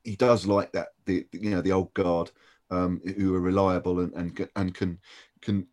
he 0.03 0.15
does 0.15 0.45
like 0.45 0.71
that 0.71 0.89
the 1.05 1.27
you 1.31 1.49
know 1.49 1.61
the 1.61 1.73
old 1.73 1.93
guard 1.93 2.31
um, 2.71 3.01
who 3.17 3.35
are 3.35 3.41
reliable 3.41 4.01
and 4.01 4.13
and 4.13 4.49
and 4.55 4.73
can 4.73 4.99
can 5.41 5.67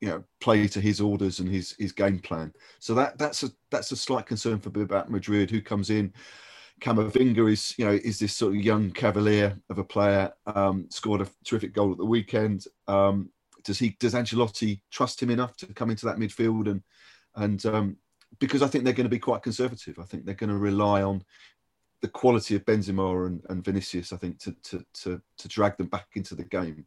you 0.00 0.08
know 0.08 0.24
play 0.40 0.68
to 0.68 0.80
his 0.80 1.00
orders 1.00 1.40
and 1.40 1.48
his 1.48 1.74
his 1.78 1.92
game 1.92 2.18
plan. 2.18 2.52
So 2.78 2.94
that 2.94 3.18
that's 3.18 3.42
a 3.42 3.50
that's 3.70 3.92
a 3.92 3.96
slight 3.96 4.26
concern 4.26 4.58
for 4.58 4.70
me 4.70 4.82
about 4.82 5.10
Madrid 5.10 5.50
who 5.50 5.60
comes 5.60 5.90
in. 5.90 6.12
Camavinga 6.80 7.50
is 7.50 7.74
you 7.78 7.86
know 7.86 7.92
is 7.92 8.18
this 8.18 8.34
sort 8.34 8.54
of 8.54 8.60
young 8.60 8.90
cavalier 8.90 9.58
of 9.70 9.78
a 9.78 9.84
player. 9.84 10.32
Um, 10.46 10.86
scored 10.90 11.22
a 11.22 11.28
terrific 11.44 11.72
goal 11.72 11.92
at 11.92 11.98
the 11.98 12.04
weekend. 12.04 12.66
Um, 12.86 13.30
does 13.64 13.78
he 13.78 13.96
does 13.98 14.14
Ancelotti 14.14 14.80
trust 14.90 15.22
him 15.22 15.30
enough 15.30 15.56
to 15.58 15.66
come 15.66 15.90
into 15.90 16.06
that 16.06 16.18
midfield 16.18 16.70
and 16.70 16.82
and 17.34 17.64
um, 17.66 17.96
because 18.38 18.62
I 18.62 18.66
think 18.66 18.84
they're 18.84 18.92
going 18.92 19.04
to 19.04 19.10
be 19.10 19.18
quite 19.18 19.42
conservative. 19.42 19.98
I 19.98 20.04
think 20.04 20.24
they're 20.24 20.34
going 20.34 20.50
to 20.50 20.56
rely 20.56 21.02
on 21.02 21.24
the 22.02 22.08
quality 22.08 22.54
of 22.56 22.64
Benzema 22.64 23.26
and, 23.26 23.42
and 23.48 23.64
Vinicius. 23.64 24.12
I 24.12 24.16
think 24.16 24.38
to, 24.40 24.52
to 24.64 24.84
to 25.02 25.22
to 25.38 25.48
drag 25.48 25.76
them 25.76 25.88
back 25.88 26.08
into 26.14 26.34
the 26.34 26.44
game, 26.44 26.86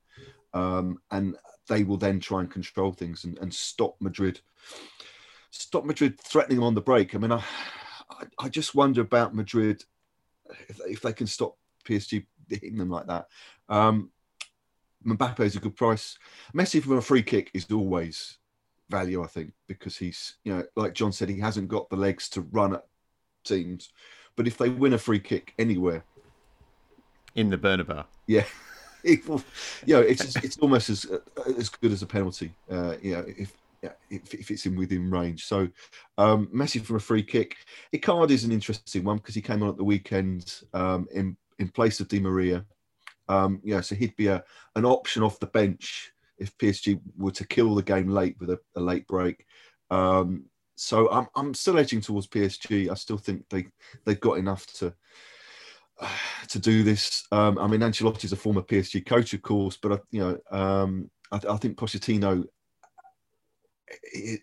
um, 0.53 0.99
and 1.11 1.35
they 1.67 1.83
will 1.83 1.97
then 1.97 2.19
try 2.19 2.41
and 2.41 2.51
control 2.51 2.91
things 2.91 3.23
and, 3.23 3.37
and 3.39 3.53
stop 3.53 3.95
Madrid, 3.99 4.41
stop 5.51 5.85
Madrid 5.85 6.19
threatening 6.19 6.57
them 6.57 6.67
on 6.67 6.75
the 6.75 6.81
break. 6.81 7.15
I 7.15 7.17
mean, 7.17 7.31
I 7.31 7.43
I, 8.09 8.25
I 8.39 8.49
just 8.49 8.75
wonder 8.75 9.01
about 9.01 9.35
Madrid 9.35 9.83
if, 10.67 10.79
if 10.87 11.01
they 11.01 11.13
can 11.13 11.27
stop 11.27 11.57
PSG 11.85 12.25
hitting 12.49 12.77
them 12.77 12.89
like 12.89 13.07
that. 13.07 13.27
Um, 13.67 14.11
Mbappe 15.05 15.39
is 15.41 15.55
a 15.55 15.59
good 15.59 15.75
price. 15.75 16.17
Messi 16.53 16.81
from 16.81 16.97
a 16.97 17.01
free 17.01 17.23
kick 17.23 17.51
is 17.53 17.71
always 17.71 18.37
value, 18.89 19.23
I 19.23 19.27
think, 19.27 19.53
because 19.67 19.95
he's, 19.97 20.35
you 20.43 20.53
know, 20.53 20.63
like 20.75 20.93
Jon 20.93 21.11
said, 21.11 21.29
he 21.29 21.39
hasn't 21.39 21.69
got 21.69 21.89
the 21.89 21.95
legs 21.95 22.29
to 22.29 22.41
run 22.41 22.73
at 22.73 22.85
teams. 23.43 23.91
But 24.39 24.47
if 24.47 24.57
they 24.57 24.69
win 24.69 24.93
a 24.93 24.97
free 24.97 25.19
kick 25.19 25.53
anywhere, 25.59 26.05
in 27.35 27.49
the 27.49 27.57
Bernabeu, 27.57 28.05
yeah, 28.25 28.45
it 29.03 29.27
will, 29.27 29.43
you 29.85 29.95
know, 29.95 30.01
it's 30.01 30.33
it's 30.37 30.57
almost 30.59 30.89
as 30.89 31.05
as 31.57 31.67
good 31.67 31.91
as 31.91 32.03
a 32.03 32.05
penalty. 32.05 32.53
Uh, 32.71 32.95
you 33.01 33.15
know, 33.15 33.25
if 33.27 33.53
if, 34.09 34.33
if, 34.33 34.49
it's 34.49 34.65
in 34.65 34.77
within 34.77 35.11
range. 35.11 35.43
So 35.43 35.67
um, 36.17 36.47
Messi 36.55 36.81
from 36.81 36.95
a 36.95 37.01
free 37.01 37.21
kick. 37.21 37.57
Icardi 37.93 38.31
is 38.31 38.45
an 38.45 38.53
interesting 38.53 39.03
one 39.03 39.17
because 39.17 39.35
he 39.35 39.41
came 39.41 39.61
on 39.61 39.67
at 39.67 39.75
the 39.75 39.83
weekend 39.83 40.61
um, 40.73 41.05
in 41.13 41.35
in 41.57 41.67
place 41.67 41.99
of 41.99 42.07
Di 42.07 42.21
Maria. 42.21 42.65
Um, 43.27 43.59
yeah, 43.61 43.81
so 43.81 43.93
he'd 43.93 44.15
be 44.15 44.27
a, 44.27 44.41
an 44.77 44.85
option 44.85 45.21
off 45.21 45.41
the 45.41 45.47
bench 45.47 46.13
if 46.37 46.57
PSG 46.57 47.01
were 47.17 47.31
to 47.31 47.45
kill 47.45 47.75
the 47.75 47.83
game 47.83 48.07
late 48.07 48.37
with 48.39 48.51
a, 48.51 48.59
a 48.77 48.79
late 48.79 49.05
break. 49.05 49.45
Um, 49.91 50.45
so 50.79 51.11
I'm, 51.11 51.27
I'm 51.35 51.53
still 51.53 51.77
edging 51.77 51.99
towards 51.99 52.27
PSG. 52.27 52.89
I 52.89 52.93
still 52.93 53.17
think 53.17 53.43
they 53.49 53.67
they've 54.05 54.19
got 54.19 54.37
enough 54.37 54.65
to 54.75 54.93
to 56.47 56.59
do 56.59 56.83
this. 56.83 57.27
Um, 57.33 57.59
I 57.59 57.67
mean, 57.67 57.81
Ancelotti 57.81 58.23
is 58.23 58.31
a 58.31 58.37
former 58.37 58.61
PSG 58.61 59.05
coach, 59.05 59.33
of 59.33 59.41
course, 59.41 59.77
but 59.77 59.91
I, 59.91 59.97
you 60.11 60.21
know, 60.21 60.57
um, 60.57 61.11
I, 61.33 61.41
I, 61.49 61.57
think 61.57 61.77
Pochettino 61.77 62.45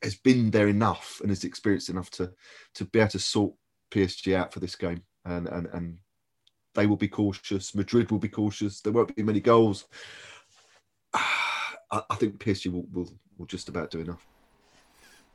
has 0.02 0.16
been 0.16 0.50
there 0.50 0.68
enough 0.68 1.20
and 1.22 1.30
is 1.30 1.44
experienced 1.44 1.88
enough 1.88 2.10
to 2.10 2.30
to 2.74 2.84
be 2.84 2.98
able 2.98 3.10
to 3.12 3.18
sort 3.18 3.54
PSG 3.90 4.34
out 4.34 4.52
for 4.52 4.60
this 4.60 4.76
game, 4.76 5.02
and 5.24 5.48
and 5.48 5.68
and 5.72 5.98
they 6.74 6.86
will 6.86 6.96
be 6.96 7.08
cautious. 7.08 7.74
Madrid 7.74 8.10
will 8.10 8.18
be 8.18 8.28
cautious. 8.28 8.82
There 8.82 8.92
won't 8.92 9.16
be 9.16 9.22
many 9.22 9.40
goals. 9.40 9.86
I, 11.14 12.02
I 12.10 12.16
think 12.16 12.38
PSG 12.38 12.70
will, 12.70 12.86
will 12.92 13.10
will 13.38 13.46
just 13.46 13.70
about 13.70 13.90
do 13.90 14.00
enough. 14.00 14.26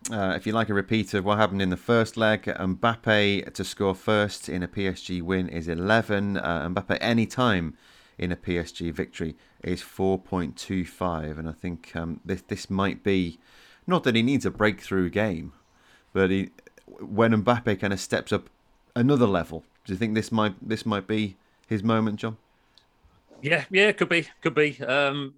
Uh, 0.09 0.33
if 0.35 0.47
you 0.47 0.53
like 0.53 0.69
a 0.69 0.73
repeat 0.73 1.13
of 1.13 1.25
what 1.25 1.37
happened 1.37 1.61
in 1.61 1.69
the 1.69 1.77
first 1.77 2.17
leg, 2.17 2.43
Mbappe 2.43 3.53
to 3.53 3.63
score 3.63 3.93
first 3.93 4.49
in 4.49 4.63
a 4.63 4.67
PSG 4.67 5.21
win 5.21 5.47
is 5.47 5.67
11. 5.67 6.37
Uh, 6.37 6.69
Mbappe 6.69 6.97
any 6.99 7.27
time 7.27 7.77
in 8.17 8.31
a 8.31 8.35
PSG 8.35 8.91
victory 8.91 9.35
is 9.63 9.81
4.25. 9.81 11.37
And 11.37 11.47
I 11.47 11.51
think 11.51 11.95
um, 11.95 12.19
this, 12.25 12.41
this 12.41 12.69
might 12.69 13.03
be, 13.03 13.39
not 13.85 14.03
that 14.03 14.15
he 14.15 14.23
needs 14.23 14.45
a 14.45 14.51
breakthrough 14.51 15.09
game, 15.09 15.53
but 16.13 16.31
he, 16.31 16.49
when 16.99 17.43
Mbappe 17.43 17.79
kind 17.79 17.93
of 17.93 17.99
steps 17.99 18.33
up 18.33 18.49
another 18.95 19.27
level, 19.27 19.63
do 19.85 19.93
you 19.93 19.97
think 19.97 20.15
this 20.15 20.31
might 20.31 20.55
this 20.61 20.85
might 20.85 21.07
be 21.07 21.37
his 21.67 21.83
moment, 21.83 22.19
Jon? 22.19 22.37
Yeah, 23.41 23.65
yeah, 23.71 23.91
could 23.91 24.09
be, 24.09 24.27
could 24.41 24.53
be. 24.53 24.79
Um, 24.83 25.35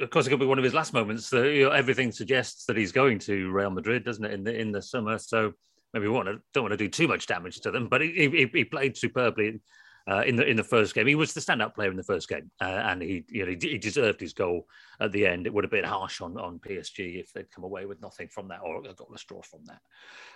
of 0.00 0.10
course, 0.10 0.26
it 0.26 0.30
could 0.30 0.40
be 0.40 0.46
one 0.46 0.58
of 0.58 0.64
his 0.64 0.74
last 0.74 0.92
moments. 0.92 1.26
So, 1.26 1.44
you 1.44 1.64
know, 1.64 1.70
everything 1.70 2.12
suggests 2.12 2.66
that 2.66 2.76
he's 2.76 2.92
going 2.92 3.18
to 3.20 3.50
Real 3.50 3.70
Madrid, 3.70 4.04
doesn't 4.04 4.24
it, 4.24 4.32
in 4.32 4.44
the 4.44 4.58
in 4.58 4.72
the 4.72 4.82
summer? 4.82 5.18
So 5.18 5.52
maybe 5.92 6.06
we 6.06 6.12
want 6.14 6.28
to, 6.28 6.40
don't 6.52 6.64
want 6.64 6.72
to 6.72 6.76
do 6.76 6.88
too 6.88 7.08
much 7.08 7.26
damage 7.26 7.60
to 7.60 7.70
them. 7.70 7.88
But 7.88 8.00
he, 8.02 8.28
he, 8.30 8.50
he 8.52 8.64
played 8.64 8.96
superbly 8.96 9.60
uh, 10.06 10.22
in 10.26 10.36
the 10.36 10.44
in 10.46 10.56
the 10.56 10.64
first 10.64 10.94
game. 10.94 11.06
He 11.06 11.14
was 11.14 11.32
the 11.32 11.40
standout 11.40 11.74
player 11.74 11.90
in 11.90 11.96
the 11.96 12.02
first 12.02 12.28
game, 12.28 12.50
uh, 12.60 12.64
and 12.64 13.00
he 13.00 13.24
you 13.28 13.44
know 13.44 13.54
he, 13.58 13.68
he, 13.68 13.78
deserved 13.78 14.20
his 14.20 14.34
goal 14.34 14.66
at 15.00 15.12
the 15.12 15.26
end. 15.26 15.46
It 15.46 15.54
would 15.54 15.64
have 15.64 15.70
been 15.70 15.84
harsh 15.84 16.20
on 16.20 16.36
on 16.36 16.58
PSG 16.58 17.20
if 17.20 17.32
they'd 17.32 17.50
come 17.50 17.64
away 17.64 17.86
with 17.86 18.02
nothing 18.02 18.28
from 18.28 18.48
that 18.48 18.60
or 18.62 18.82
got 18.82 19.08
a 19.14 19.18
straw 19.18 19.40
from 19.42 19.60
that. 19.64 19.80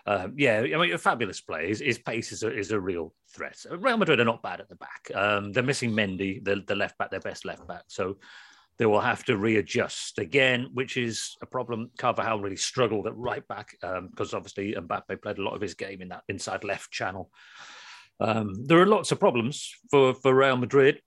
Um, 0.07 0.35
yeah, 0.37 0.61
I 0.61 0.77
mean, 0.79 0.93
a 0.95 0.99
fabulous 0.99 1.41
play. 1.41 1.69
His, 1.69 1.81
his 1.81 1.99
pace 1.99 2.33
is 2.33 2.43
a, 2.43 2.57
is 2.57 2.71
a 2.71 2.81
real 2.81 3.13
threat. 3.29 3.63
Real 3.71 3.99
Madrid 3.99 4.21
are 4.21 4.25
not 4.25 4.43
bad 4.43 4.61
at 4.61 4.71
the 4.71 4.77
back. 4.77 5.11
Um, 5.15 5.53
they're 5.53 5.63
missing 5.63 5.93
Mendy, 5.93 6.43
the, 6.43 6.63
the 6.67 6.75
left 6.75 6.97
back, 6.97 7.11
their 7.11 7.21
best 7.21 7.45
left 7.45 7.67
back. 7.69 7.85
So 7.89 8.17
they 8.79 8.87
will 8.87 9.01
have 9.01 9.24
to 9.24 9.37
readjust 9.37 10.18
again, 10.18 10.70
which 10.72 10.97
is 10.97 11.37
a 11.43 11.47
problem. 11.47 11.91
Carvajal 11.99 12.41
really 12.41 12.57
struggled 12.57 13.09
at 13.09 13.16
right 13.16 13.47
back 13.49 13.72
because 13.81 14.33
um, 14.33 14.37
obviously 14.37 14.74
Mbappe 14.74 15.20
played 15.20 15.39
a 15.39 15.43
lot 15.43 15.55
of 15.55 15.61
his 15.61 15.74
game 15.74 16.01
in 16.01 16.09
that 16.09 16.22
inside 16.29 16.62
left 16.62 16.91
channel. 16.93 17.31
Um, 18.20 18.64
there 18.66 18.81
are 18.81 18.87
lots 18.87 19.11
of 19.11 19.18
problems 19.18 19.74
for, 19.91 20.14
for 20.14 20.35
Real 20.35 20.57
Madrid. 20.57 21.03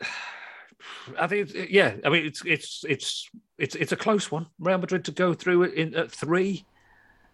I 1.18 1.26
think, 1.26 1.50
yeah, 1.68 1.94
I 2.04 2.10
mean, 2.10 2.26
it's 2.26 2.44
it's 2.44 2.84
it's 2.88 3.30
it's 3.58 3.74
it's 3.76 3.92
a 3.92 3.96
close 3.96 4.30
one. 4.30 4.46
Real 4.58 4.78
Madrid 4.78 5.04
to 5.06 5.12
go 5.12 5.34
through 5.34 5.64
it 5.64 5.74
in 5.74 5.94
at 5.94 6.10
three. 6.10 6.64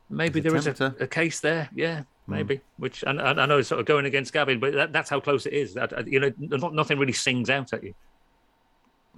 Maybe 0.09 0.41
there 0.41 0.55
is 0.57 0.67
a, 0.67 0.95
a, 1.01 1.07
case 1.07 1.41
there. 1.41 1.71
Yeah, 1.75 2.03
hmm. 2.27 2.33
maybe. 2.33 2.57
Mm. 2.57 2.61
Which 2.77 3.03
and, 3.07 3.21
I 3.21 3.47
know 3.47 3.59
it's 3.59 3.69
sort 3.69 3.81
of 3.81 3.87
going 3.87 4.05
against 4.05 4.33
Gavin, 4.33 4.61
but 4.61 4.75
that, 4.75 4.93
that's 4.93 5.09
how 5.09 5.21
close 5.21 5.47
it 5.47 5.55
is. 5.55 5.75
That 5.75 6.07
you 6.07 6.21
know, 6.21 6.33
not, 6.39 6.75
nothing 6.75 6.99
really 6.99 7.15
sings 7.15 7.49
out 7.49 7.73
at 7.73 7.83
you 7.83 7.95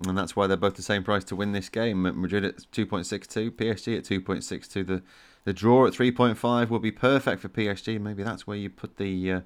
and 0.06 0.18
that's 0.18 0.34
why 0.34 0.46
they're 0.46 0.56
both 0.56 0.74
the 0.74 0.82
same 0.82 1.04
price 1.04 1.24
to 1.24 1.36
win 1.36 1.52
this 1.52 1.68
game. 1.68 2.02
Madrid 2.02 2.44
at 2.44 2.56
2.62, 2.72 3.50
PSG 3.50 3.98
at 3.98 4.04
2.62. 4.04 4.86
The 4.86 5.02
the 5.44 5.52
draw 5.52 5.86
at 5.86 5.92
3.5 5.92 6.70
will 6.70 6.78
be 6.78 6.90
perfect 6.90 7.42
for 7.42 7.48
PSG. 7.48 8.00
Maybe 8.00 8.22
that's 8.22 8.46
where 8.46 8.56
you 8.56 8.70
put 8.70 8.96
the 8.96 9.32
uh, 9.32 9.40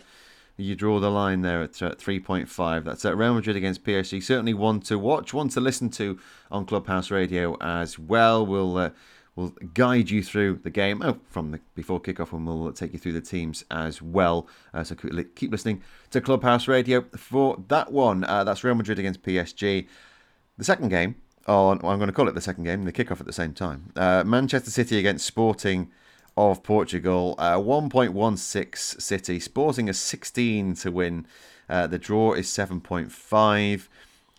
you 0.57 0.75
draw 0.75 0.99
the 0.99 1.11
line 1.11 1.43
there 1.43 1.63
at, 1.63 1.81
at 1.83 1.99
3.5. 1.99 2.85
That's 2.85 3.05
at 3.05 3.17
Real 3.17 3.35
Madrid 3.35 3.57
against 3.57 3.85
PSG. 3.85 4.23
Certainly 4.23 4.55
one 4.55 4.81
to 4.81 4.99
watch, 4.99 5.33
one 5.35 5.49
to 5.51 5.61
listen 5.61 5.89
to 5.91 6.19
on 6.51 6.67
Clubhouse 6.67 7.11
Radio 7.11 7.57
as 7.61 7.99
well. 7.99 8.47
We'll 8.47 8.77
uh, 8.77 8.91
we'll 9.35 9.55
guide 9.75 10.11
you 10.11 10.23
through 10.23 10.61
the 10.63 10.71
game 10.71 11.03
oh, 11.03 11.19
from 11.29 11.51
the 11.51 11.61
before 11.75 12.01
kickoff, 12.01 12.33
and 12.33 12.47
we'll 12.47 12.73
take 12.73 12.93
you 12.93 12.99
through 12.99 13.13
the 13.13 13.21
teams 13.21 13.65
as 13.71 14.01
well. 14.01 14.49
Uh, 14.73 14.85
so 14.85 14.95
keep 14.95 15.51
listening 15.51 15.83
to 16.11 16.21
Clubhouse 16.21 16.69
Radio 16.69 17.03
for 17.17 17.63
that 17.69 17.93
one. 17.93 18.23
Uh, 18.25 18.45
that's 18.45 18.63
Real 18.63 18.75
Madrid 18.77 18.99
against 19.01 19.23
PSG. 19.23 19.89
The 20.59 20.65
second 20.65 20.89
game, 20.89 21.15
oh, 21.47 21.71
I'm 21.71 21.79
going 21.79 22.09
to 22.09 22.13
call 22.13 22.29
it 22.29 22.35
the 22.35 22.41
second 22.41 22.65
game, 22.65 22.85
the 22.85 22.93
kickoff 22.93 23.21
at 23.21 23.27
the 23.27 23.33
same 23.33 23.55
time. 23.55 23.93
Uh, 23.95 24.25
Manchester 24.27 24.71
City 24.71 24.99
against 24.99 25.25
Sporting 25.25 25.91
of 26.37 26.63
Portugal. 26.65 27.37
Uh, 27.39 27.57
1.16 27.57 29.01
City. 29.01 29.41
Sporting 29.41 29.89
a 29.89 29.95
16 29.95 30.75
to 30.75 30.91
win. 30.91 31.27
Uh, 31.69 31.87
the 31.87 31.99
draw 31.99 32.33
is 32.33 32.49
7.5. 32.49 33.89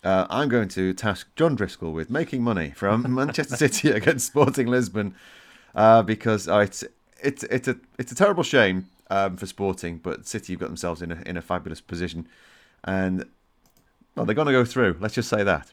Uh, 0.02 0.26
I'm 0.28 0.48
going 0.48 0.68
to 0.68 0.92
task 0.92 1.28
Jon 1.36 1.54
Driscoll 1.54 1.92
with 1.92 2.10
making 2.10 2.42
money 2.42 2.70
from 2.70 3.14
Manchester 3.14 3.56
City 3.56 3.90
against 3.90 4.26
Sporting 4.26 4.66
Lisbon 4.66 5.14
uh, 5.74 6.02
because 6.02 6.48
oh, 6.48 6.60
it's 6.60 6.84
it's 7.22 7.42
it's 7.44 7.68
a 7.68 7.76
it's 7.98 8.10
a 8.10 8.14
terrible 8.14 8.42
shame 8.42 8.86
um, 9.10 9.36
for 9.36 9.46
Sporting, 9.46 9.98
but 9.98 10.26
City 10.26 10.54
have 10.54 10.60
got 10.60 10.66
themselves 10.68 11.02
in 11.02 11.12
a 11.12 11.22
in 11.26 11.36
a 11.36 11.42
fabulous 11.42 11.82
position, 11.82 12.26
and 12.82 13.26
well, 14.16 14.24
they're 14.24 14.34
going 14.34 14.46
to 14.46 14.52
go 14.52 14.64
through. 14.64 14.96
Let's 15.00 15.14
just 15.14 15.28
say 15.28 15.42
that. 15.44 15.72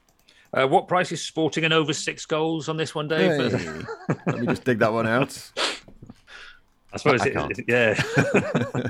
Uh, 0.53 0.67
what 0.67 0.87
price 0.87 1.11
is 1.11 1.21
Sporting 1.21 1.65
and 1.65 1.73
over 1.73 1.93
six 1.93 2.25
goals 2.25 2.69
on 2.69 2.77
this 2.77 2.95
one, 2.95 3.07
Dave? 3.07 3.51
Hey. 3.51 3.81
Let 4.27 4.39
me 4.39 4.47
just 4.47 4.63
dig 4.63 4.79
that 4.79 4.93
one 4.93 5.07
out. 5.07 5.51
I 6.93 6.97
suppose, 6.97 7.21
I 7.21 7.47
it, 7.49 7.65
yeah. 7.67 8.01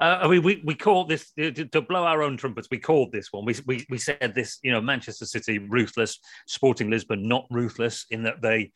uh, 0.00 0.18
I 0.22 0.28
mean, 0.28 0.42
we, 0.42 0.62
we 0.64 0.74
called 0.74 1.08
this 1.08 1.32
to 1.32 1.82
blow 1.82 2.04
our 2.04 2.22
own 2.22 2.36
trumpets. 2.36 2.68
We 2.70 2.78
called 2.78 3.10
this 3.12 3.32
one. 3.32 3.44
We, 3.44 3.56
we 3.66 3.84
we 3.90 3.98
said 3.98 4.32
this. 4.34 4.60
You 4.62 4.70
know, 4.70 4.80
Manchester 4.80 5.26
City 5.26 5.58
ruthless, 5.58 6.20
Sporting 6.46 6.88
Lisbon 6.88 7.26
not 7.26 7.46
ruthless 7.50 8.06
in 8.10 8.22
that 8.22 8.40
they 8.40 8.70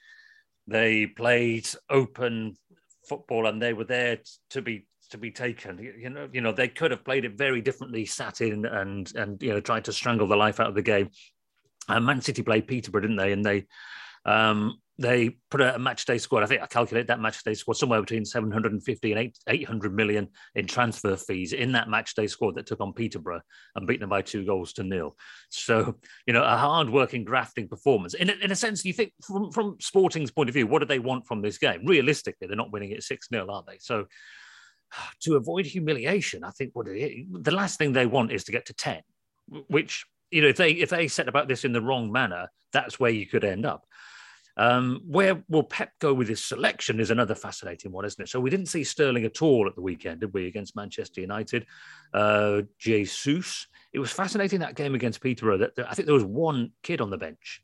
they 0.67 1.07
played 1.07 1.69
open 1.89 2.57
football 3.09 3.47
and 3.47 3.63
they 3.63 3.73
were 3.73 3.85
there 3.85 4.19
to 4.51 4.63
be 4.63 4.87
to 5.11 5.19
be 5.19 5.31
taken. 5.31 5.79
You 5.79 6.11
know, 6.11 6.29
you 6.33 6.41
know 6.41 6.53
they 6.53 6.69
could 6.69 6.91
have 6.91 7.05
played 7.05 7.25
it 7.25 7.39
very 7.39 7.61
differently, 7.61 8.05
sat 8.05 8.41
in 8.41 8.67
and 8.67 9.15
and 9.15 9.41
you 9.43 9.51
know 9.51 9.61
tried 9.61 9.85
to 9.85 9.93
strangle 9.93 10.27
the 10.27 10.37
life 10.37 10.61
out 10.61 10.69
of 10.69 10.75
the 10.75 10.83
game. 10.83 11.11
Uh, 11.89 12.01
Man 12.01 12.21
City 12.21 12.43
played 12.43 12.67
Peterborough, 12.67 13.03
didn't 13.03 13.17
they? 13.17 13.33
And 13.33 13.45
they 13.45 13.67
um, 14.25 14.79
they 14.99 15.37
put 15.51 15.61
a, 15.61 15.79
match 15.79 16.07
day 16.07 16.19
squad. 16.19 16.43
I 16.43 16.47
think 16.47 16.63
I 16.63 16.67
calculate 16.67 17.07
that 17.09 17.21
match 17.21 17.43
day 17.45 17.55
squad 17.55 17.77
somewhere 17.77 18.01
between 18.01 18.25
750 18.25 19.13
and 19.13 19.33
800 19.47 19.95
million 19.95 20.29
in 20.55 20.67
transfer 20.67 21.17
fees 21.17 21.53
in 21.53 21.73
that 21.73 21.89
match 21.89 22.15
day 22.15 22.27
squad 22.27 22.55
that 22.55 22.67
took 22.67 22.81
on 22.81 22.93
Peterborough 22.93 23.43
and 23.75 23.87
beat 23.87 24.01
them 24.01 24.09
by 24.09 24.23
two 24.23 24.45
goals 24.45 24.73
to 24.75 24.83
nil. 24.83 25.15
So, 25.51 25.97
you 26.27 26.33
know, 26.33 26.43
a 26.43 26.57
hard 26.57 26.89
working, 26.89 27.25
grafting 27.25 27.69
performance. 27.69 28.15
In 28.15 28.31
a, 28.31 28.33
in 28.43 28.51
a 28.51 28.57
sense, 28.57 28.85
you 28.85 28.93
think 28.93 29.13
from, 29.23 29.53
from 29.53 29.77
Sporting's 29.81 30.31
point 30.31 30.49
of 30.49 30.55
view, 30.55 30.67
what 30.67 30.79
do 30.79 30.87
they 30.87 30.99
want 30.99 31.27
from 31.27 31.43
this 31.43 31.59
game? 31.59 31.85
Realistically, 31.85 32.47
they're 32.47 32.57
not 32.57 32.73
winning 32.73 32.91
it 32.91 33.03
6 33.03 33.29
0, 33.29 33.47
are 33.51 33.65
they? 33.67 33.79
So, 33.79 34.07
to 35.21 35.37
avoid 35.37 35.67
humiliation, 35.67 36.43
I 36.43 36.51
think 36.51 36.71
what 36.75 36.87
the 36.87 37.53
last 37.53 37.79
thing 37.79 37.93
they 37.93 38.07
want 38.07 38.33
is 38.33 38.45
to 38.45 38.53
get 38.53 38.67
to 38.67 38.75
10, 38.75 39.03
which 39.69 40.07
you 40.31 40.43
know, 40.43 40.49
if 40.49 40.57
they 40.57 40.73
if 40.73 40.91
they 40.91 41.09
set 41.09 41.29
about 41.29 41.49
this 41.49 41.65
in 41.65 41.73
the 41.73 41.81
wrong 41.81 42.11
manner, 42.11 42.49
that's 42.73 42.99
where 42.99 43.11
you 43.11 43.27
could 43.27 43.45
end 43.45 43.67
up. 43.67 43.87
Um, 44.59 45.03
where 45.07 45.43
will 45.49 45.63
Pep 45.63 45.93
go 46.01 46.15
with 46.15 46.29
his 46.29 46.43
selection 46.43 46.99
is 46.99 47.11
another 47.11 47.35
fascinating 47.35 47.93
one, 47.93 48.07
isn't 48.07 48.23
it? 48.23 48.29
So 48.31 48.41
we 48.41 48.49
didn't 48.49 48.67
see 48.67 48.85
Sterling 48.85 49.27
at 49.27 49.43
all 49.43 49.69
at 49.69 49.75
the 49.75 49.83
weekend, 49.83 50.21
did 50.21 50.33
we, 50.33 50.47
against 50.47 50.75
Manchester 50.75 51.21
United? 51.21 51.67
Uh, 52.15 52.63
Jesus. 52.79 53.67
It 53.93 53.99
was 53.99 54.11
fascinating 54.11 54.61
that 54.61 54.75
game 54.75 54.95
against 54.95 55.21
Peterborough. 55.21 55.59
That, 55.59 55.77
that 55.77 55.91
I 55.91 55.95
think 55.95 56.07
there 56.07 56.15
was 56.15 56.25
one 56.25 56.73
kid 56.83 57.03
on 57.03 57.11
the 57.11 57.19
bench. 57.19 57.61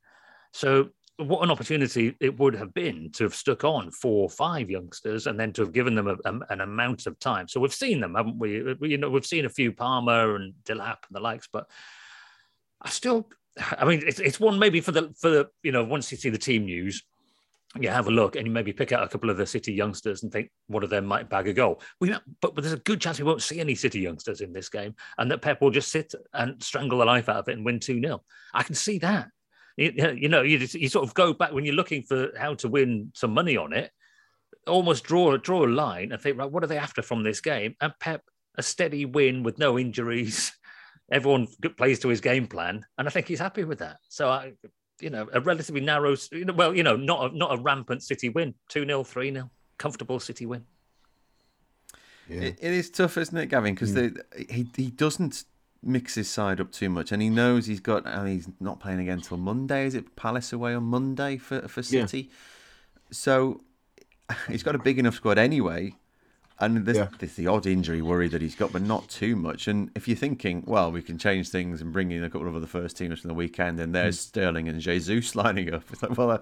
So 0.52 0.90
what 1.16 1.42
an 1.42 1.50
opportunity 1.50 2.14
it 2.20 2.38
would 2.38 2.54
have 2.54 2.74
been 2.74 3.10
to 3.12 3.24
have 3.24 3.34
stuck 3.34 3.64
on 3.64 3.90
four 3.90 4.24
or 4.24 4.30
five 4.30 4.70
youngsters 4.70 5.26
and 5.26 5.38
then 5.38 5.52
to 5.54 5.62
have 5.62 5.72
given 5.72 5.94
them 5.94 6.08
a, 6.08 6.16
a, 6.24 6.40
an 6.50 6.60
amount 6.60 7.06
of 7.06 7.18
time. 7.18 7.48
So 7.48 7.60
we've 7.60 7.72
seen 7.72 8.00
them, 8.00 8.14
haven't 8.14 8.38
we? 8.38 8.76
You 8.80 8.98
know, 8.98 9.10
we've 9.10 9.26
seen 9.26 9.46
a 9.46 9.50
few 9.50 9.72
Palmer 9.72 10.36
and 10.36 10.52
Delap 10.64 10.98
and 11.08 11.12
the 11.12 11.20
likes, 11.20 11.48
but 11.50 11.68
I 12.82 12.88
still, 12.90 13.28
I 13.78 13.84
mean, 13.84 14.02
it's, 14.06 14.18
it's 14.18 14.40
one 14.40 14.58
maybe 14.58 14.80
for 14.80 14.92
the 14.92 15.12
for 15.18 15.30
the 15.30 15.48
you 15.62 15.72
know 15.72 15.84
once 15.84 16.10
you 16.10 16.18
see 16.18 16.30
the 16.30 16.38
team 16.38 16.64
news, 16.64 17.02
you 17.80 17.88
have 17.88 18.08
a 18.08 18.10
look 18.10 18.36
and 18.36 18.46
you 18.46 18.52
maybe 18.52 18.72
pick 18.72 18.92
out 18.92 19.02
a 19.02 19.08
couple 19.08 19.30
of 19.30 19.36
the 19.36 19.46
City 19.46 19.72
youngsters 19.72 20.22
and 20.22 20.30
think 20.30 20.50
one 20.66 20.82
of 20.82 20.90
them 20.90 21.06
might 21.06 21.30
bag 21.30 21.48
a 21.48 21.52
goal. 21.52 21.80
We, 22.00 22.10
but, 22.40 22.54
but 22.54 22.56
there's 22.56 22.74
a 22.74 22.78
good 22.78 23.00
chance 23.00 23.18
we 23.18 23.24
won't 23.24 23.42
see 23.42 23.60
any 23.60 23.74
City 23.74 24.00
youngsters 24.00 24.40
in 24.40 24.52
this 24.52 24.68
game, 24.68 24.94
and 25.18 25.30
that 25.30 25.42
Pep 25.42 25.60
will 25.60 25.70
just 25.70 25.90
sit 25.90 26.14
and 26.34 26.62
strangle 26.62 26.98
the 26.98 27.04
life 27.04 27.28
out 27.28 27.36
of 27.36 27.48
it 27.48 27.56
and 27.56 27.64
win 27.64 27.80
two 27.80 28.00
0 28.00 28.22
I 28.52 28.62
can 28.62 28.74
see 28.74 28.98
that. 28.98 29.28
You, 29.76 30.14
you 30.16 30.28
know, 30.28 30.42
you, 30.42 30.58
you 30.58 30.88
sort 30.88 31.06
of 31.06 31.14
go 31.14 31.32
back 31.32 31.52
when 31.52 31.64
you're 31.64 31.74
looking 31.74 32.02
for 32.02 32.30
how 32.36 32.54
to 32.54 32.68
win 32.68 33.10
some 33.14 33.32
money 33.32 33.56
on 33.56 33.72
it. 33.72 33.90
almost 34.66 35.04
draw 35.04 35.36
draw 35.38 35.64
a 35.64 35.66
line 35.66 36.12
and 36.12 36.20
think, 36.20 36.38
right, 36.38 36.50
what 36.50 36.62
are 36.62 36.66
they 36.68 36.78
after 36.78 37.00
from 37.00 37.22
this 37.22 37.40
game? 37.40 37.74
And 37.80 37.92
Pep, 37.98 38.22
a 38.56 38.62
steady 38.62 39.06
win 39.06 39.42
with 39.42 39.58
no 39.58 39.78
injuries. 39.78 40.52
Everyone 41.12 41.46
plays 41.76 42.00
to 42.00 42.08
his 42.08 42.20
game 42.20 42.46
plan, 42.46 42.84
and 42.98 43.06
I 43.06 43.10
think 43.10 43.28
he's 43.28 43.38
happy 43.38 43.64
with 43.64 43.78
that. 43.80 43.98
So 44.08 44.28
I, 44.28 44.54
you 45.00 45.10
know, 45.10 45.28
a 45.32 45.40
relatively 45.40 45.82
narrow, 45.82 46.16
well, 46.54 46.74
you 46.74 46.82
know, 46.82 46.96
not 46.96 47.32
a, 47.32 47.36
not 47.36 47.52
a 47.52 47.62
rampant 47.62 48.02
City 48.02 48.30
win, 48.30 48.54
two 48.68 48.84
0 48.84 49.04
three 49.04 49.32
0 49.32 49.50
comfortable 49.78 50.18
City 50.18 50.46
win. 50.46 50.64
Yeah. 52.28 52.40
It, 52.40 52.58
it 52.60 52.72
is 52.72 52.90
tough, 52.90 53.18
isn't 53.18 53.36
it, 53.36 53.46
Gavin? 53.46 53.74
Because 53.74 53.92
hmm. 53.92 54.16
yeah. 54.36 54.44
he 54.48 54.66
he 54.76 54.90
doesn't 54.90 55.44
mix 55.82 56.14
his 56.14 56.30
side 56.30 56.60
up 56.60 56.72
too 56.72 56.88
much, 56.88 57.12
and 57.12 57.20
he 57.20 57.28
knows 57.28 57.66
he's 57.66 57.80
got, 57.80 58.06
and 58.06 58.28
he's 58.28 58.48
not 58.58 58.80
playing 58.80 59.00
again 59.00 59.18
until 59.18 59.36
Monday. 59.36 59.86
Is 59.86 59.94
it 59.94 60.16
Palace 60.16 60.52
away 60.52 60.74
on 60.74 60.84
Monday 60.84 61.36
for 61.36 61.68
for 61.68 61.82
City? 61.82 62.20
Yeah. 62.20 62.34
So 63.10 63.60
he's 64.48 64.62
got 64.62 64.74
a 64.74 64.78
big 64.78 64.98
enough 64.98 65.14
squad 65.14 65.38
anyway. 65.38 65.94
And 66.60 66.84
there's, 66.86 66.98
yeah. 66.98 67.08
there's, 67.18 67.34
the 67.34 67.46
odd 67.46 67.66
injury 67.66 68.02
worry 68.02 68.28
that 68.28 68.40
he's 68.40 68.54
got, 68.54 68.72
but 68.72 68.82
not 68.82 69.08
too 69.08 69.34
much. 69.34 69.66
And 69.68 69.90
if 69.94 70.06
you're 70.06 70.16
thinking, 70.16 70.62
well, 70.66 70.92
we 70.92 71.02
can 71.02 71.18
change 71.18 71.48
things 71.48 71.80
and 71.80 71.92
bring 71.92 72.10
in 72.10 72.22
a 72.22 72.30
couple 72.30 72.46
of 72.46 72.54
other 72.54 72.66
first 72.66 72.96
teamers 72.96 73.20
from 73.20 73.28
the 73.28 73.34
weekend, 73.34 73.80
and 73.80 73.94
there's 73.94 74.18
mm. 74.18 74.28
Sterling 74.28 74.68
and 74.68 74.80
Jesus 74.80 75.34
lining 75.34 75.74
up, 75.74 75.82
it's 75.92 76.02
like, 76.02 76.16
well, 76.16 76.30
uh, 76.30 76.38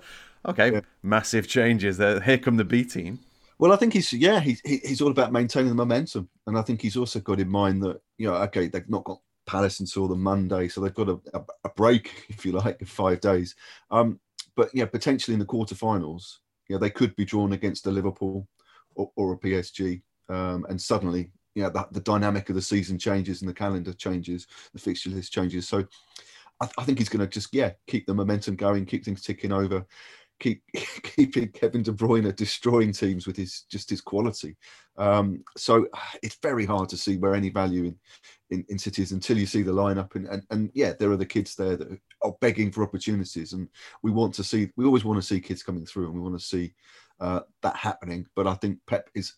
okay, 0.47 0.73
yeah. 0.73 0.81
massive 1.03 1.49
changes. 1.49 1.97
There, 1.97 2.21
here 2.21 2.39
come 2.39 2.57
the 2.57 2.65
B 2.65 2.85
team. 2.85 3.21
Well, 3.59 3.73
I 3.73 3.77
think 3.77 3.93
he's 3.93 4.11
yeah, 4.15 4.41
he's 4.41 4.63
he's 4.65 5.03
all 5.03 5.11
about 5.11 5.33
maintaining 5.33 5.69
the 5.69 5.75
momentum, 5.75 6.31
and 6.47 6.57
I 6.57 6.63
think 6.63 6.81
he's 6.81 6.97
also 6.97 7.21
got 7.21 7.41
in 7.41 7.49
mind 7.49 7.83
that 7.83 8.01
you 8.17 8.27
know, 8.27 8.35
okay, 8.37 8.69
they've 8.69 8.89
not 8.89 9.05
got 9.05 9.21
Palace 9.47 9.81
until 9.81 10.09
the 10.09 10.17
Monday, 10.17 10.69
so 10.69 10.81
they've 10.81 10.95
got 10.95 11.11
a, 11.11 11.21
a, 11.35 11.43
a 11.65 11.69
break, 11.71 12.25
if 12.29 12.47
you 12.47 12.53
like, 12.53 12.81
of 12.81 12.89
five 12.89 13.21
days. 13.21 13.55
Um, 13.91 14.19
but 14.57 14.71
yeah, 14.73 14.87
potentially 14.87 15.35
in 15.35 15.41
the 15.41 15.47
quarterfinals, 15.47 16.39
you 16.69 16.77
know, 16.77 16.81
they 16.81 16.89
could 16.89 17.15
be 17.17 17.25
drawn 17.25 17.53
against 17.53 17.85
the 17.85 17.91
Liverpool 17.91 18.47
or, 18.95 19.11
or 19.16 19.32
a 19.32 19.38
PSG, 19.38 20.03
um, 20.28 20.66
and 20.68 20.80
suddenly, 20.80 21.30
you 21.55 21.62
know, 21.62 21.70
the, 21.70 21.86
the, 21.93 22.01
dynamic 22.01 22.49
of 22.49 22.55
the 22.55 22.62
season 22.62 22.99
changes 22.99 23.43
and 23.43 23.49
the 23.49 23.55
calendar 23.55 23.93
changes, 23.93 24.47
the 24.72 24.78
fixture 24.78 25.11
list 25.11 25.32
changes. 25.32 25.68
So, 25.68 25.84
I, 26.61 26.68
I 26.78 26.84
think 26.84 26.99
he's 26.99 27.09
going 27.09 27.20
to 27.20 27.26
just 27.26 27.53
yeah 27.53 27.72
keep 27.86 28.07
the 28.07 28.14
momentum 28.14 28.57
going, 28.57 28.86
keep 28.86 29.05
things 29.05 29.22
ticking 29.22 29.53
over, 29.53 29.84
keep 30.41 30.62
keeping 31.03 31.49
Kevin 31.49 31.82
De 31.82 31.93
Bruyne 31.93 32.34
destroying 32.34 32.93
teams 32.93 33.26
with 33.26 33.36
his 33.36 33.64
just 33.70 33.91
his 33.91 34.01
quality. 34.01 34.57
Um, 34.99 35.45
so 35.57 35.86
it's 36.22 36.38
very 36.43 36.66
hard 36.66 36.88
to 36.88 36.97
see 36.97 37.16
where 37.16 37.34
any 37.34 37.51
value 37.51 37.84
in, 37.84 37.97
in, 38.51 38.64
in 38.68 38.78
cities 38.78 39.12
until 39.12 39.38
you 39.38 39.47
see 39.47 39.62
the 39.62 39.72
lineup 39.72 40.14
and, 40.16 40.26
and 40.26 40.43
and 40.51 40.70
yeah, 40.74 40.95
there 40.99 41.11
are 41.11 41.16
the 41.16 41.26
kids 41.26 41.55
there 41.55 41.76
that 41.76 41.99
are 42.22 42.34
begging 42.41 42.72
for 42.72 42.82
opportunities, 42.82 43.53
and 43.53 43.68
we 44.03 44.11
want 44.11 44.34
to 44.34 44.45
see. 44.45 44.70
We 44.76 44.84
always 44.84 45.05
want 45.05 45.20
to 45.20 45.26
see 45.26 45.41
kids 45.41 45.62
coming 45.62 45.86
through, 45.86 46.07
and 46.07 46.14
we 46.14 46.20
want 46.20 46.38
to 46.38 46.45
see 46.45 46.74
uh, 47.21 47.41
that 47.62 47.77
happening. 47.77 48.27
But 48.35 48.47
I 48.47 48.55
think 48.55 48.79
Pep 48.87 49.11
is 49.14 49.35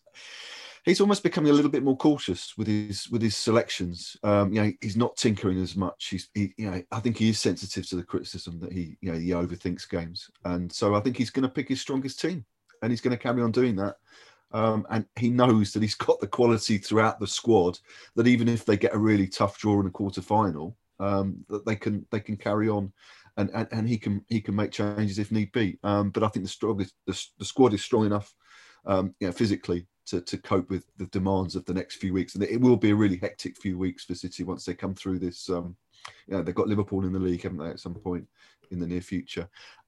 he's 0.85 1.01
almost 1.01 1.23
becoming 1.23 1.51
a 1.51 1.53
little 1.53 1.71
bit 1.71 1.83
more 1.83 1.97
cautious 1.97 2.57
with 2.57 2.67
his 2.67 3.09
with 3.09 3.21
his 3.21 3.35
selections. 3.35 4.17
Um, 4.23 4.53
you 4.53 4.61
know, 4.61 4.71
he's 4.81 4.97
not 4.97 5.15
tinkering 5.15 5.59
as 5.61 5.75
much. 5.75 6.07
He's, 6.07 6.29
he, 6.33 6.53
you 6.57 6.69
know, 6.69 6.81
I 6.91 6.99
think 6.99 7.17
he 7.17 7.29
is 7.29 7.39
sensitive 7.39 7.87
to 7.89 7.95
the 7.95 8.03
criticism 8.03 8.59
that 8.59 8.71
he, 8.71 8.97
you 9.01 9.11
know, 9.11 9.17
he 9.17 9.29
overthinks 9.29 9.89
games, 9.89 10.29
and 10.45 10.71
so 10.71 10.95
I 10.95 10.99
think 10.99 11.17
he's 11.17 11.31
going 11.31 11.43
to 11.43 11.49
pick 11.49 11.69
his 11.69 11.81
strongest 11.81 12.19
team, 12.19 12.45
and 12.81 12.91
he's 12.91 13.01
going 13.01 13.15
to 13.15 13.21
carry 13.21 13.41
on 13.41 13.51
doing 13.51 13.75
that. 13.77 13.95
Um, 14.51 14.85
and 14.91 15.05
he 15.17 15.31
knows 15.31 15.73
that 15.73 15.81
he's 15.81 15.95
got 15.95 16.19
the 16.19 16.27
quality 16.27 16.77
throughout 16.77 17.19
the 17.19 17.27
squad 17.27 17.79
that 18.15 18.27
even 18.27 18.47
if 18.47 18.65
they 18.65 18.77
get 18.77 18.93
a 18.93 18.99
really 18.99 19.27
tough 19.27 19.57
draw 19.57 19.79
in 19.79 19.85
the 19.85 19.91
quarter 19.91 20.21
final, 20.21 20.77
um, 20.99 21.43
that 21.49 21.65
they 21.65 21.75
can 21.75 22.05
they 22.11 22.19
can 22.19 22.37
carry 22.37 22.69
on. 22.69 22.91
And, 23.35 23.49
and, 23.53 23.67
and 23.71 23.89
he 23.89 23.97
can 23.97 24.23
he 24.27 24.41
can 24.41 24.55
make 24.55 24.71
changes 24.71 25.17
if 25.17 25.31
need 25.31 25.51
be. 25.51 25.79
Um, 25.83 26.11
but 26.11 26.23
I 26.23 26.27
think 26.27 26.45
the 26.47 26.91
the, 27.07 27.27
the 27.39 27.45
squad 27.45 27.73
is 27.73 27.83
strong 27.83 28.05
enough, 28.05 28.33
um, 28.85 29.15
you 29.19 29.27
know, 29.27 29.33
physically 29.33 29.87
to, 30.05 30.21
to 30.21 30.37
cope 30.37 30.69
with 30.69 30.85
the 30.97 31.07
demands 31.07 31.55
of 31.55 31.65
the 31.65 31.73
next 31.73 31.95
few 31.95 32.13
weeks. 32.13 32.35
And 32.35 32.43
it 32.43 32.59
will 32.59 32.77
be 32.77 32.91
a 32.91 32.95
really 32.95 33.17
hectic 33.17 33.57
few 33.57 33.77
weeks 33.77 34.05
for 34.05 34.15
City 34.15 34.43
once 34.43 34.65
they 34.65 34.73
come 34.73 34.93
through 34.93 35.19
this. 35.19 35.49
Um, 35.49 35.75
you 36.27 36.35
know, 36.35 36.43
they've 36.43 36.53
got 36.53 36.67
Liverpool 36.67 37.05
in 37.05 37.13
the 37.13 37.19
league, 37.19 37.43
haven't 37.43 37.59
they, 37.59 37.69
at 37.69 37.79
some 37.79 37.95
point 37.95 38.27
in 38.71 38.79
the 38.79 38.87
near 38.87 39.01
future? 39.01 39.47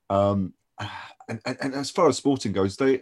Um, 0.09 0.53
and, 1.27 1.39
and, 1.45 1.57
and 1.61 1.73
as 1.73 1.91
far 1.91 2.07
as 2.07 2.17
sporting 2.17 2.51
goes, 2.51 2.77
they, 2.77 3.01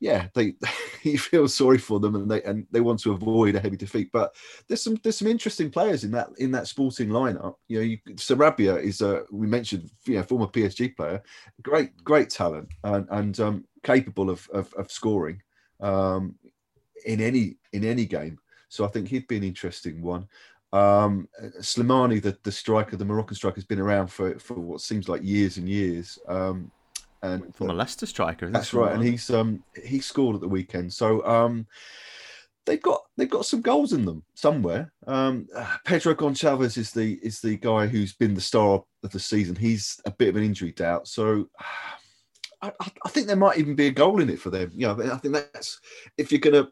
yeah, 0.00 0.28
they 0.34 0.54
he 1.02 1.16
feels 1.16 1.54
sorry 1.54 1.78
for 1.78 2.00
them 2.00 2.14
and 2.14 2.30
they 2.30 2.42
and 2.42 2.66
they 2.70 2.80
want 2.80 3.00
to 3.00 3.12
avoid 3.12 3.54
a 3.54 3.60
heavy 3.60 3.76
defeat. 3.76 4.10
But 4.12 4.34
there's 4.66 4.82
some 4.82 4.98
there's 5.02 5.18
some 5.18 5.28
interesting 5.28 5.70
players 5.70 6.04
in 6.04 6.10
that 6.12 6.28
in 6.38 6.50
that 6.52 6.68
sporting 6.68 7.08
lineup. 7.08 7.56
You 7.68 7.78
know, 7.78 7.84
you, 7.84 7.98
Sarabia 8.14 8.80
is 8.80 9.00
a 9.00 9.24
we 9.30 9.46
mentioned 9.46 9.90
you 10.04 10.16
know 10.16 10.22
former 10.22 10.46
PSG 10.46 10.96
player, 10.96 11.22
great 11.62 11.96
great 12.04 12.30
talent 12.30 12.68
and 12.84 13.06
and 13.10 13.40
um, 13.40 13.64
capable 13.82 14.30
of, 14.30 14.48
of, 14.52 14.72
of 14.74 14.90
scoring 14.90 15.42
um, 15.80 16.34
in 17.06 17.20
any 17.20 17.56
in 17.72 17.84
any 17.84 18.06
game. 18.06 18.38
So 18.68 18.84
I 18.84 18.88
think 18.88 19.08
he'd 19.08 19.28
be 19.28 19.36
an 19.36 19.44
interesting 19.44 20.02
one. 20.02 20.28
Um, 20.70 21.28
Slimani, 21.60 22.20
the, 22.20 22.36
the 22.42 22.52
striker, 22.52 22.96
the 22.96 23.04
Moroccan 23.04 23.34
striker, 23.34 23.54
has 23.54 23.64
been 23.64 23.80
around 23.80 24.08
for, 24.08 24.38
for 24.38 24.54
what 24.54 24.82
seems 24.82 25.08
like 25.08 25.22
years 25.22 25.56
and 25.56 25.66
years. 25.66 26.18
Um, 26.28 26.70
and 27.22 27.54
from 27.54 27.70
a 27.70 27.74
Leicester 27.74 28.06
striker, 28.06 28.48
that's 28.50 28.74
right. 28.74 28.92
And 28.92 29.02
he's 29.02 29.30
um, 29.30 29.62
he 29.84 30.00
scored 30.00 30.36
at 30.36 30.40
the 30.40 30.48
weekend. 30.48 30.92
So 30.92 31.24
um, 31.26 31.66
they've 32.66 32.82
got 32.82 33.02
they've 33.16 33.30
got 33.30 33.46
some 33.46 33.60
goals 33.60 33.92
in 33.92 34.04
them 34.04 34.22
somewhere. 34.34 34.92
Um, 35.06 35.48
Pedro 35.84 36.14
Goncalves 36.14 36.78
is 36.78 36.92
the 36.92 37.18
is 37.22 37.40
the 37.40 37.56
guy 37.56 37.86
who's 37.86 38.14
been 38.14 38.34
the 38.34 38.40
star 38.40 38.82
of 39.02 39.10
the 39.10 39.18
season. 39.20 39.56
He's 39.56 40.00
a 40.04 40.10
bit 40.10 40.28
of 40.28 40.36
an 40.36 40.44
injury 40.44 40.72
doubt. 40.72 41.08
So 41.08 41.48
I, 42.62 42.72
I, 43.04 43.08
think 43.08 43.28
there 43.28 43.36
might 43.36 43.58
even 43.58 43.76
be 43.76 43.86
a 43.86 43.92
goal 43.92 44.20
in 44.20 44.28
it 44.28 44.40
for 44.40 44.50
them. 44.50 44.72
You 44.74 44.88
know, 44.88 45.12
I 45.12 45.16
think 45.18 45.32
that's 45.32 45.80
if 46.16 46.32
you're 46.32 46.40
going 46.40 46.54
to, 46.64 46.68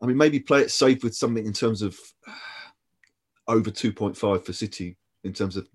I 0.00 0.06
mean, 0.06 0.16
maybe 0.16 0.38
play 0.38 0.60
it 0.60 0.70
safe 0.70 1.02
with 1.02 1.16
something 1.16 1.44
in 1.44 1.52
terms 1.52 1.82
of 1.82 1.98
over 3.48 3.70
2.5 3.70 4.44
for 4.44 4.52
City 4.52 4.96
in 5.24 5.32
terms 5.32 5.56
of 5.56 5.68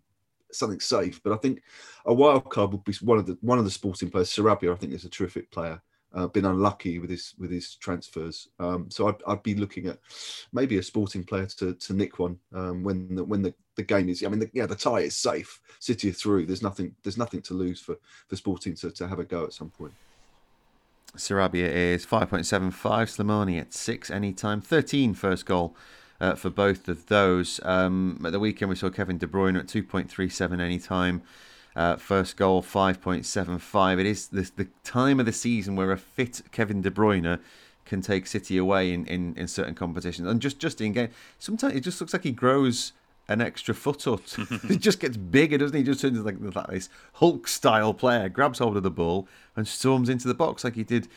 something 0.57 0.79
safe. 0.79 1.21
But 1.23 1.33
I 1.33 1.37
think 1.37 1.61
a 2.05 2.13
wild 2.13 2.49
card 2.49 2.71
would 2.71 2.83
be 2.83 2.93
one 3.01 3.17
of 3.17 3.25
the 3.25 3.37
one 3.41 3.59
of 3.59 3.65
the 3.65 3.71
sporting 3.71 4.09
players. 4.09 4.29
Sarabia, 4.29 4.73
I 4.73 4.75
think, 4.75 4.93
is 4.93 5.05
a 5.05 5.09
terrific 5.09 5.51
player 5.51 5.81
uh, 6.15 6.27
been 6.27 6.45
unlucky 6.45 6.97
with 6.99 7.09
his 7.09 7.33
with 7.37 7.51
his 7.51 7.75
transfers. 7.75 8.47
Um, 8.59 8.89
so 8.89 9.09
I'd, 9.09 9.21
I'd, 9.27 9.43
be 9.43 9.53
looking 9.53 9.87
at 9.87 9.99
maybe 10.53 10.77
a 10.77 10.83
sporting 10.83 11.23
player 11.23 11.45
to, 11.57 11.73
to 11.73 11.93
nick 11.93 12.19
one 12.19 12.39
um, 12.53 12.83
when 12.83 13.15
the, 13.15 13.23
when 13.23 13.41
the, 13.41 13.53
the 13.75 13.83
game 13.83 14.07
is. 14.07 14.23
I 14.23 14.29
mean, 14.29 14.39
the, 14.39 14.49
yeah, 14.53 14.65
the 14.65 14.75
tie 14.75 15.01
is 15.01 15.15
safe. 15.15 15.59
City 15.79 16.09
are 16.09 16.13
through. 16.13 16.45
There's 16.45 16.61
nothing 16.61 16.95
there's 17.03 17.17
nothing 17.17 17.41
to 17.43 17.53
lose 17.53 17.81
for 17.81 17.97
for 18.27 18.35
Sporting 18.37 18.75
to, 18.75 18.91
to 18.91 19.07
have 19.07 19.19
a 19.19 19.25
go 19.25 19.43
at 19.43 19.53
some 19.53 19.69
point. 19.69 19.93
Sarabia 21.17 21.71
is 21.71 22.05
5.75, 22.05 22.73
Slimani 22.73 23.57
at 23.57 23.73
6 23.73 24.11
anytime, 24.11 24.59
13 24.59 25.13
first 25.13 25.45
goal 25.45 25.73
uh, 26.19 26.35
for 26.35 26.49
both 26.49 26.87
of 26.87 27.07
those. 27.07 27.59
Um, 27.63 28.21
at 28.25 28.31
the 28.31 28.39
weekend, 28.39 28.69
we 28.69 28.75
saw 28.75 28.89
Kevin 28.89 29.17
De 29.17 29.27
Bruyne 29.27 29.57
at 29.59 29.67
2.37 29.67 30.59
anytime. 30.59 31.21
Uh, 31.75 31.97
first 31.97 32.37
goal, 32.37 32.61
5.75. 32.61 33.99
It 33.99 34.05
is 34.05 34.27
the, 34.27 34.49
the 34.55 34.67
time 34.83 35.19
of 35.19 35.25
the 35.25 35.33
season 35.33 35.75
where 35.75 35.91
a 35.91 35.97
fit 35.97 36.41
Kevin 36.51 36.81
De 36.81 36.89
Bruyne 36.89 37.39
can 37.83 38.01
take 38.01 38.27
City 38.27 38.57
away 38.57 38.93
in, 38.93 39.05
in, 39.05 39.35
in 39.35 39.47
certain 39.47 39.75
competitions. 39.75 40.27
And 40.27 40.41
just, 40.41 40.57
just 40.57 40.81
in 40.81 40.93
game, 40.93 41.09
sometimes 41.37 41.75
it 41.75 41.81
just 41.81 41.99
looks 41.99 42.13
like 42.13 42.23
he 42.23 42.31
grows 42.31 42.93
an 43.27 43.41
extra 43.41 43.73
foot 43.73 44.07
up. 44.07 44.21
it 44.69 44.79
just 44.79 44.99
gets 44.99 45.17
bigger, 45.17 45.57
doesn't 45.57 45.75
he? 45.75 45.83
Just 45.83 46.01
turns 46.01 46.19
like, 46.19 46.37
like 46.39 46.67
this 46.67 46.89
Hulk 47.13 47.47
style 47.47 47.93
player, 47.93 48.29
grabs 48.29 48.59
hold 48.59 48.77
of 48.77 48.83
the 48.83 48.91
ball 48.91 49.27
and 49.55 49.67
storms 49.67 50.09
into 50.09 50.27
the 50.27 50.33
box 50.33 50.63
like 50.63 50.75
he 50.75 50.83
did 50.83 51.07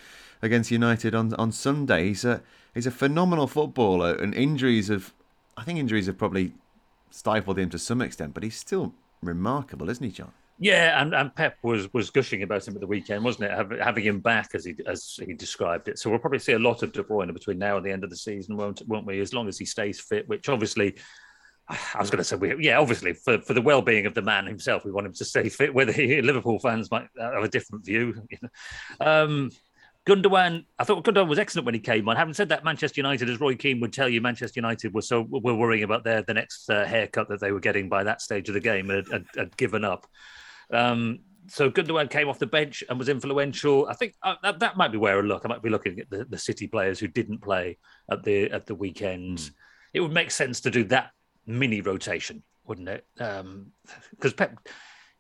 against 0.42 0.70
United 0.70 1.14
on, 1.14 1.34
on 1.34 1.52
Sunday. 1.52 2.08
He's 2.08 2.24
a, 2.24 2.42
he's 2.74 2.86
a 2.86 2.90
phenomenal 2.90 3.46
footballer, 3.46 4.14
and 4.14 4.34
injuries 4.34 4.88
have, 4.88 5.12
I 5.56 5.64
think 5.64 5.78
injuries 5.78 6.06
have 6.06 6.18
probably 6.18 6.52
stifled 7.10 7.58
him 7.58 7.70
to 7.70 7.78
some 7.78 8.02
extent, 8.02 8.34
but 8.34 8.42
he's 8.42 8.56
still 8.56 8.94
remarkable, 9.22 9.88
isn't 9.90 10.04
he, 10.04 10.10
Jon? 10.12 10.32
Yeah, 10.60 11.00
and, 11.00 11.14
and 11.14 11.34
Pep 11.34 11.56
was 11.62 11.92
was 11.94 12.10
gushing 12.10 12.42
about 12.42 12.66
him 12.66 12.74
at 12.74 12.80
the 12.80 12.86
weekend, 12.86 13.24
wasn't 13.24 13.44
it? 13.44 13.80
Having 13.80 14.04
him 14.04 14.20
back 14.20 14.50
as 14.54 14.64
he 14.64 14.74
as 14.86 15.18
he 15.24 15.32
described 15.32 15.88
it. 15.88 15.98
So 15.98 16.10
we'll 16.10 16.18
probably 16.18 16.40
see 16.40 16.54
a 16.54 16.58
lot 16.58 16.82
of 16.82 16.92
De 16.92 17.02
Bruyne 17.02 17.32
between 17.32 17.58
now 17.58 17.76
and 17.76 17.86
the 17.86 17.92
end 17.92 18.02
of 18.02 18.10
the 18.10 18.16
season, 18.16 18.56
won't 18.56 18.82
won't 18.88 19.06
we? 19.06 19.20
As 19.20 19.32
long 19.32 19.46
as 19.46 19.56
he 19.56 19.64
stays 19.64 20.00
fit, 20.00 20.28
which 20.28 20.48
obviously. 20.48 20.96
I 21.68 21.98
was 22.00 22.08
going 22.08 22.16
to 22.16 22.24
say, 22.24 22.36
we, 22.36 22.64
yeah, 22.64 22.78
obviously, 22.78 23.12
for, 23.12 23.42
for 23.42 23.52
the 23.52 23.60
well 23.60 23.82
being 23.82 24.06
of 24.06 24.14
the 24.14 24.22
man 24.22 24.46
himself, 24.46 24.86
we 24.86 24.90
want 24.90 25.06
him 25.06 25.12
to 25.12 25.24
stay 25.24 25.50
fit. 25.50 25.74
Whether 25.74 25.92
he, 25.92 26.22
Liverpool 26.22 26.58
fans 26.58 26.90
might 26.90 27.08
have 27.18 27.44
a 27.44 27.48
different 27.48 27.84
view. 27.84 28.14
You 28.30 28.38
know? 28.40 29.06
um, 29.06 29.50
Gundogan, 30.08 30.64
I 30.78 30.84
thought 30.84 31.04
Gundogan 31.04 31.28
was 31.28 31.38
excellent 31.38 31.66
when 31.66 31.74
he 31.74 31.80
came 31.80 32.08
on. 32.08 32.16
Having 32.16 32.32
said 32.32 32.48
that, 32.48 32.64
Manchester 32.64 32.98
United, 32.98 33.28
as 33.28 33.40
Roy 33.40 33.54
Keane 33.54 33.78
would 33.80 33.92
tell 33.92 34.08
you, 34.08 34.22
Manchester 34.22 34.58
United 34.58 34.94
were 34.94 35.02
so 35.02 35.20
were 35.28 35.54
worrying 35.54 35.84
about 35.84 36.02
their 36.02 36.22
the 36.22 36.32
next 36.32 36.70
uh, 36.70 36.86
haircut 36.86 37.28
that 37.28 37.40
they 37.40 37.52
were 37.52 37.60
getting 37.60 37.90
by 37.90 38.04
that 38.04 38.22
stage 38.22 38.48
of 38.48 38.54
the 38.54 38.60
game 38.60 38.88
and 38.88 39.06
had, 39.12 39.26
had 39.36 39.56
given 39.58 39.84
up. 39.84 40.06
Um, 40.72 41.18
so 41.48 41.70
Gundogan 41.70 42.10
came 42.10 42.28
off 42.28 42.38
the 42.38 42.46
bench 42.46 42.82
and 42.88 42.98
was 42.98 43.10
influential. 43.10 43.86
I 43.86 43.94
think 43.94 44.14
uh, 44.22 44.36
that, 44.42 44.60
that 44.60 44.78
might 44.78 44.92
be 44.92 44.98
where 44.98 45.18
I 45.18 45.20
look. 45.20 45.42
I 45.44 45.48
might 45.48 45.62
be 45.62 45.68
looking 45.68 46.00
at 46.00 46.08
the, 46.08 46.24
the 46.24 46.38
City 46.38 46.66
players 46.66 46.98
who 46.98 47.08
didn't 47.08 47.42
play 47.42 47.76
at 48.10 48.22
the 48.22 48.50
at 48.50 48.64
the 48.64 48.74
weekend. 48.74 49.38
Mm. 49.38 49.50
It 49.92 50.00
would 50.00 50.12
make 50.12 50.30
sense 50.30 50.62
to 50.62 50.70
do 50.70 50.84
that 50.84 51.10
mini 51.46 51.82
rotation, 51.82 52.42
wouldn't 52.64 52.88
it? 52.88 53.06
Because 53.14 53.40
um, 53.40 54.36
Pep, 54.36 54.68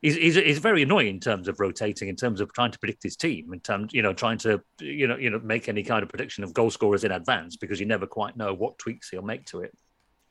he's, 0.00 0.16
he's, 0.16 0.34
he's 0.36 0.58
very 0.58 0.82
annoying 0.82 1.08
in 1.08 1.20
terms 1.20 1.48
of 1.48 1.60
rotating, 1.60 2.08
in 2.08 2.16
terms 2.16 2.40
of 2.40 2.52
trying 2.52 2.70
to 2.70 2.78
predict 2.78 3.02
his 3.02 3.16
team, 3.16 3.52
in 3.52 3.60
terms 3.60 3.92
you 3.92 4.02
know 4.02 4.12
trying 4.12 4.38
to 4.38 4.60
you 4.80 5.06
know 5.06 5.16
you 5.16 5.30
know 5.30 5.40
make 5.40 5.68
any 5.68 5.82
kind 5.82 6.02
of 6.02 6.08
prediction 6.08 6.44
of 6.44 6.54
goal 6.54 6.70
scorers 6.70 7.04
in 7.04 7.12
advance 7.12 7.56
because 7.56 7.80
you 7.80 7.86
never 7.86 8.06
quite 8.06 8.36
know 8.36 8.54
what 8.54 8.78
tweaks 8.78 9.10
he'll 9.10 9.22
make 9.22 9.44
to 9.46 9.60
it. 9.60 9.76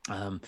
Um, 0.10 0.42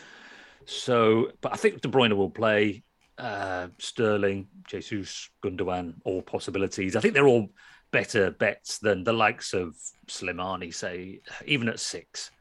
so, 0.65 1.31
but 1.41 1.53
I 1.53 1.57
think 1.57 1.81
De 1.81 1.87
Bruyne 1.87 2.15
will 2.15 2.29
play. 2.29 2.83
Uh, 3.17 3.67
Sterling, 3.79 4.47
Jesus, 4.65 5.29
Gundogan, 5.43 5.95
all 6.05 6.21
possibilities. 6.21 6.95
I 6.95 7.01
think 7.01 7.13
they're 7.13 7.27
all 7.27 7.49
better 7.91 8.31
bets 8.31 8.79
than 8.79 9.03
the 9.03 9.11
likes 9.11 9.53
of 9.53 9.75
Slimani, 10.07 10.73
say, 10.73 11.19
even 11.45 11.67
at 11.67 11.81
six. 11.81 12.31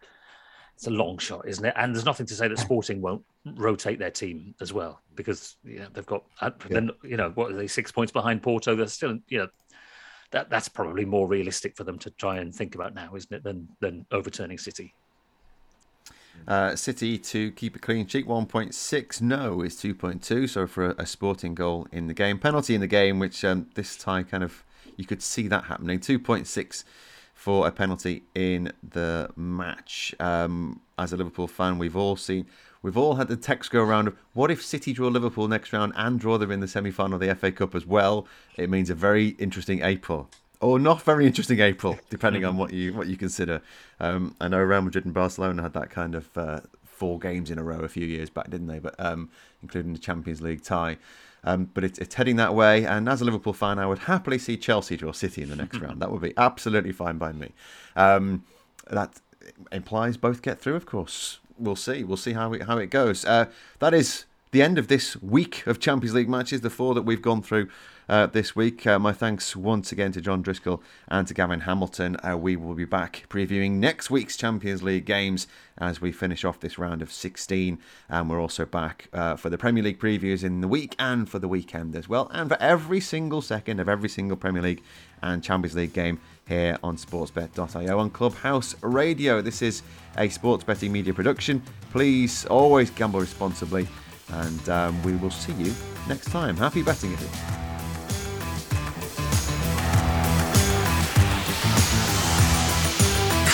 It's 0.78 0.86
a 0.86 0.90
long 0.90 1.18
shot, 1.18 1.48
isn't 1.48 1.64
it? 1.64 1.74
And 1.74 1.92
there's 1.92 2.04
nothing 2.04 2.26
to 2.26 2.34
say 2.36 2.46
that 2.46 2.56
Sporting 2.56 3.00
won't 3.00 3.24
rotate 3.56 3.98
their 3.98 4.12
team 4.12 4.54
as 4.60 4.72
well 4.72 5.00
because 5.16 5.56
you 5.64 5.80
know 5.80 5.88
they've 5.92 6.06
got 6.06 6.22
uh, 6.40 6.52
yeah. 6.60 6.66
then 6.70 6.90
you 7.02 7.16
know 7.16 7.30
what 7.30 7.50
are 7.50 7.56
they 7.56 7.66
six 7.66 7.90
points 7.90 8.12
behind 8.12 8.44
Porto? 8.44 8.76
They're 8.76 8.86
still 8.86 9.18
you 9.26 9.38
know 9.38 9.48
that 10.30 10.50
that's 10.50 10.68
probably 10.68 11.04
more 11.04 11.26
realistic 11.26 11.76
for 11.76 11.82
them 11.82 11.98
to 11.98 12.12
try 12.12 12.36
and 12.36 12.54
think 12.54 12.76
about 12.76 12.94
now, 12.94 13.16
isn't 13.16 13.34
it? 13.34 13.42
Than 13.42 13.66
than 13.80 14.06
overturning 14.12 14.56
City. 14.56 14.94
Uh, 16.46 16.76
City 16.76 17.18
to 17.18 17.50
keep 17.50 17.74
a 17.74 17.80
clean 17.80 18.06
sheet, 18.06 18.28
1.6. 18.28 19.20
No 19.20 19.62
is 19.62 19.74
2.2. 19.74 20.48
So 20.48 20.68
for 20.68 20.90
a, 20.90 20.94
a, 20.98 21.06
sporting 21.06 21.56
goal 21.56 21.88
in 21.90 22.06
the 22.06 22.14
game, 22.14 22.38
penalty 22.38 22.76
in 22.76 22.80
the 22.80 22.86
game, 22.86 23.18
which 23.18 23.44
um, 23.44 23.66
this 23.74 23.96
tie 23.96 24.22
kind 24.22 24.44
of 24.44 24.62
you 24.96 25.04
could 25.04 25.22
see 25.22 25.48
that 25.48 25.64
happening. 25.64 25.98
2.6 25.98 26.84
for 27.38 27.68
a 27.68 27.70
penalty 27.70 28.24
in 28.34 28.72
the 28.82 29.30
match. 29.36 30.12
Um, 30.18 30.80
as 30.98 31.12
a 31.12 31.16
Liverpool 31.16 31.46
fan, 31.46 31.78
we've 31.78 31.94
all 31.94 32.16
seen, 32.16 32.46
we've 32.82 32.96
all 32.96 33.14
had 33.14 33.28
the 33.28 33.36
text 33.36 33.70
go 33.70 33.80
around 33.80 34.08
of 34.08 34.16
what 34.32 34.50
if 34.50 34.60
City 34.60 34.92
draw 34.92 35.06
Liverpool 35.06 35.46
next 35.46 35.72
round 35.72 35.92
and 35.94 36.18
draw 36.18 36.36
them 36.36 36.50
in 36.50 36.58
the 36.58 36.66
semi 36.66 36.90
final 36.90 37.14
of 37.14 37.20
the 37.20 37.32
FA 37.36 37.52
Cup 37.52 37.76
as 37.76 37.86
well? 37.86 38.26
It 38.56 38.68
means 38.68 38.90
a 38.90 38.94
very 38.96 39.28
interesting 39.38 39.84
April 39.84 40.28
or 40.60 40.80
not 40.80 41.02
very 41.02 41.26
interesting 41.26 41.60
April, 41.60 41.96
depending 42.10 42.44
on 42.44 42.56
what 42.56 42.72
you 42.72 42.92
what 42.92 43.06
you 43.06 43.16
consider. 43.16 43.62
Um, 44.00 44.34
I 44.40 44.48
know 44.48 44.58
Real 44.58 44.82
Madrid 44.82 45.04
and 45.04 45.14
Barcelona 45.14 45.62
had 45.62 45.74
that 45.74 45.90
kind 45.90 46.16
of 46.16 46.36
uh, 46.36 46.60
four 46.84 47.20
games 47.20 47.52
in 47.52 47.58
a 47.60 47.62
row 47.62 47.78
a 47.78 47.88
few 47.88 48.04
years 48.04 48.30
back, 48.30 48.50
didn't 48.50 48.66
they? 48.66 48.80
But 48.80 48.96
um, 48.98 49.30
including 49.62 49.92
the 49.92 50.00
Champions 50.00 50.42
League 50.42 50.64
tie. 50.64 50.96
Um, 51.44 51.70
but 51.72 51.84
it's, 51.84 51.98
it's 51.98 52.14
heading 52.16 52.36
that 52.36 52.54
way, 52.54 52.84
and 52.84 53.08
as 53.08 53.20
a 53.20 53.24
Liverpool 53.24 53.52
fan, 53.52 53.78
I 53.78 53.86
would 53.86 54.00
happily 54.00 54.38
see 54.38 54.56
Chelsea 54.56 54.96
draw 54.96 55.12
City 55.12 55.42
in 55.42 55.50
the 55.50 55.56
next 55.56 55.78
round. 55.80 56.02
That 56.02 56.10
would 56.10 56.22
be 56.22 56.34
absolutely 56.36 56.92
fine 56.92 57.18
by 57.18 57.32
me. 57.32 57.52
Um, 57.96 58.44
that 58.90 59.20
implies 59.72 60.16
both 60.16 60.42
get 60.42 60.60
through, 60.60 60.74
of 60.74 60.86
course. 60.86 61.38
We'll 61.58 61.76
see. 61.76 62.04
We'll 62.04 62.16
see 62.16 62.32
how 62.32 62.52
it, 62.52 62.62
how 62.62 62.78
it 62.78 62.90
goes. 62.90 63.24
Uh, 63.24 63.46
that 63.78 63.94
is 63.94 64.24
the 64.50 64.62
end 64.62 64.78
of 64.78 64.88
this 64.88 65.16
week 65.22 65.66
of 65.66 65.80
Champions 65.80 66.14
League 66.14 66.28
matches, 66.28 66.60
the 66.60 66.70
four 66.70 66.94
that 66.94 67.02
we've 67.02 67.22
gone 67.22 67.42
through 67.42 67.68
uh, 68.08 68.26
this 68.26 68.56
week. 68.56 68.86
Uh, 68.86 68.98
my 68.98 69.12
thanks 69.12 69.54
once 69.54 69.92
again 69.92 70.12
to 70.12 70.20
Jon 70.20 70.42
Driscoll 70.42 70.82
and 71.08 71.26
to 71.26 71.34
Gavin 71.34 71.60
Hamilton. 71.60 72.16
Uh, 72.26 72.36
we 72.36 72.56
will 72.56 72.74
be 72.74 72.84
back 72.84 73.26
previewing 73.28 73.72
next 73.72 74.10
week's 74.10 74.36
Champions 74.36 74.82
League 74.82 75.04
games 75.04 75.46
as 75.76 76.00
we 76.00 76.10
finish 76.10 76.44
off 76.44 76.60
this 76.60 76.78
round 76.78 77.02
of 77.02 77.12
16. 77.12 77.78
And 78.08 78.30
we're 78.30 78.40
also 78.40 78.64
back 78.64 79.08
uh, 79.12 79.36
for 79.36 79.50
the 79.50 79.58
Premier 79.58 79.82
League 79.82 80.00
previews 80.00 80.42
in 80.42 80.60
the 80.60 80.68
week 80.68 80.94
and 80.98 81.28
for 81.28 81.38
the 81.38 81.48
weekend 81.48 81.94
as 81.94 82.08
well. 82.08 82.30
And 82.32 82.48
for 82.48 82.60
every 82.60 83.00
single 83.00 83.42
second 83.42 83.80
of 83.80 83.88
every 83.88 84.08
single 84.08 84.36
Premier 84.36 84.62
League 84.62 84.82
and 85.22 85.42
Champions 85.42 85.76
League 85.76 85.92
game 85.92 86.20
here 86.48 86.78
on 86.82 86.96
sportsbet.io 86.96 87.98
on 87.98 88.10
Clubhouse 88.10 88.74
Radio. 88.82 89.42
This 89.42 89.62
is 89.62 89.82
a 90.16 90.28
sports 90.28 90.64
betting 90.64 90.92
media 90.92 91.12
production. 91.12 91.62
Please 91.90 92.46
always 92.46 92.90
gamble 92.90 93.20
responsibly, 93.20 93.86
and 94.32 94.68
um, 94.68 95.02
we 95.02 95.14
will 95.16 95.30
see 95.30 95.52
you 95.54 95.72
next 96.08 96.30
time. 96.30 96.56
Happy 96.56 96.82
betting, 96.82 97.12
everyone. 97.12 97.67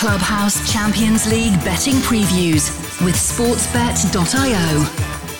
Clubhouse 0.05 0.71
Champions 0.71 1.25
League 1.25 1.55
betting 1.65 1.95
previews 1.95 2.69
with 3.03 3.15
Sportsbet.io. 3.15 4.83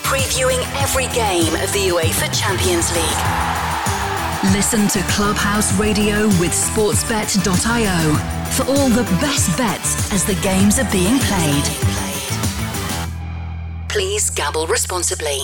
Previewing 0.01 0.59
every 0.81 1.05
game 1.13 1.53
of 1.61 1.71
the 1.71 1.89
UEFA 1.93 2.33
Champions 2.33 2.91
League. 2.91 4.55
Listen 4.55 4.87
to 4.87 5.07
Clubhouse 5.13 5.71
Radio 5.79 6.25
with 6.39 6.49
Sportsbet.io 6.49 8.15
for 8.53 8.63
all 8.63 8.89
the 8.89 9.03
best 9.21 9.55
bets 9.55 10.11
as 10.11 10.25
the 10.25 10.33
games 10.41 10.79
are 10.79 10.91
being 10.91 11.19
played. 11.19 11.65
Please 13.87 14.31
gamble 14.31 14.65
responsibly. 14.65 15.41